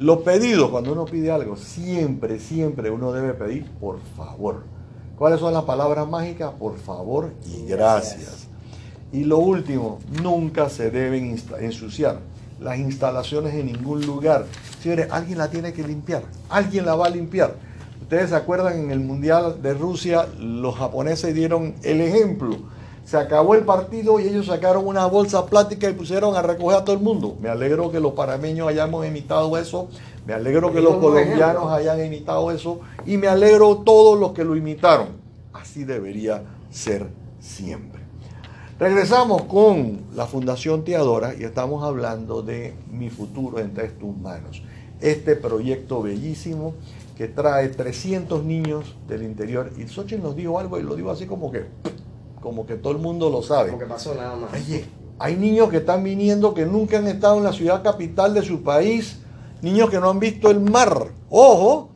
Los 0.00 0.22
pedidos, 0.22 0.70
cuando 0.70 0.90
uno 0.90 1.04
pide 1.04 1.30
algo, 1.30 1.56
siempre, 1.56 2.40
siempre 2.40 2.90
uno 2.90 3.12
debe 3.12 3.34
pedir 3.34 3.70
por 3.80 4.00
favor. 4.16 4.64
¿Cuáles 5.16 5.40
son 5.40 5.52
las 5.52 5.64
palabras 5.64 6.08
mágicas? 6.08 6.52
Por 6.58 6.78
favor 6.78 7.32
y 7.46 7.66
gracias. 7.66 8.48
Y 9.12 9.24
lo 9.24 9.38
último, 9.38 9.98
nunca 10.22 10.68
se 10.68 10.90
deben 10.90 11.38
ensuciar 11.60 12.18
las 12.60 12.78
instalaciones 12.78 13.54
en 13.54 13.66
ningún 13.66 14.04
lugar. 14.06 14.46
Señores, 14.82 15.08
alguien 15.10 15.38
la 15.38 15.50
tiene 15.50 15.72
que 15.72 15.82
limpiar. 15.82 16.22
Alguien 16.48 16.86
la 16.86 16.94
va 16.94 17.06
a 17.06 17.10
limpiar. 17.10 17.54
Ustedes 18.00 18.30
se 18.30 18.36
acuerdan 18.36 18.78
en 18.78 18.90
el 18.90 19.00
Mundial 19.00 19.62
de 19.62 19.74
Rusia, 19.74 20.26
los 20.38 20.76
japoneses 20.76 21.34
dieron 21.34 21.74
el 21.82 22.00
ejemplo. 22.00 22.56
Se 23.04 23.16
acabó 23.16 23.54
el 23.54 23.64
partido 23.64 24.20
y 24.20 24.28
ellos 24.28 24.46
sacaron 24.46 24.86
una 24.86 25.06
bolsa 25.06 25.46
plástica 25.46 25.88
y 25.88 25.92
pusieron 25.92 26.36
a 26.36 26.42
recoger 26.42 26.78
a 26.78 26.84
todo 26.84 26.94
el 26.94 27.02
mundo. 27.02 27.36
Me 27.40 27.48
alegro 27.48 27.90
que 27.90 28.00
los 28.00 28.12
panameños 28.12 28.68
hayamos 28.68 29.06
imitado 29.06 29.56
eso. 29.58 29.88
Me 30.26 30.34
alegro 30.34 30.72
que 30.72 30.80
los 30.80 30.96
colombianos 30.96 31.70
hayan 31.70 32.04
imitado 32.04 32.50
eso. 32.50 32.80
Y 33.06 33.16
me 33.16 33.26
alegro 33.26 33.78
todos 33.78 34.18
los 34.18 34.32
que 34.32 34.44
lo 34.44 34.56
imitaron. 34.56 35.08
Así 35.52 35.84
debería 35.84 36.42
ser 36.70 37.08
siempre. 37.40 38.02
Regresamos 38.78 39.42
con 39.42 40.02
la 40.14 40.26
Fundación 40.26 40.84
Teadora 40.84 41.34
y 41.34 41.44
estamos 41.44 41.84
hablando 41.84 42.42
de 42.42 42.74
Mi 42.90 43.10
futuro 43.10 43.58
entre 43.58 43.88
tus 43.88 44.16
manos. 44.16 44.62
Este 45.00 45.36
proyecto 45.36 46.02
bellísimo 46.02 46.74
que 47.16 47.28
trae 47.28 47.68
300 47.68 48.44
niños 48.44 48.96
del 49.06 49.22
interior. 49.22 49.70
Y 49.76 49.86
Xochitl 49.86 50.22
nos 50.22 50.34
dijo 50.34 50.58
algo 50.58 50.78
y 50.78 50.82
lo 50.82 50.96
digo 50.96 51.10
así 51.10 51.26
como 51.26 51.52
que, 51.52 51.66
como 52.40 52.66
que 52.66 52.74
todo 52.74 52.92
el 52.92 52.98
mundo 52.98 53.30
lo 53.30 53.42
sabe. 53.42 53.70
Como 53.70 53.80
que 53.80 53.86
pasó 53.86 54.14
nada 54.14 54.36
más. 54.36 54.52
Oye, 54.52 54.84
hay 55.18 55.36
niños 55.36 55.68
que 55.68 55.76
están 55.76 56.02
viniendo 56.02 56.52
que 56.52 56.66
nunca 56.66 56.98
han 56.98 57.06
estado 57.06 57.38
en 57.38 57.44
la 57.44 57.52
ciudad 57.52 57.84
capital 57.84 58.34
de 58.34 58.42
su 58.42 58.62
país, 58.62 59.21
niños 59.62 59.88
que 59.90 59.98
no 59.98 60.10
han 60.10 60.18
visto 60.20 60.50
el 60.50 60.60
mar. 60.60 61.08
Ojo, 61.30 61.90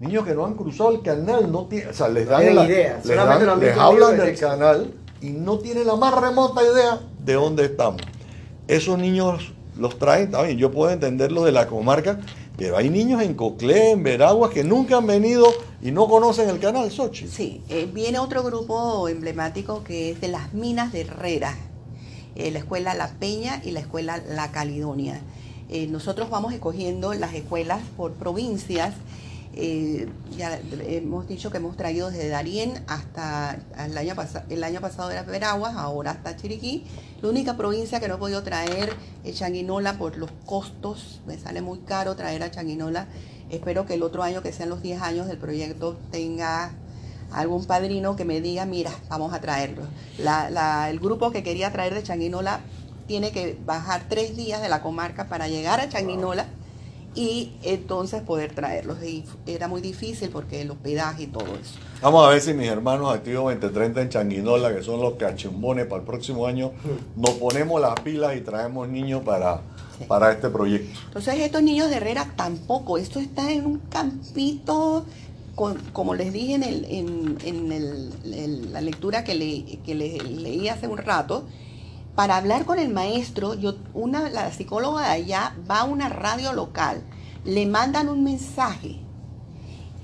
niños 0.00 0.24
que 0.26 0.34
no 0.34 0.44
han 0.44 0.54
cruzado 0.54 0.90
el 0.90 1.02
canal, 1.02 1.50
no 1.50 1.64
tienen, 1.66 1.88
o 1.90 1.92
sea, 1.94 2.08
les 2.08 2.26
dan 2.28 2.54
la- 2.54 2.66
idea, 2.66 3.00
les, 3.04 3.16
dan- 3.16 3.26
lo 3.26 3.32
hablan 3.82 4.10
de 4.10 4.16
del 4.18 4.26
texto. 4.30 4.48
canal 4.48 4.94
y 5.22 5.30
no 5.30 5.58
tienen 5.58 5.86
la 5.86 5.96
más 5.96 6.14
remota 6.14 6.62
idea 6.62 7.00
de 7.20 7.32
dónde 7.34 7.64
estamos. 7.64 8.02
Esos 8.68 8.98
niños 8.98 9.52
los 9.78 9.98
traen 9.98 10.30
también, 10.30 10.58
yo 10.58 10.70
puedo 10.70 10.90
entenderlo 10.90 11.44
de 11.44 11.52
la 11.52 11.66
comarca, 11.66 12.20
pero 12.56 12.76
hay 12.76 12.88
niños 12.90 13.22
en 13.22 13.34
Coclé, 13.34 13.92
en 13.92 14.02
Veraguas, 14.02 14.50
que 14.52 14.62
nunca 14.62 14.96
han 14.98 15.06
venido 15.06 15.46
y 15.82 15.90
no 15.90 16.06
conocen 16.08 16.48
el 16.48 16.60
canal 16.60 16.90
Xochitl. 16.90 17.30
Sí, 17.30 17.62
eh, 17.68 17.88
viene 17.92 18.18
otro 18.18 18.42
grupo 18.42 19.08
emblemático 19.08 19.82
que 19.82 20.10
es 20.12 20.20
de 20.20 20.28
las 20.28 20.52
minas 20.54 20.92
de 20.92 21.00
Herrera, 21.02 21.54
eh, 22.36 22.50
la 22.50 22.58
escuela 22.60 22.94
La 22.94 23.08
Peña 23.08 23.60
y 23.64 23.70
la 23.72 23.80
escuela 23.80 24.18
La 24.28 24.50
Caledonia. 24.52 25.20
Eh, 25.68 25.86
nosotros 25.86 26.30
vamos 26.30 26.52
escogiendo 26.52 27.14
las 27.14 27.34
escuelas 27.34 27.80
por 27.96 28.12
provincias. 28.12 28.94
eh, 29.56 30.08
ya 30.36 30.58
hemos 30.88 31.28
dicho 31.28 31.50
que 31.50 31.58
hemos 31.58 31.76
traído 31.76 32.10
desde 32.10 32.28
Darién 32.28 32.82
hasta 32.88 33.56
el 33.78 33.96
año, 33.96 34.14
el 34.48 34.64
año 34.64 34.80
pasado 34.80 35.10
era 35.12 35.22
Veraguas, 35.22 35.76
ahora 35.76 36.10
hasta 36.10 36.36
Chiriquí. 36.36 36.84
La 37.22 37.28
única 37.28 37.56
provincia 37.56 38.00
que 38.00 38.08
no 38.08 38.16
he 38.16 38.18
podido 38.18 38.42
traer 38.42 38.92
es 39.22 39.36
Changuinola 39.36 39.96
por 39.96 40.16
los 40.18 40.30
costos. 40.44 41.20
Me 41.26 41.38
sale 41.38 41.62
muy 41.62 41.78
caro 41.80 42.16
traer 42.16 42.42
a 42.42 42.50
Changuinola. 42.50 43.06
Espero 43.48 43.86
que 43.86 43.94
el 43.94 44.02
otro 44.02 44.22
año, 44.22 44.42
que 44.42 44.52
sean 44.52 44.70
los 44.70 44.82
10 44.82 45.00
años 45.02 45.28
del 45.28 45.38
proyecto, 45.38 45.96
tenga 46.10 46.72
algún 47.30 47.64
padrino 47.64 48.16
que 48.16 48.24
me 48.24 48.40
diga, 48.40 48.64
mira, 48.66 48.90
vamos 49.08 49.32
a 49.32 49.40
traerlo. 49.40 49.82
El 50.18 50.98
grupo 50.98 51.30
que 51.30 51.42
quería 51.42 51.72
traer 51.72 51.94
de 51.94 52.02
Changuinola 52.02 52.60
tiene 53.06 53.32
que 53.32 53.58
bajar 53.64 54.06
tres 54.08 54.36
días 54.36 54.62
de 54.62 54.68
la 54.68 54.80
comarca 54.82 55.28
para 55.28 55.48
llegar 55.48 55.80
a 55.80 55.88
Changuinola 55.88 56.46
y 57.14 57.52
entonces 57.62 58.22
poder 58.22 58.54
traerlos. 58.54 59.02
Y 59.04 59.24
era 59.46 59.68
muy 59.68 59.80
difícil 59.80 60.30
porque 60.30 60.62
el 60.62 60.70
hospedaje 60.70 61.24
y 61.24 61.26
todo 61.28 61.44
eso. 61.44 61.74
Vamos 62.02 62.26
a 62.26 62.30
ver 62.30 62.40
si 62.40 62.52
mis 62.54 62.68
hermanos 62.68 63.14
activos 63.14 63.44
2030 63.44 64.02
en 64.02 64.08
Changuinola, 64.08 64.74
que 64.74 64.82
son 64.82 65.00
los 65.00 65.14
cachimbones 65.14 65.86
para 65.86 66.00
el 66.00 66.06
próximo 66.06 66.46
año, 66.46 66.72
nos 67.16 67.30
ponemos 67.32 67.80
las 67.80 67.94
pilas 68.00 68.36
y 68.36 68.40
traemos 68.40 68.88
niños 68.88 69.22
para, 69.24 69.60
Sí. 69.98 70.04
para 70.08 70.32
este 70.32 70.48
proyecto. 70.50 70.98
Entonces 71.06 71.38
estos 71.38 71.62
niños 71.62 71.88
de 71.88 71.96
Herrera 71.96 72.32
tampoco, 72.36 72.98
esto 72.98 73.20
está 73.20 73.52
en 73.52 73.64
un 73.64 73.78
campito, 73.78 75.04
con- 75.54 75.78
como 75.92 76.16
les 76.16 76.32
dije 76.32 76.54
en, 76.54 76.62
el- 76.64 76.84
en- 76.86 77.38
en 77.44 77.70
el- 77.72 78.12
el- 78.24 78.72
la 78.72 78.80
lectura 78.80 79.22
que, 79.22 79.36
le, 79.36 79.78
que 79.84 79.94
le- 79.94 80.18
leí 80.18 80.68
hace 80.68 80.88
un 80.88 80.98
rato, 80.98 81.44
para 82.14 82.36
hablar 82.36 82.64
con 82.64 82.78
el 82.78 82.90
maestro, 82.90 83.54
yo, 83.54 83.74
una, 83.92 84.28
la 84.30 84.52
psicóloga 84.52 85.02
de 85.02 85.12
allá 85.12 85.56
va 85.68 85.80
a 85.80 85.84
una 85.84 86.08
radio 86.08 86.52
local, 86.52 87.02
le 87.44 87.66
mandan 87.66 88.08
un 88.08 88.22
mensaje 88.22 89.00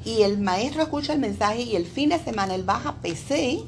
y 0.04 0.22
el 0.22 0.38
maestro 0.38 0.82
escucha 0.82 1.12
el 1.12 1.20
mensaje 1.20 1.62
y 1.62 1.76
el 1.76 1.86
fin 1.86 2.08
de 2.08 2.18
semana 2.18 2.54
él 2.54 2.64
baja 2.64 2.96
PC 3.00 3.61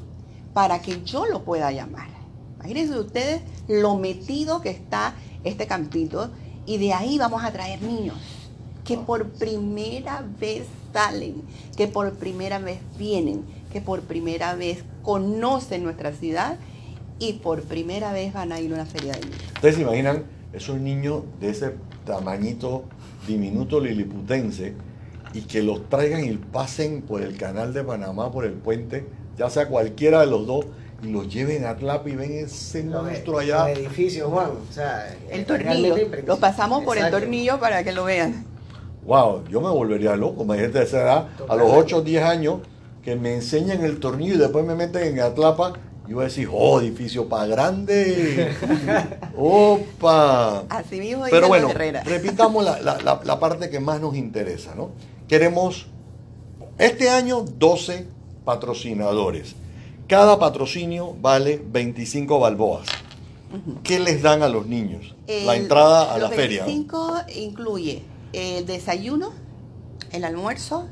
para 0.53 0.81
que 0.81 1.03
yo 1.03 1.25
lo 1.25 1.43
pueda 1.43 1.71
llamar. 1.71 2.09
Imagínense 2.55 2.99
ustedes 2.99 3.41
lo 3.67 3.97
metido 3.97 4.61
que 4.61 4.69
está 4.69 5.15
este 5.43 5.67
campito 5.67 6.31
y 6.65 6.77
de 6.77 6.93
ahí 6.93 7.17
vamos 7.17 7.43
a 7.43 7.51
traer 7.51 7.81
niños 7.81 8.17
que 8.83 8.97
por 8.97 9.29
primera 9.31 10.25
vez 10.39 10.65
salen, 10.91 11.41
que 11.77 11.87
por 11.87 12.13
primera 12.13 12.59
vez 12.59 12.79
vienen, 12.97 13.45
que 13.71 13.81
por 13.81 14.01
primera 14.01 14.55
vez 14.55 14.83
conocen 15.01 15.83
nuestra 15.83 16.11
ciudad 16.11 16.57
y 17.23 17.33
por 17.33 17.61
primera 17.61 18.11
vez 18.11 18.33
van 18.33 18.51
a 18.51 18.59
ir 18.59 18.71
a 18.71 18.75
una 18.75 18.85
feria 18.85 19.13
de 19.13 19.21
niños. 19.21 19.37
Ustedes 19.55 19.75
se 19.75 19.81
imaginan 19.81 20.23
esos 20.51 20.77
niños 20.79 21.23
de 21.39 21.49
ese 21.49 21.75
tamañito 22.05 22.83
diminuto 23.27 23.79
liliputense 23.79 24.73
y 25.33 25.41
que 25.41 25.63
los 25.63 25.87
traigan 25.89 26.25
y 26.25 26.33
pasen 26.33 27.01
por 27.01 27.21
el 27.21 27.37
canal 27.37 27.73
de 27.73 27.83
Panamá, 27.83 28.31
por 28.31 28.45
el 28.45 28.53
puente, 28.53 29.07
ya 29.37 29.49
sea 29.49 29.67
cualquiera 29.67 30.19
de 30.19 30.27
los 30.27 30.45
dos, 30.45 30.65
y 31.01 31.07
los 31.07 31.33
lleven 31.33 31.65
a 31.65 31.75
Tlapa 31.75 32.09
y 32.09 32.15
ven 32.15 32.31
ese 32.33 32.83
monstruo 32.83 33.39
allá. 33.39 33.69
edificios, 33.71 34.29
Juan. 34.29 34.51
O 34.69 34.73
sea, 34.73 35.15
El 35.29 35.41
es 35.41 35.47
tornillo, 35.47 35.95
los 36.25 36.39
pasamos 36.39 36.83
por 36.83 36.97
el 36.97 37.09
tornillo 37.09 37.59
para 37.59 37.83
que 37.83 37.91
lo 37.91 38.03
vean. 38.05 38.45
Wow, 39.05 39.43
yo 39.49 39.59
me 39.59 39.69
volvería 39.69 40.15
loco, 40.15 40.45
me 40.45 40.55
de 40.55 40.83
esa 40.83 41.01
edad, 41.01 41.17
a 41.17 41.55
los 41.55 41.67
Totalmente. 41.67 41.77
8 41.77 41.97
o 41.97 42.01
10 42.01 42.23
años, 42.23 42.59
que 43.01 43.15
me 43.15 43.33
enseñan 43.33 43.83
el 43.83 43.99
tornillo 43.99 44.35
y 44.35 44.37
después 44.37 44.65
me 44.65 44.75
meten 44.75 45.03
en 45.03 45.19
Atlapa, 45.19 45.73
y 46.07 46.13
voy 46.13 46.23
a 46.23 46.27
decir, 46.27 46.49
oh, 46.51 46.81
edificio 46.81 47.29
para 47.29 47.45
grande. 47.47 48.53
Opa. 49.37 50.63
Así 50.69 50.99
mismo 50.99 51.25
Pero 51.29 51.47
bueno, 51.47 51.69
repitamos 52.05 52.63
la, 52.63 52.79
la- 52.81 53.21
la- 53.23 53.39
parte 53.39 53.69
que 53.69 53.79
más 53.79 54.01
nos 54.01 54.15
interesa, 54.15 54.75
¿no? 54.75 54.91
Queremos, 55.27 55.87
este 56.77 57.09
año, 57.09 57.41
12 57.43 58.05
patrocinadores. 58.43 59.55
Cada 60.07 60.37
patrocinio 60.37 61.15
vale 61.21 61.61
25 61.65 62.39
balboas. 62.39 62.87
¿Qué 63.83 63.99
les 63.99 64.21
dan 64.21 64.41
a 64.43 64.49
los 64.49 64.65
niños? 64.67 65.15
la 65.45 65.55
entrada 65.55 66.11
a 66.13 66.17
la 66.17 66.25
los 66.27 66.35
feria. 66.35 66.61
¿no? 66.61 66.65
25 66.67 67.15
incluye 67.37 68.03
el 68.33 68.65
desayuno, 68.65 69.31
el 70.11 70.25
almuerzo 70.25 70.87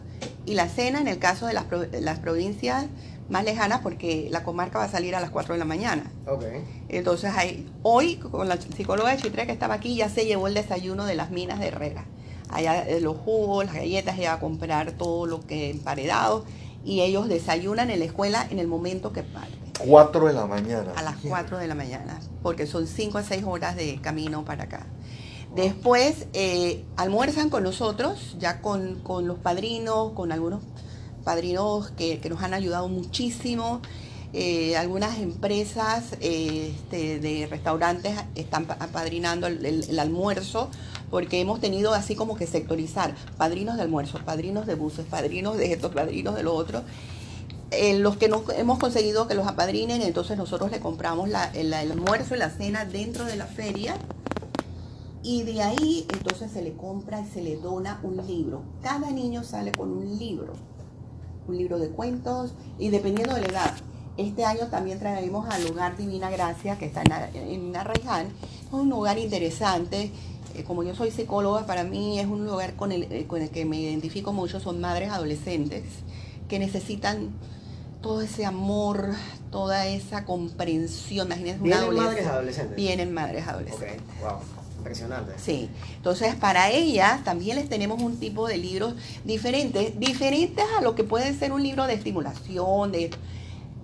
y 0.45 0.53
la 0.53 0.69
cena 0.69 1.01
en 1.01 1.07
el 1.07 1.17
caso 1.19 1.47
de 1.47 1.53
las, 1.53 1.65
las 1.99 2.19
provincias 2.19 2.85
más 3.31 3.45
lejanas 3.45 3.79
porque 3.79 4.27
la 4.29 4.43
comarca 4.43 4.77
va 4.77 4.85
a 4.85 4.89
salir 4.89 5.15
a 5.15 5.21
las 5.21 5.29
4 5.29 5.53
de 5.53 5.59
la 5.59 5.65
mañana. 5.65 6.11
Ok. 6.27 6.43
Entonces 6.89 7.31
hay, 7.35 7.67
hoy 7.81 8.17
con 8.17 8.47
la 8.47 8.59
psicóloga 8.59 9.11
de 9.11 9.17
Chitre 9.17 9.45
que 9.45 9.53
estaba 9.53 9.75
aquí 9.75 9.95
ya 9.95 10.09
se 10.09 10.25
llevó 10.25 10.47
el 10.47 10.53
desayuno 10.53 11.05
de 11.05 11.15
las 11.15 11.31
minas 11.31 11.59
de 11.59 11.69
Herrera. 11.69 12.05
Allá 12.49 12.85
eh, 12.87 12.99
los 12.99 13.15
jugos, 13.15 13.65
las 13.65 13.75
galletas, 13.75 14.19
ella 14.19 14.31
va 14.31 14.35
a 14.35 14.39
comprar 14.41 14.91
todo 14.91 15.25
lo 15.25 15.39
que 15.39 15.69
emparedado 15.69 16.43
y 16.83 17.01
ellos 17.01 17.29
desayunan 17.29 17.89
en 17.89 17.99
la 17.99 18.05
escuela 18.05 18.45
en 18.49 18.59
el 18.59 18.67
momento 18.67 19.13
que 19.13 19.23
parten. 19.23 19.59
4 19.79 20.27
de 20.27 20.33
la 20.33 20.45
mañana. 20.45 20.91
A 20.97 21.01
las 21.01 21.15
4 21.25 21.57
de 21.57 21.67
la 21.67 21.75
mañana, 21.75 22.19
porque 22.43 22.67
son 22.67 22.85
5 22.85 23.17
a 23.17 23.23
6 23.23 23.45
horas 23.45 23.77
de 23.77 23.99
camino 24.01 24.43
para 24.43 24.65
acá. 24.65 24.85
Después 25.55 26.27
eh, 26.33 26.83
almuerzan 26.97 27.49
con 27.49 27.63
nosotros, 27.63 28.35
ya 28.39 28.61
con, 28.61 28.99
con 29.01 29.27
los 29.27 29.37
padrinos, 29.39 30.11
con 30.13 30.31
algunos 30.31 30.61
padrinos 31.23 31.91
que, 31.91 32.19
que 32.19 32.29
nos 32.29 32.41
han 32.43 32.53
ayudado 32.53 32.87
muchísimo. 32.87 33.81
Eh, 34.33 34.77
algunas 34.77 35.19
empresas 35.19 36.13
eh, 36.21 36.73
este, 36.73 37.19
de 37.19 37.47
restaurantes 37.47 38.17
están 38.35 38.65
pa- 38.65 38.77
apadrinando 38.79 39.47
el, 39.47 39.99
almuerzo 39.99 40.69
porque 41.09 41.41
hemos 41.41 41.59
tenido 41.59 41.93
así 41.93 42.15
como 42.15 42.37
que 42.37 42.47
sectorizar 42.47 43.13
padrinos 43.37 43.75
de 43.75 43.81
almuerzo, 43.81 44.19
padrinos 44.23 44.65
de 44.67 44.75
buses, 44.75 45.05
padrinos 45.05 45.57
de 45.57 45.73
esto, 45.73 45.91
padrinos 45.91 46.35
de 46.35 46.43
lo 46.43 46.53
otro 46.53 46.83
eh, 47.71 47.97
los 47.99 48.17
que 48.17 48.27
nos 48.27 48.47
hemos 48.49 48.79
conseguido 48.79 49.27
que 49.27 49.33
los 49.33 49.47
apadrinen, 49.47 50.01
entonces 50.01 50.37
nosotros 50.37 50.71
le 50.71 50.79
compramos 50.79 51.29
el, 51.53 51.73
el 51.73 51.91
almuerzo 51.91 52.35
y 52.35 52.37
la 52.39 52.49
cena 52.49 52.85
dentro 52.85 53.25
de 53.25 53.37
la 53.37 53.45
feria. 53.45 53.95
Y 55.23 55.43
de 55.43 55.61
ahí 55.61 56.05
entonces 56.11 56.51
se 56.51 56.61
le 56.61 56.73
compra 56.73 57.21
y 57.21 57.29
se 57.29 57.41
le 57.41 57.55
dona 57.57 57.99
un 58.03 58.17
libro. 58.25 58.63
Cada 58.81 59.11
niño 59.11 59.43
sale 59.43 59.71
con 59.71 59.91
un 59.91 60.17
libro. 60.17 60.53
Un 61.47 61.57
libro 61.57 61.79
de 61.79 61.89
cuentos 61.89 62.53
y 62.79 62.89
dependiendo 62.89 63.33
de 63.35 63.41
la 63.41 63.47
edad. 63.47 63.73
Este 64.17 64.45
año 64.45 64.67
también 64.67 64.99
traemos 64.99 65.49
al 65.49 65.65
lugar 65.67 65.97
Divina 65.97 66.29
Gracia, 66.29 66.77
que 66.77 66.85
está 66.85 67.01
en, 67.01 67.11
Ar- 67.11 67.29
en 67.35 67.75
Arraiján. 67.75 68.27
Es 68.27 68.71
un 68.73 68.89
lugar 68.89 69.17
interesante. 69.17 70.11
Eh, 70.53 70.63
como 70.65 70.83
yo 70.83 70.93
soy 70.93 71.11
psicóloga, 71.11 71.65
para 71.65 71.83
mí 71.83 72.19
es 72.19 72.27
un 72.27 72.45
lugar 72.45 72.75
con 72.75 72.91
el, 72.91 73.03
eh, 73.03 73.25
con 73.25 73.41
el 73.41 73.49
que 73.49 73.65
me 73.65 73.79
identifico 73.79 74.33
mucho. 74.33 74.59
Son 74.59 74.79
madres 74.81 75.09
adolescentes 75.09 75.83
que 76.49 76.59
necesitan 76.59 77.29
todo 78.01 78.21
ese 78.21 78.45
amor, 78.45 79.11
toda 79.49 79.87
esa 79.87 80.25
comprensión. 80.25 81.27
Imagínense 81.27 81.61
una 81.63 81.63
¿Vienen 81.63 81.83
adolescente. 81.83 82.09
madres 82.11 82.27
adolescentes? 82.27 82.75
Vienen 82.75 83.13
madres 83.13 83.47
adolescentes. 83.47 84.01
wow. 84.21 84.39
Impresionante. 84.81 85.33
Sí, 85.37 85.69
entonces 85.95 86.33
para 86.35 86.71
ellas 86.71 87.23
también 87.23 87.55
les 87.55 87.69
tenemos 87.69 88.01
un 88.01 88.19
tipo 88.19 88.47
de 88.47 88.57
libros 88.57 88.95
diferentes, 89.23 89.99
diferentes 89.99 90.65
a 90.77 90.81
lo 90.81 90.95
que 90.95 91.03
puede 91.03 91.33
ser 91.35 91.51
un 91.53 91.61
libro 91.61 91.85
de 91.85 91.93
estimulación, 91.93 92.91
de 92.91 93.11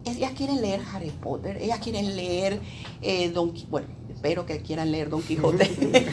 ellas 0.05 0.31
quieren 0.35 0.59
leer 0.59 0.81
Harry 0.91 1.11
Potter, 1.11 1.57
ellas 1.61 1.79
quieren 1.79 2.15
leer 2.15 2.59
eh, 3.03 3.29
Don 3.29 3.53
Qui- 3.53 3.67
bueno, 3.69 3.87
espero 4.11 4.45
que 4.47 4.59
quieran 4.61 4.91
leer 4.91 5.09
Don 5.09 5.21
Quijote. 5.21 5.69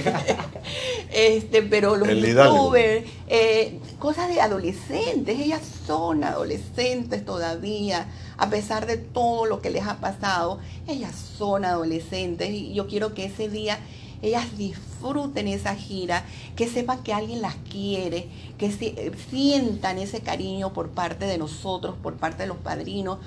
este, 1.13 1.63
pero 1.63 1.97
los 1.97 2.09
El 2.09 2.25
youtubers, 2.25 3.05
eh, 3.29 3.79
cosas 3.99 4.29
de 4.29 4.41
adolescentes, 4.41 5.39
ellas 5.41 5.63
son 5.87 6.25
adolescentes 6.25 7.25
todavía, 7.25 8.07
a 8.37 8.51
pesar 8.51 8.87
de 8.87 8.97
todo 8.99 9.47
lo 9.47 9.63
que 9.63 9.71
les 9.71 9.87
ha 9.87 9.97
pasado, 10.01 10.59
ellas 10.87 11.15
son 11.39 11.65
adolescentes 11.65 12.51
y 12.51 12.75
yo 12.75 12.87
quiero 12.87 13.15
que 13.15 13.25
ese 13.27 13.49
día 13.49 13.79
ellas 14.27 14.57
disfruten 14.57 15.49
esa 15.49 15.75
gira, 15.75 16.25
que 16.57 16.69
sepan 16.69 17.03
que 17.03 17.13
alguien 17.13 17.43
las 17.43 17.57
quiere, 17.71 18.29
que 18.59 18.71
si- 18.73 18.95
sientan 19.31 19.99
ese 19.99 20.21
cariño 20.21 20.73
por 20.73 20.91
parte 20.91 21.27
de 21.27 21.39
nosotros, 21.39 21.95
por 22.03 22.15
parte 22.17 22.45
de 22.45 22.49
los 22.49 22.57
padrinos. 22.59 23.19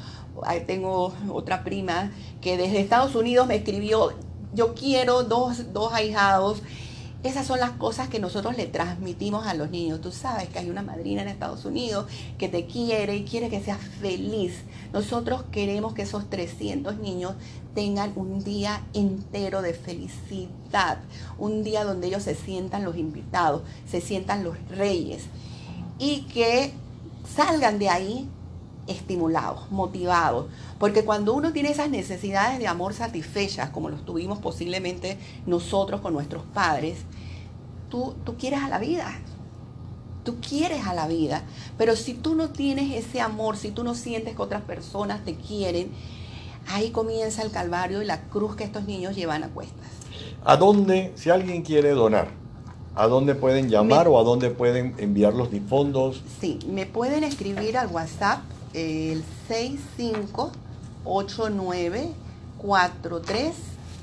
Tengo 0.65 1.13
otra 1.31 1.63
prima 1.63 2.11
que 2.41 2.57
desde 2.57 2.79
Estados 2.79 3.15
Unidos 3.15 3.47
me 3.47 3.55
escribió, 3.55 4.13
yo 4.53 4.73
quiero 4.75 5.23
dos, 5.23 5.73
dos 5.73 5.93
ahijados. 5.93 6.61
Esas 7.27 7.45
son 7.45 7.59
las 7.59 7.71
cosas 7.71 8.07
que 8.07 8.21
nosotros 8.21 8.55
le 8.55 8.67
transmitimos 8.67 9.45
a 9.45 9.53
los 9.53 9.69
niños. 9.69 9.99
Tú 9.99 10.13
sabes 10.13 10.47
que 10.47 10.59
hay 10.59 10.69
una 10.69 10.81
madrina 10.81 11.23
en 11.23 11.27
Estados 11.27 11.65
Unidos 11.65 12.05
que 12.37 12.47
te 12.47 12.67
quiere 12.67 13.17
y 13.17 13.25
quiere 13.25 13.49
que 13.49 13.61
seas 13.61 13.81
feliz. 13.99 14.53
Nosotros 14.93 15.43
queremos 15.51 15.93
que 15.93 16.03
esos 16.03 16.29
300 16.29 16.99
niños 16.99 17.33
tengan 17.75 18.13
un 18.15 18.45
día 18.45 18.81
entero 18.93 19.61
de 19.61 19.73
felicidad, 19.73 20.99
un 21.37 21.65
día 21.65 21.83
donde 21.83 22.07
ellos 22.07 22.23
se 22.23 22.33
sientan 22.33 22.85
los 22.85 22.95
invitados, 22.95 23.61
se 23.85 23.99
sientan 23.99 24.45
los 24.45 24.55
reyes 24.69 25.23
y 25.99 26.21
que 26.33 26.71
salgan 27.35 27.77
de 27.77 27.89
ahí 27.89 28.29
estimulados, 28.87 29.69
motivados, 29.69 30.45
porque 30.79 31.03
cuando 31.03 31.33
uno 31.33 31.51
tiene 31.51 31.71
esas 31.71 31.89
necesidades 31.89 32.57
de 32.57 32.67
amor 32.67 32.93
satisfechas, 32.93 33.69
como 33.71 33.89
los 33.89 34.05
tuvimos 34.05 34.39
posiblemente 34.39 35.17
nosotros 35.45 35.99
con 35.99 36.13
nuestros 36.13 36.43
padres, 36.53 36.99
tú, 37.89 38.15
tú 38.25 38.35
quieres 38.37 38.61
a 38.61 38.69
la 38.69 38.79
vida, 38.79 39.19
tú 40.23 40.37
quieres 40.41 40.85
a 40.85 40.93
la 40.93 41.07
vida, 41.07 41.43
pero 41.77 41.95
si 41.95 42.13
tú 42.13 42.35
no 42.35 42.49
tienes 42.49 42.93
ese 42.95 43.21
amor, 43.21 43.57
si 43.57 43.71
tú 43.71 43.83
no 43.83 43.95
sientes 43.95 44.35
que 44.35 44.41
otras 44.41 44.61
personas 44.63 45.23
te 45.23 45.35
quieren, 45.35 45.91
ahí 46.67 46.91
comienza 46.91 47.41
el 47.43 47.51
calvario 47.51 48.01
y 48.01 48.05
la 48.05 48.21
cruz 48.23 48.55
que 48.55 48.63
estos 48.65 48.85
niños 48.85 49.15
llevan 49.15 49.43
a 49.43 49.47
cuestas. 49.49 49.87
¿A 50.43 50.57
dónde, 50.57 51.13
si 51.15 51.29
alguien 51.29 51.61
quiere 51.61 51.91
donar, 51.91 52.29
a 52.95 53.07
dónde 53.07 53.35
pueden 53.35 53.69
llamar 53.69 54.07
Me- 54.07 54.13
o 54.13 54.19
a 54.19 54.23
dónde 54.23 54.49
pueden 54.49 54.95
enviar 54.97 55.33
los 55.33 55.49
fondos? 55.69 56.23
Sí, 56.41 56.59
me 56.67 56.85
pueden 56.85 57.23
escribir 57.23 57.77
al 57.77 57.87
WhatsApp 57.87 58.41
el 58.73 59.23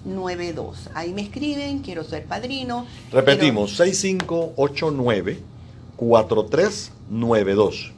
4392. 0.04 0.90
Ahí 0.94 1.12
me 1.12 1.22
escriben, 1.22 1.80
quiero 1.80 2.04
ser 2.04 2.26
padrino. 2.26 2.86
Repetimos, 3.10 3.76
6589 3.76 5.40
4392. 5.96 7.92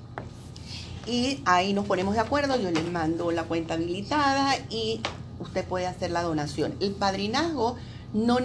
Y 1.07 1.41
ahí 1.45 1.73
nos 1.73 1.87
ponemos 1.87 2.15
de 2.15 2.21
acuerdo, 2.21 2.61
yo 2.61 2.71
les 2.71 2.91
mando 2.91 3.31
la 3.31 3.45
cuenta 3.45 3.75
habilitada 3.75 4.57
y 4.71 5.01
usted 5.39 5.65
puede 5.65 5.87
hacer 5.87 6.11
la 6.11 6.23
donación. 6.23 6.75
El 6.81 6.93
padrinazgo 6.93 7.77
no, 8.13 8.39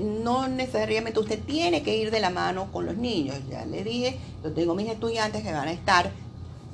no 0.00 0.48
necesariamente 0.48 1.20
usted 1.20 1.38
tiene 1.40 1.82
que 1.82 1.96
ir 1.96 2.10
de 2.10 2.20
la 2.20 2.30
mano 2.30 2.72
con 2.72 2.86
los 2.86 2.96
niños. 2.96 3.36
Ya 3.50 3.64
le 3.66 3.84
dije, 3.84 4.18
yo 4.42 4.52
tengo 4.52 4.74
mis 4.74 4.88
estudiantes 4.88 5.42
que 5.42 5.52
van 5.52 5.68
a 5.68 5.72
estar 5.72 6.10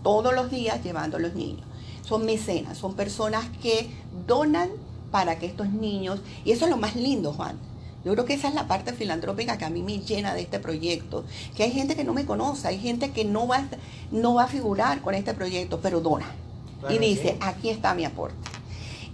todos 0.03 0.35
los 0.35 0.51
días 0.51 0.83
llevando 0.83 1.19
a 1.19 1.21
los 1.21 1.35
niños. 1.35 1.67
Son 2.07 2.25
mecenas, 2.25 2.79
son 2.79 2.95
personas 2.95 3.45
que 3.63 3.91
donan 4.27 4.71
para 5.15 5.39
que 5.39 5.47
estos 5.47 5.69
niños, 5.69 6.19
y 6.45 6.51
eso 6.51 6.65
es 6.65 6.73
lo 6.73 6.77
más 6.77 6.97
lindo, 6.97 7.33
Juan. 7.33 7.57
Yo 8.05 8.15
creo 8.15 8.25
que 8.25 8.35
esa 8.35 8.49
es 8.49 8.55
la 8.55 8.67
parte 8.67 8.93
filantrópica 8.93 9.57
que 9.57 9.65
a 9.65 9.71
mí 9.71 9.81
me 9.81 10.01
llena 10.01 10.35
de 10.35 10.41
este 10.41 10.59
proyecto, 10.59 11.25
que 11.57 11.63
hay 11.63 11.71
gente 11.71 11.95
que 11.95 12.03
no 12.03 12.13
me 12.13 12.27
conoce, 12.27 12.67
hay 12.67 12.81
gente 12.81 13.13
que 13.13 13.25
no 13.25 13.47
va, 13.47 13.63
no 14.11 14.35
va 14.35 14.43
a 14.43 14.47
figurar 14.49 15.03
con 15.03 15.15
este 15.15 15.33
proyecto, 15.33 15.79
pero 15.81 16.01
dona. 16.01 16.27
y 16.91 16.99
dice, 16.99 17.39
aquí 17.41 17.69
está 17.71 17.95
mi 17.95 18.05
aporte. 18.05 18.35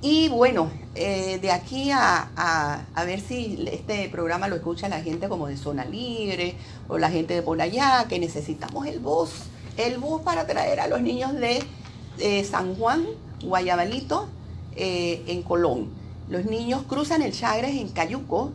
Y 0.00 0.30
bueno, 0.30 0.70
eh, 0.94 1.38
de 1.42 1.52
aquí 1.52 1.90
a, 1.92 2.86
ver 3.04 3.20
si 3.20 3.62
este 3.70 4.08
programa 4.08 4.48
lo 4.48 4.56
escucha 4.56 4.88
la 4.88 5.02
gente 5.02 5.28
como 5.28 5.48
de 5.48 5.58
Zona 5.58 5.84
Libre 5.84 6.54
o 6.88 6.96
la 6.96 7.10
gente 7.10 7.34
de 7.34 7.42
por 7.42 7.60
allá, 7.60 8.06
que 8.08 8.18
necesitamos 8.18 8.86
el 8.86 9.00
bus, 9.00 9.32
el 9.76 9.98
bus 9.98 10.22
para 10.22 10.46
traer 10.46 10.80
a 10.80 10.86
los 10.86 11.02
niños 11.02 11.34
de 11.34 11.62
San 12.42 12.74
Juan, 12.76 13.04
Guayabalito, 13.42 14.30
eh, 14.76 15.22
en 15.26 15.42
Colón. 15.42 15.88
Los 16.28 16.44
niños 16.44 16.82
cruzan 16.88 17.22
el 17.22 17.32
Chagres 17.32 17.76
en 17.76 17.88
Cayuco 17.88 18.52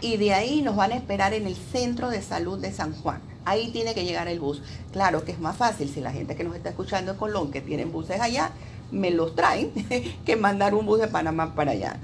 y 0.00 0.16
de 0.16 0.34
ahí 0.34 0.62
nos 0.62 0.76
van 0.76 0.92
a 0.92 0.96
esperar 0.96 1.34
en 1.34 1.46
el 1.46 1.56
Centro 1.56 2.10
de 2.10 2.22
Salud 2.22 2.58
de 2.58 2.72
San 2.72 2.92
Juan. 2.92 3.20
Ahí 3.44 3.70
tiene 3.70 3.94
que 3.94 4.04
llegar 4.04 4.28
el 4.28 4.40
bus. 4.40 4.62
Claro 4.92 5.24
que 5.24 5.32
es 5.32 5.38
más 5.38 5.56
fácil 5.56 5.88
si 5.88 6.00
la 6.00 6.12
gente 6.12 6.36
que 6.36 6.44
nos 6.44 6.54
está 6.56 6.70
escuchando 6.70 7.12
en 7.12 7.18
Colón, 7.18 7.50
que 7.50 7.60
tienen 7.60 7.92
buses 7.92 8.20
allá, 8.20 8.50
me 8.90 9.10
los 9.10 9.34
traen, 9.34 9.72
que 10.26 10.36
mandar 10.36 10.74
un 10.74 10.86
bus 10.86 11.00
de 11.00 11.08
Panamá 11.08 11.54
para 11.54 11.72
allá. 11.72 11.96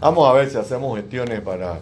Vamos 0.00 0.28
a 0.28 0.32
ver 0.32 0.50
si 0.50 0.56
hacemos 0.56 0.96
gestiones 0.96 1.40
para 1.40 1.78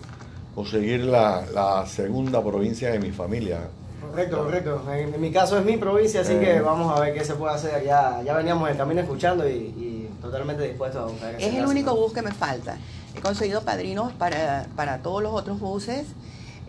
conseguir 0.54 1.04
la, 1.04 1.84
segunda 1.86 2.42
provincia 2.42 2.90
de 2.90 2.98
mi 2.98 3.12
familia. 3.12 3.60
Correcto, 4.00 4.44
correcto. 4.44 4.82
En, 4.92 5.20
mi 5.20 5.30
caso 5.30 5.58
es 5.58 5.64
mi 5.64 5.76
provincia, 5.76 6.20
así 6.20 6.34
que 6.34 6.56
eh. 6.56 6.60
vamos 6.60 6.96
a 6.96 7.00
ver 7.00 7.14
qué 7.14 7.24
se 7.24 7.34
puede 7.34 7.54
hacer. 7.54 7.84
Ya, 7.84 8.20
ya 8.24 8.34
veníamos 8.34 8.68
el 8.68 8.76
camino 8.76 9.00
escuchando 9.00 9.48
y, 9.48 9.89
totalmente 10.20 10.62
dispuestos 10.62 11.02
a 11.02 11.06
buscar. 11.06 11.34
Es 11.40 11.54
el 11.54 11.66
único 11.66 11.94
bus 11.94 12.12
que 12.12 12.22
me 12.22 12.32
falta. 12.32 12.78
He 13.16 13.20
conseguido 13.20 13.62
padrinos 13.62 14.12
para, 14.12 14.66
para 14.76 15.02
todos 15.02 15.22
los 15.22 15.32
otros 15.32 15.58
buses 15.60 16.06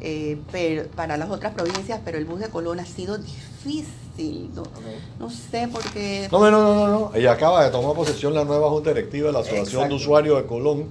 eh, 0.02 0.40
pero, 0.52 0.88
para 0.96 1.16
las 1.16 1.30
otras 1.30 1.54
provincias, 1.54 2.00
pero 2.04 2.18
el 2.18 2.26
bus 2.26 2.40
de 2.40 2.50
Colón 2.50 2.80
ha 2.80 2.86
sido 2.86 3.18
difícil. 3.18 4.50
No, 5.20 5.30
sé 5.30 5.68
por 5.68 5.84
qué. 5.94 6.28
No, 6.32 6.40
no, 6.40 6.52
no, 6.52 6.76
no, 6.76 6.88
no. 6.88 7.12
Ella 7.16 7.32
acaba 7.32 7.64
de 7.64 7.72
tomar 7.72 7.96
posesión 7.96 8.34
la 8.34 8.44
nueva 8.44 8.70
Junta 8.70 8.90
Directiva 8.90 9.28
de 9.28 9.34
la 9.34 9.40
Asociación 9.40 9.90
de 9.90 9.96
Usuarios 9.96 10.42
de 10.42 10.48
Colón. 10.48 10.90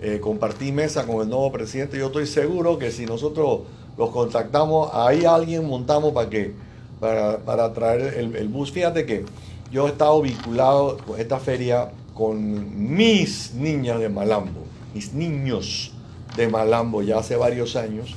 Eh, 0.00 0.20
compartí 0.20 0.72
mesa 0.72 1.06
con 1.06 1.20
el 1.20 1.28
nuevo 1.28 1.52
presidente. 1.52 1.98
Yo 1.98 2.06
estoy 2.06 2.26
seguro 2.26 2.78
que 2.78 2.90
si 2.90 3.06
nosotros 3.06 3.60
los 3.96 4.10
contactamos, 4.10 4.90
ahí 4.92 5.24
alguien 5.24 5.66
montamos 5.66 6.12
para 6.12 6.28
que 6.28 6.54
para, 7.00 7.38
para 7.38 7.72
traer 7.72 8.14
el, 8.14 8.36
el 8.36 8.48
bus. 8.48 8.72
Fíjate 8.72 9.06
que 9.06 9.24
yo 9.70 9.86
he 9.86 9.90
estado 9.90 10.22
vinculado 10.22 10.98
con 11.06 11.20
esta 11.20 11.38
feria 11.38 11.90
con 12.14 12.94
mis 12.94 13.54
niñas 13.54 14.00
de 14.00 14.08
Malambo, 14.08 14.62
mis 14.94 15.12
niños 15.12 15.92
de 16.36 16.48
Malambo 16.48 17.02
ya 17.02 17.18
hace 17.18 17.36
varios 17.36 17.76
años 17.76 18.14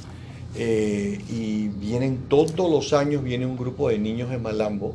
eh, 0.56 1.20
y 1.30 1.68
vienen 1.68 2.26
todos 2.30 2.70
los 2.70 2.93
años, 2.93 3.24
viene 3.24 3.45
un 3.45 3.58
grupo 3.58 3.89
de 3.89 4.00
niños 4.00 4.30
de 4.30 4.38
Malambo 4.38 4.93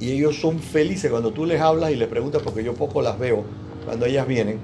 y 0.00 0.10
ellos 0.10 0.40
son 0.40 0.58
felices. 0.58 1.10
Cuando 1.10 1.32
tú 1.32 1.46
les 1.46 1.60
hablas 1.60 1.90
y 1.90 1.96
les 1.96 2.08
preguntas, 2.08 2.42
porque 2.42 2.64
yo 2.64 2.74
poco 2.74 3.02
las 3.02 3.18
veo 3.18 3.44
cuando 3.84 4.06
ellas 4.06 4.26
vienen, 4.26 4.58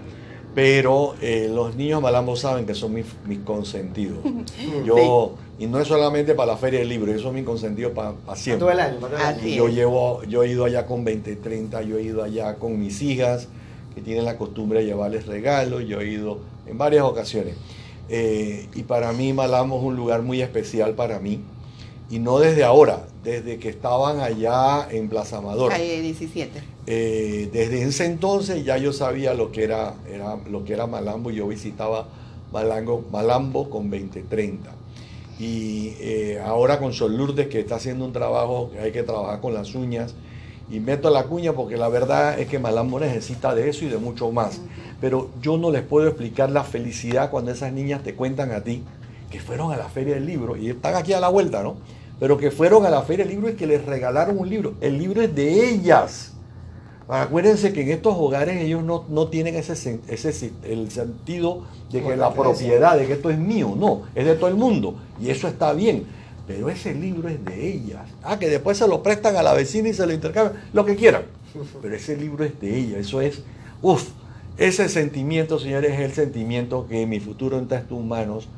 pero 0.55 1.15
eh, 1.21 1.49
los 1.53 1.77
niños 1.77 2.01
de 2.01 2.03
Malambo 2.03 2.37
saben 2.37 2.67
que 2.67 2.75
son 2.75 2.95
mis, 2.95 3.07
consentidos. 3.45 4.19
Yo, 4.85 5.35
y 5.59 5.67
no 5.67 5.79
es 5.79 5.89
solamente 5.89 6.35
para 6.35 6.53
la 6.53 6.59
feria 6.59 6.81
del 6.81 6.89
libro, 6.89 7.11
ellos 7.11 7.23
son 7.23 7.35
mis 7.35 7.45
consentidos 7.45 7.93
para, 7.93 8.15
siempre. 8.35 8.61
Todo 8.61 8.71
el 8.71 8.81
año, 8.81 8.99
yo, 9.47 9.69
llevo, 9.69 10.23
yo 10.25 10.43
he 10.43 10.49
ido 10.49 10.65
allá 10.65 10.87
con 10.87 11.05
20, 11.05 11.37
30, 11.37 11.83
yo 11.83 11.99
he 11.99 12.03
ido 12.03 12.23
allá 12.23 12.55
con 12.55 12.81
mis 12.81 13.03
hijas, 13.03 13.49
que 13.95 14.01
tienen 14.01 14.25
la 14.25 14.39
costumbre 14.39 14.81
de 14.81 14.87
llevarles 14.87 15.27
regalos, 15.27 15.85
yo 15.87 16.01
he 16.01 16.09
ido 16.09 16.39
en 16.67 16.79
varias 16.79 17.05
ocasiones. 17.05 17.57
Eh, 18.09 18.69
y 18.75 18.83
para 18.85 19.13
mí 19.13 19.33
Malambo 19.33 19.77
es 19.79 19.85
un 19.85 19.97
lugar 19.97 20.23
muy 20.23 20.41
especial 20.41 20.95
para 20.95 21.21
mí. 21.21 21.43
Y 22.11 22.19
no 22.19 22.39
desde 22.41 22.65
ahora, 22.65 23.07
desde 23.23 23.59
que 23.59 23.69
estaban 23.69 24.21
allá 24.21 24.89
en 24.91 25.09
Plaza 25.09 25.39
Amador. 25.39 25.71
Calle 25.71 26.03
17. 26.03 26.61
Eh, 26.87 27.49
desde 27.53 27.83
ese 27.83 28.07
entonces 28.07 28.65
ya 28.65 28.77
yo 28.79 28.93
sabía 28.93 29.33
lo 29.35 29.53
que 29.53 29.63
era, 29.63 29.95
era, 30.13 30.37
lo 30.51 30.65
que 30.65 30.73
era 30.73 30.87
Malambo. 30.87 31.31
Yo 31.31 31.47
visitaba 31.47 32.09
Malambo, 32.53 33.05
Malambo 33.13 33.71
con 33.71 33.91
2030. 33.91 34.71
Y 35.39 35.95
eh, 36.01 36.43
ahora 36.45 36.81
con 36.81 36.93
Sol 36.93 37.17
Lourdes, 37.17 37.47
que 37.47 37.61
está 37.61 37.77
haciendo 37.77 38.05
un 38.05 38.13
trabajo, 38.13 38.71
que 38.73 38.81
hay 38.81 38.93
que 38.93 39.05
trabajar 39.05 39.41
con 39.41 39.55
las 39.55 39.75
uñas. 39.75 40.15
Y 40.69 40.81
meto 40.81 41.11
la 41.11 41.25
cuña 41.25 41.53
porque 41.53 41.77
la 41.77 41.89
verdad 41.89 42.39
es 42.39 42.49
que 42.49 42.59
Malambo 42.59 43.01
necesita 43.01 43.55
de 43.55 43.69
eso 43.69 43.85
y 43.85 43.89
de 43.89 43.99
mucho 43.99 44.31
más 44.31 44.61
pero 45.01 45.31
yo 45.41 45.57
no 45.57 45.71
les 45.71 45.83
puedo 45.83 46.09
explicar 46.09 46.51
la 46.51 46.63
felicidad 46.63 47.31
cuando 47.31 47.51
esas 47.51 47.73
niñas 47.73 48.03
te 48.03 48.15
cuentan 48.15 48.53
a 48.53 48.63
ti 48.63 48.83
que 49.31 49.41
fueron 49.41 49.73
a 49.73 49.77
la 49.77 49.89
feria 49.89 50.15
del 50.15 50.27
libro 50.27 50.57
y 50.57 50.69
están 50.69 50.97
aquí 50.97 51.13
a 51.13 51.21
la 51.21 51.29
vuelta, 51.29 51.63
¿no? 51.63 51.77
Pero 52.19 52.37
que 52.37 52.51
fueron 52.51 52.85
a 52.85 52.91
la 52.91 53.03
feria 53.03 53.25
del 53.25 53.35
libro 53.35 53.51
y 53.51 53.55
que 53.55 53.67
les 53.67 53.85
regalaron 53.87 54.39
un 54.39 54.49
libro. 54.49 54.75
El 54.81 54.99
libro 54.99 55.23
es 55.23 55.35
de 55.35 55.71
ellas. 55.71 56.33
Acuérdense 57.09 57.73
que 57.73 57.83
en 57.83 57.91
estos 57.91 58.15
hogares 58.17 58.61
ellos 58.61 58.85
no, 58.85 59.29
tienen 59.29 59.57
ese, 59.57 60.01
ese 60.07 60.53
el 60.65 60.91
sentido 60.91 61.65
de 61.91 62.03
que 62.03 62.17
la 62.17 62.33
propiedad, 62.35 62.97
de 62.99 63.07
que 63.07 63.15
esto 63.15 63.31
es 63.31 63.39
mío, 63.39 63.75
no, 63.77 64.03
es 64.15 64.27
de 64.27 64.35
todo 64.35 64.49
el 64.49 64.57
mundo. 64.57 64.97
Y 65.21 65.31
eso 65.31 65.49
está 65.49 65.73
bien. 65.73 66.05
Pero 66.47 66.69
ese 66.69 66.95
libro 66.95 67.29
es 67.29 67.45
de 67.45 67.69
ellas. 67.69 68.09
Ah, 68.23 68.39
que 68.39 68.49
después 68.49 68.77
se 68.77 68.87
lo 68.87 69.03
prestan 69.03 69.37
a 69.37 69.43
la 69.43 69.55
vecina 69.55 69.89
y 69.89 69.95
se 69.95 70.07
lo 70.07 70.13
intercambian, 70.13 70.63
lo 70.73 70.85
que 70.85 70.97
quieran. 70.97 71.23
Pero 71.83 71.95
ese 71.95 72.17
libro 72.17 72.45
es 72.45 72.61
de 72.61 72.77
ella. 72.77 72.99
Eso 72.99 73.21
es, 73.21 73.43
uff, 73.83 74.11
ese 74.59 74.89
sentimiento, 74.89 75.59
señores, 75.59 75.93
es 75.93 76.01
el 76.01 76.13
sentimiento 76.13 76.87
que 76.89 77.07
mi 77.07 77.19
futuro 77.19 77.59
en 77.59 77.67
tus 77.67 77.99
humanos 77.99 78.49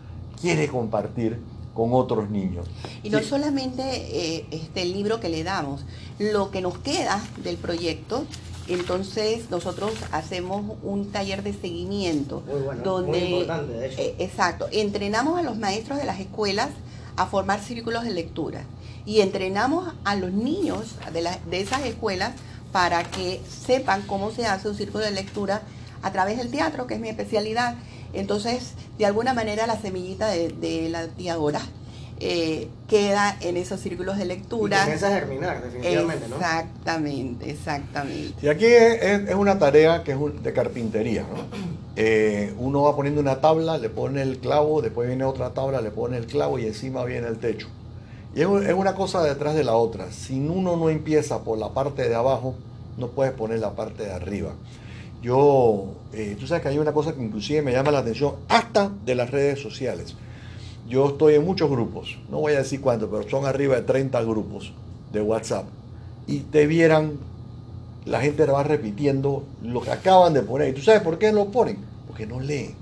quiere 0.43 0.69
compartir 0.69 1.39
con 1.73 1.95
otros 1.95 2.29
niños. 2.29 2.67
Y 3.03 3.09
no 3.09 3.23
solamente 3.23 3.83
eh, 3.83 4.47
este 4.51 4.85
libro 4.85 5.21
que 5.21 5.31
le 5.31 5.43
damos, 5.43 5.85
lo 6.19 6.51
que 6.51 6.61
nos 6.61 6.77
queda 6.79 7.23
del 7.43 7.57
proyecto, 7.57 8.25
entonces 8.69 9.51
nosotros 9.51 9.93
hacemos 10.13 10.77
un 10.83 11.11
taller 11.11 11.43
de 11.43 11.55
seguimiento 11.55 12.43
donde 12.85 13.21
muy 13.21 13.29
importante, 13.29 13.73
de 13.73 13.87
hecho. 13.87 14.01
Eh, 14.01 14.15
exacto, 14.19 14.69
entrenamos 14.71 15.39
a 15.39 15.43
los 15.43 15.57
maestros 15.57 15.99
de 15.99 16.05
las 16.05 16.21
escuelas 16.21 16.69
a 17.17 17.27
formar 17.27 17.61
círculos 17.61 18.05
de 18.05 18.11
lectura 18.11 18.65
y 19.07 19.21
entrenamos 19.21 19.95
a 20.05 20.15
los 20.17 20.33
niños 20.33 20.97
de, 21.13 21.29
de 21.51 21.61
esas 21.61 21.85
escuelas 21.85 22.33
para 22.73 23.05
que 23.05 23.41
sepan 23.49 24.03
cómo 24.03 24.31
se 24.31 24.47
hace 24.47 24.69
un 24.69 24.75
círculo 24.75 25.05
de 25.05 25.11
lectura 25.11 25.63
a 26.03 26.13
través 26.13 26.39
del 26.39 26.51
teatro, 26.51 26.87
que 26.87 26.95
es 26.95 27.01
mi 27.01 27.09
especialidad. 27.09 27.77
Entonces, 28.13 28.73
de 28.99 29.07
alguna 29.07 29.35
manera, 29.35 29.67
la 29.67 29.81
semillita 29.81 30.29
de, 30.29 30.89
la 30.91 31.09
tía 31.09 31.37
eh, 32.21 32.69
queda 32.89 33.37
en 33.41 33.57
esos 33.57 33.81
círculos 33.81 34.17
de 34.17 34.27
lectura. 34.27 34.77
Y 34.77 34.81
comienza 34.81 35.09
a 35.09 35.11
germinar, 35.11 35.63
definitivamente, 35.63 36.29
¿no? 36.29 36.37
Exactamente, 36.37 37.51
exactamente. 37.51 38.35
Y 38.43 38.49
aquí 38.49 38.67
es, 38.67 39.35
una 39.35 39.59
tarea 39.59 40.05
que 40.05 40.13
es 40.13 40.19
de 40.43 40.53
carpintería, 40.53 41.25
eh, 41.97 42.55
uno 42.59 42.83
va 42.83 42.95
poniendo 42.95 43.21
una 43.21 43.41
tabla, 43.41 43.77
le 43.79 43.89
pone 43.89 44.23
el 44.23 44.39
clavo, 44.39 44.83
después 44.83 45.09
viene 45.09 45.25
otra 45.25 45.51
tabla, 45.51 45.81
le 45.81 45.91
pone 45.91 46.17
el 46.17 46.27
clavo 46.27 46.59
y 46.59 46.67
encima 46.67 47.05
viene 47.05 47.27
el 47.29 47.39
techo. 47.39 47.69
Y 48.35 48.41
es, 48.41 48.49
es 48.67 48.75
una 48.75 48.95
cosa 48.95 49.23
detrás 49.23 49.55
de 49.55 49.65
la 49.65 49.75
otra. 49.75 50.13
Si 50.13 50.39
uno 50.39 50.77
no 50.77 50.91
empieza 50.91 51.41
por 51.41 51.59
la 51.59 51.71
parte 51.71 52.09
de 52.09 52.15
abajo, 52.15 52.55
no 52.99 53.09
puedes 53.09 53.33
poner 53.33 53.59
la 53.59 53.73
parte 53.73 54.05
de 54.05 54.13
arriba. 54.13 54.53
Yo, 55.23 55.95
eh, 56.13 56.37
tú 56.39 56.49
sabes 56.49 56.63
que 56.63 56.69
hay 56.69 56.79
una 56.79 56.93
cosa 56.93 57.15
que 57.15 57.23
inclusive 57.23 57.63
me 57.63 57.71
llama 57.73 57.93
la 57.93 58.01
atención 58.01 58.35
hasta 58.49 58.91
de 59.05 59.15
las 59.15 59.31
redes 59.31 59.61
sociales. 59.61 60.17
Yo 60.89 61.11
estoy 61.11 61.35
en 61.35 61.45
muchos 61.45 61.71
grupos, 61.71 62.19
no 62.29 62.39
voy 62.41 62.55
a 62.55 62.59
decir 62.59 62.81
cuántos, 62.81 63.09
pero 63.09 63.29
son 63.31 63.47
arriba 63.47 63.77
de 63.77 63.83
30 63.83 64.21
grupos 64.23 64.73
de 65.13 65.23
WhatsApp. 65.23 65.67
Y 66.27 66.41
te 66.41 66.67
vieran, 66.67 67.13
la 68.05 68.21
gente 68.21 68.45
va 68.47 68.65
repitiendo 68.65 69.45
lo 69.63 69.81
que 69.81 69.93
acaban 69.93 70.35
de 70.35 70.43
poner. 70.43 70.71
¿Y 70.71 70.73
tú 70.73 70.83
sabes 70.83 71.03
por 71.03 71.19
qué 71.19 71.33
lo 71.33 71.47
ponen? 71.47 71.79
Porque 72.09 72.27
no 72.27 72.41
leen. 72.41 72.75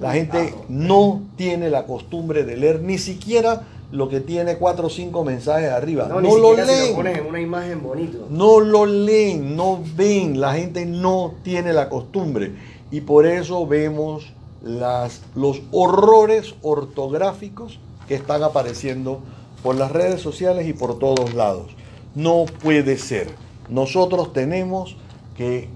La 0.00 0.12
gente 0.14 0.54
no 0.68 1.22
tiene 1.36 1.68
la 1.68 1.84
costumbre 1.84 2.44
de 2.44 2.56
leer 2.56 2.80
ni 2.80 2.96
siquiera 2.96 3.62
lo 3.94 4.08
que 4.08 4.20
tiene 4.20 4.56
cuatro 4.56 4.88
o 4.88 4.90
cinco 4.90 5.22
mensajes 5.22 5.70
arriba. 5.70 6.08
No, 6.08 6.20
lo 6.20 6.56
leen. 6.56 7.06
en 7.06 7.26
una 7.26 7.40
imagen 7.40 7.80
bonito. 7.80 8.26
No 8.28 8.58
lo 8.58 8.86
leen, 8.86 9.54
no 9.54 9.80
ven. 9.94 10.40
La 10.40 10.54
gente 10.54 10.84
no 10.84 11.34
tiene 11.44 11.72
la 11.72 11.88
costumbre. 11.88 12.56
Y 12.90 13.02
por 13.02 13.24
eso 13.24 13.68
vemos 13.68 14.32
las, 14.64 15.22
los 15.36 15.62
horrores 15.70 16.56
ortográficos 16.62 17.78
que 18.08 18.16
están 18.16 18.42
apareciendo 18.42 19.20
por 19.62 19.76
las 19.76 19.92
redes 19.92 20.20
sociales 20.20 20.66
y 20.66 20.72
por 20.72 20.98
todos 20.98 21.32
lados. 21.32 21.70
No 22.16 22.46
puede 22.64 22.98
ser. 22.98 23.28
Nosotros 23.68 24.32
tenemos 24.32 24.96
que 25.36 25.68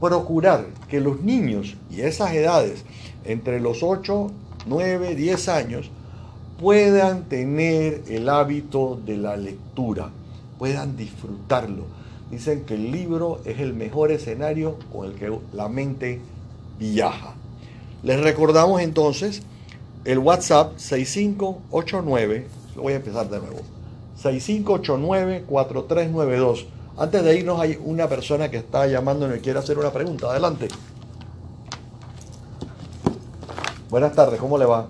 procurar 0.00 0.66
que 0.88 1.00
los 1.00 1.20
niños 1.20 1.74
y 1.90 2.02
esas 2.02 2.32
edades, 2.32 2.84
entre 3.24 3.58
los 3.58 3.82
8, 3.82 4.30
9, 4.66 5.16
10 5.16 5.48
años, 5.48 5.90
puedan 6.58 7.24
tener 7.24 8.02
el 8.08 8.28
hábito 8.28 9.00
de 9.04 9.16
la 9.16 9.36
lectura, 9.36 10.10
puedan 10.58 10.96
disfrutarlo. 10.96 11.84
Dicen 12.30 12.64
que 12.64 12.74
el 12.74 12.90
libro 12.90 13.40
es 13.44 13.60
el 13.60 13.74
mejor 13.74 14.10
escenario 14.12 14.78
con 14.92 15.06
el 15.06 15.14
que 15.14 15.32
la 15.52 15.68
mente 15.68 16.20
viaja. 16.78 17.34
Les 18.02 18.20
recordamos 18.20 18.80
entonces 18.80 19.42
el 20.04 20.18
WhatsApp 20.18 20.76
6589, 20.76 22.46
lo 22.76 22.82
voy 22.82 22.92
a 22.92 22.96
empezar 22.96 23.30
de 23.30 23.38
nuevo, 23.38 23.60
6589-4392. 24.22 26.66
Antes 26.96 27.24
de 27.24 27.36
irnos 27.36 27.60
hay 27.60 27.76
una 27.84 28.08
persona 28.08 28.48
que 28.50 28.58
está 28.58 28.86
llamando 28.86 29.34
y 29.34 29.40
quiere 29.40 29.58
hacer 29.58 29.76
una 29.78 29.90
pregunta. 29.90 30.30
Adelante. 30.30 30.68
Buenas 33.90 34.12
tardes, 34.12 34.38
¿cómo 34.40 34.56
le 34.58 34.64
va? 34.64 34.86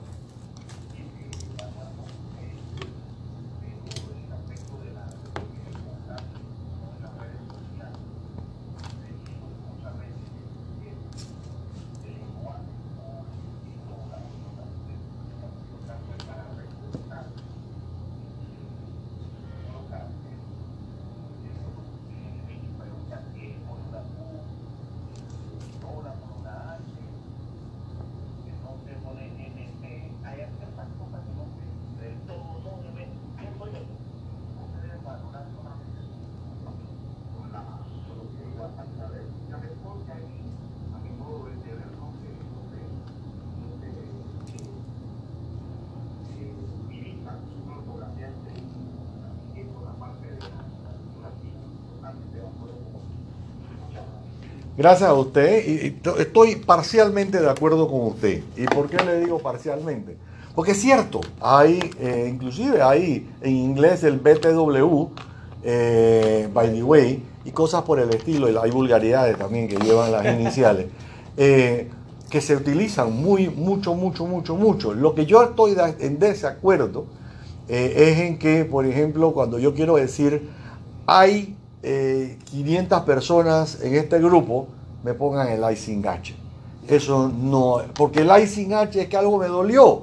Gracias 54.77 55.09
a 55.09 55.15
usted. 55.15 55.67
Y 55.67 56.01
estoy 56.19 56.57
parcialmente 56.57 57.41
de 57.41 57.49
acuerdo 57.49 57.89
con 57.89 58.03
usted. 58.09 58.43
¿Y 58.57 58.65
por 58.67 58.89
qué 58.89 59.03
le 59.05 59.21
digo 59.21 59.39
parcialmente? 59.39 60.17
Porque 60.55 60.73
es 60.73 60.81
cierto, 60.81 61.21
hay, 61.41 61.81
eh, 61.99 62.31
inclusive 62.33 62.81
hay 62.81 63.29
en 63.41 63.57
inglés 63.57 64.05
el 64.05 64.19
BTW, 64.19 65.09
eh, 65.65 66.49
by 66.53 66.73
the 66.73 66.83
way, 66.83 67.23
y 67.45 67.51
cosas 67.51 67.83
por 67.83 67.99
el 67.99 68.11
estilo, 68.11 68.49
y 68.49 68.57
hay 68.57 68.71
vulgaridades 68.71 69.37
también 69.37 69.67
que 69.67 69.77
llevan 69.77 70.13
las 70.13 70.25
iniciales, 70.27 70.87
eh, 71.37 71.91
que 72.31 72.41
se 72.41 72.55
utilizan 72.55 73.13
muy, 73.13 73.49
mucho, 73.49 73.95
mucho, 73.95 74.27
mucho, 74.27 74.55
mucho. 74.55 74.95
Lo 74.95 75.17
que 75.17 75.27
yo 75.27 75.43
estoy 75.43 75.75
en 75.99 76.21
desacuerdo 76.21 77.07
es 77.67 78.19
en 78.21 78.39
que, 78.39 78.65
por 78.65 78.87
ejemplo, 78.87 79.33
cuando 79.33 79.59
yo 79.59 79.75
quiero 79.75 79.97
decir, 79.97 80.51
hay 81.07 81.57
500 81.85 83.03
personas 83.03 83.81
en 83.83 83.95
este 83.95 84.19
grupo, 84.19 84.69
me 85.03 85.15
pongan 85.15 85.49
el 85.49 85.71
icing 85.73 86.07
H. 86.07 86.35
Eso 86.89 87.29
no, 87.29 87.83
porque 87.95 88.21
el 88.21 88.31
icing 88.43 88.73
H 88.75 89.01
es 89.01 89.09
que 89.09 89.17
algo 89.17 89.39
me 89.39 89.49
dolió. 89.49 90.03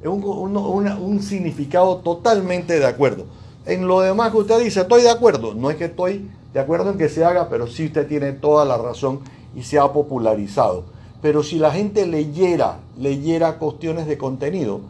Es 0.00 0.08
un, 0.08 0.24
un, 0.24 1.22
significado 1.22 1.98
totalmente 1.98 2.78
de 2.78 2.86
acuerdo. 2.86 3.26
En 3.66 3.86
lo 3.86 4.00
demás 4.00 4.32
que 4.32 4.38
usted 4.38 4.60
dice, 4.60 4.80
estoy 4.80 5.02
de 5.02 5.10
acuerdo. 5.10 5.54
No 5.54 5.70
es 5.70 5.76
que 5.76 5.84
estoy 5.86 6.30
de 6.52 6.60
acuerdo 6.60 6.90
en 6.90 6.98
que 6.98 7.08
se 7.08 7.24
haga, 7.24 7.48
pero 7.48 7.66
sí 7.66 7.86
usted 7.86 8.08
tiene 8.08 8.32
toda 8.32 8.64
la 8.64 8.78
razón 8.78 9.20
y 9.54 9.62
se 9.62 9.78
ha 9.78 9.92
popularizado. 9.92 10.84
Pero 11.20 11.42
si 11.42 11.58
la 11.58 11.70
gente 11.70 12.06
leyera, 12.06 12.78
leyera 12.98 13.58
cuestiones 13.58 14.06
de 14.06 14.16
contenido, 14.16 14.80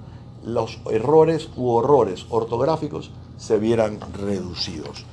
los 0.45 0.81
errores 0.91 1.49
u 1.57 1.69
horrores 1.71 2.27
ortográficos 2.31 3.11
se 3.37 3.59
vieran 3.59 3.99
reducidos. 4.13 5.05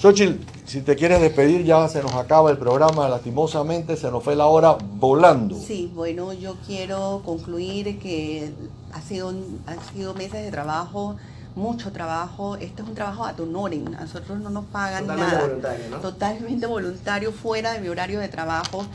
Xochitl, 0.00 0.42
si 0.64 0.80
te 0.80 0.96
quieres 0.96 1.20
despedir, 1.20 1.62
ya 1.62 1.86
se 1.86 2.02
nos 2.02 2.14
acaba 2.14 2.50
el 2.50 2.56
programa, 2.56 3.06
lastimosamente 3.06 3.98
se 3.98 4.10
nos 4.10 4.24
fue 4.24 4.34
la 4.34 4.46
hora 4.46 4.78
volando. 4.80 5.58
Sí, 5.58 5.92
bueno, 5.94 6.32
yo 6.32 6.56
quiero 6.66 7.20
concluir 7.22 7.98
que 7.98 8.50
ha 8.94 9.02
sido, 9.02 9.28
han 9.28 9.92
sido 9.92 10.14
meses 10.14 10.42
de 10.42 10.50
trabajo, 10.50 11.16
mucho 11.54 11.92
trabajo. 11.92 12.56
Este 12.56 12.80
es 12.80 12.88
un 12.88 12.94
trabajo 12.94 13.26
a 13.26 13.34
honoren, 13.38 13.94
a 13.94 14.00
nosotros 14.00 14.38
no 14.38 14.48
nos 14.48 14.64
pagan 14.64 15.02
Totalmente 15.02 15.34
nada. 15.34 15.46
Voluntario, 15.46 15.90
¿no? 15.90 15.96
Totalmente 15.98 16.66
voluntario, 16.66 17.32
fuera 17.32 17.72
de 17.74 17.80
mi 17.80 17.88
horario 17.88 18.20
de 18.20 18.28
trabajo. 18.28 18.86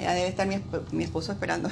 Ya 0.00 0.12
debe 0.14 0.28
estar 0.28 0.46
mi, 0.46 0.62
mi 0.92 1.02
esposo 1.02 1.32
esperando. 1.32 1.70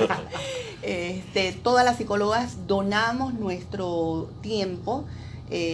este, 0.82 1.52
todas 1.52 1.82
las 1.86 1.96
psicólogas 1.96 2.66
donamos 2.66 3.32
nuestro 3.32 4.28
tiempo 4.42 5.06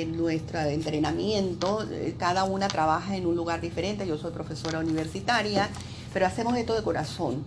nuestro 0.07 0.61
entrenamiento, 0.61 1.87
eh, 1.91 2.15
cada 2.19 2.45
una 2.45 2.69
trabaja 2.69 3.17
en 3.17 3.27
un 3.27 3.37
lugar 3.37 3.61
diferente, 3.61 4.07
yo 4.07 4.19
soy 4.19 4.33
profesora 4.33 4.81
universitaria, 4.81 5.69
pero 6.13 6.27
hacemos 6.27 6.57
esto 6.57 6.75
de 6.75 6.83
corazón 6.83 7.45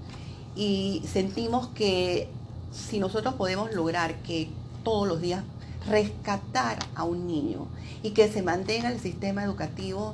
y 0.55 1.03
sentimos 1.11 1.67
que 1.69 2.29
si 2.71 2.99
nosotros 2.99 3.33
podemos 3.33 3.73
lograr 3.73 4.15
que 4.23 4.49
todos 4.83 5.07
los 5.07 5.21
días 5.21 5.43
rescatar 5.89 6.79
a 6.95 7.03
un 7.03 7.27
niño 7.27 7.67
y 8.03 8.11
que 8.11 8.31
se 8.31 8.41
mantenga 8.41 8.89
el 8.89 8.99
sistema 8.99 9.43
educativo, 9.43 10.13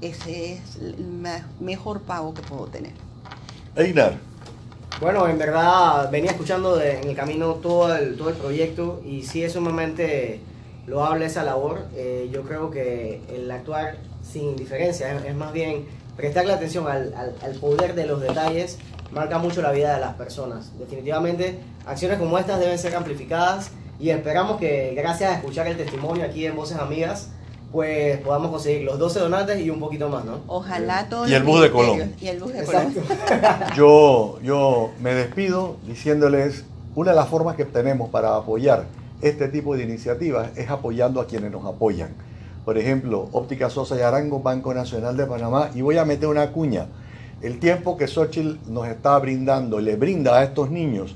ese 0.00 0.54
es 0.54 0.76
el 0.76 0.96
mejor 1.60 2.02
pago 2.02 2.32
que 2.34 2.42
puedo 2.42 2.66
tener. 2.66 2.92
Einar. 3.74 4.18
Bueno, 5.00 5.28
en 5.28 5.36
verdad 5.36 6.10
venía 6.10 6.30
escuchando 6.30 6.80
en 6.80 7.08
el 7.08 7.16
camino 7.16 7.54
todo 7.54 7.94
el, 7.94 8.16
todo 8.16 8.30
el 8.30 8.36
proyecto 8.36 9.02
y 9.04 9.22
sí 9.22 9.42
es 9.42 9.52
sumamente 9.52 10.40
lo 10.86 11.04
habla 11.04 11.26
esa 11.26 11.42
labor. 11.42 11.86
Eh, 11.94 12.28
yo 12.32 12.42
creo 12.42 12.70
que 12.70 13.20
el 13.34 13.50
actuar 13.50 13.96
sin 14.22 14.50
indiferencia 14.50 15.16
es, 15.24 15.34
más 15.34 15.52
bien 15.52 15.86
prestarle 16.16 16.52
atención 16.52 16.86
al, 16.88 17.14
al, 17.14 17.54
poder 17.54 17.94
de 17.94 18.06
los 18.06 18.20
detalles, 18.20 18.78
marca 19.10 19.38
mucho 19.38 19.62
la 19.62 19.72
vida 19.72 19.94
de 19.94 20.00
las 20.00 20.14
personas. 20.14 20.72
Definitivamente, 20.78 21.58
acciones 21.84 22.18
como 22.18 22.38
estas 22.38 22.58
deben 22.58 22.78
ser 22.78 22.96
amplificadas 22.96 23.70
y 23.98 24.10
esperamos 24.10 24.58
que 24.58 24.94
gracias 24.96 25.30
a 25.30 25.34
escuchar 25.34 25.66
el 25.66 25.76
testimonio 25.76 26.24
aquí 26.24 26.46
en 26.46 26.56
Voces 26.56 26.78
Amigas, 26.78 27.30
pues 27.72 28.18
podamos 28.20 28.50
conseguir 28.50 28.84
los 28.84 28.98
12 28.98 29.20
donantes 29.20 29.60
y 29.60 29.70
un 29.70 29.80
poquito 29.80 30.08
más, 30.08 30.24
¿no? 30.24 30.40
Ojalá 30.46 31.08
todo 31.08 31.28
Y 31.28 31.34
el 31.34 31.42
bus 31.42 31.60
de 31.60 31.70
Colón. 31.70 32.14
Y 32.20 32.28
el 32.28 32.40
bus 32.40 32.52
de 32.52 32.64
Colón. 32.64 32.94
Yo, 33.76 34.38
yo 34.42 34.92
me 35.00 35.14
despido 35.14 35.76
diciéndoles 35.86 36.64
una 36.94 37.10
de 37.10 37.16
las 37.16 37.28
formas 37.28 37.56
que 37.56 37.64
tenemos 37.64 38.08
para 38.08 38.36
apoyar 38.36 38.86
este 39.22 39.48
tipo 39.48 39.76
de 39.76 39.84
iniciativas 39.84 40.50
es 40.56 40.70
apoyando 40.70 41.20
a 41.20 41.26
quienes 41.26 41.50
nos 41.50 41.64
apoyan. 41.64 42.10
Por 42.64 42.78
ejemplo, 42.78 43.28
Óptica 43.32 43.70
Sosa 43.70 43.96
y 43.96 44.00
Arango, 44.00 44.40
Banco 44.40 44.74
Nacional 44.74 45.16
de 45.16 45.26
Panamá, 45.26 45.70
y 45.74 45.82
voy 45.82 45.98
a 45.98 46.04
meter 46.04 46.28
una 46.28 46.50
cuña. 46.50 46.88
El 47.40 47.60
tiempo 47.60 47.96
que 47.96 48.08
Xochitl 48.08 48.58
nos 48.68 48.88
está 48.88 49.18
brindando, 49.18 49.78
le 49.78 49.96
brinda 49.96 50.38
a 50.38 50.42
estos 50.42 50.70
niños, 50.70 51.14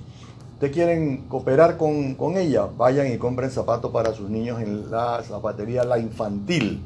¿ustedes 0.53 0.73
quieren 0.73 1.25
cooperar 1.29 1.77
con, 1.77 2.15
con 2.15 2.37
ella? 2.37 2.69
Vayan 2.77 3.13
y 3.13 3.19
compren 3.19 3.51
zapatos 3.51 3.91
para 3.91 4.13
sus 4.13 4.31
niños 4.31 4.61
en 4.61 4.91
la 4.91 5.23
zapatería 5.23 5.83
La 5.83 5.99
Infantil, 5.99 6.83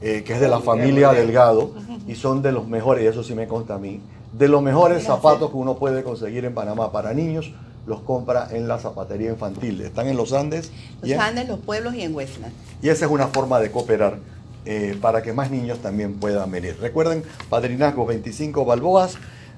eh, 0.00 0.22
que 0.24 0.34
es 0.34 0.40
de 0.40 0.48
la 0.48 0.60
familia 0.60 1.12
Delgado, 1.12 1.72
y 2.06 2.14
son 2.14 2.40
de 2.40 2.52
los 2.52 2.68
mejores, 2.68 3.02
y 3.02 3.06
eso 3.08 3.24
sí 3.24 3.34
me 3.34 3.48
consta 3.48 3.74
a 3.74 3.78
mí, 3.78 4.00
de 4.32 4.46
los 4.46 4.62
mejores 4.62 5.02
zapatos 5.02 5.50
que 5.50 5.56
uno 5.56 5.76
puede 5.76 6.02
conseguir 6.04 6.44
en 6.44 6.54
Panamá 6.54 6.92
para 6.92 7.12
niños 7.14 7.52
los 7.88 8.02
compra 8.02 8.48
en 8.52 8.68
la 8.68 8.78
zapatería 8.78 9.30
infantil. 9.30 9.80
Están 9.80 10.06
en 10.08 10.16
los 10.16 10.32
Andes. 10.32 10.70
Los 11.02 11.18
Andes, 11.18 11.48
los 11.48 11.58
pueblos 11.58 11.94
y 11.94 12.02
en 12.02 12.14
Westland. 12.14 12.52
Y 12.82 12.90
esa 12.90 13.06
es 13.06 13.10
una 13.10 13.26
forma 13.28 13.58
de 13.58 13.72
cooperar 13.72 14.18
eh, 14.66 14.98
para 15.00 15.22
que 15.22 15.32
más 15.32 15.50
niños 15.50 15.78
también 15.78 16.20
puedan 16.20 16.50
venir. 16.50 16.76
Recuerden, 16.80 17.24
Padrinazgo 17.48 18.04
25 18.04 18.66
Balboas 18.66 19.14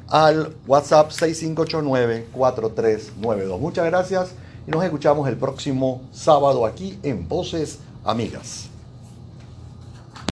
al 0.09 0.55
WhatsApp 0.67 1.11
6589-4392. 1.11 3.59
Muchas 3.59 3.87
gracias 3.87 4.31
y 4.67 4.71
nos 4.71 4.85
escuchamos 4.85 5.29
el 5.29 5.37
próximo 5.37 6.03
sábado 6.13 6.65
aquí 6.65 6.99
en 7.03 7.29
Voces 7.29 7.81
Amigas. 8.05 8.70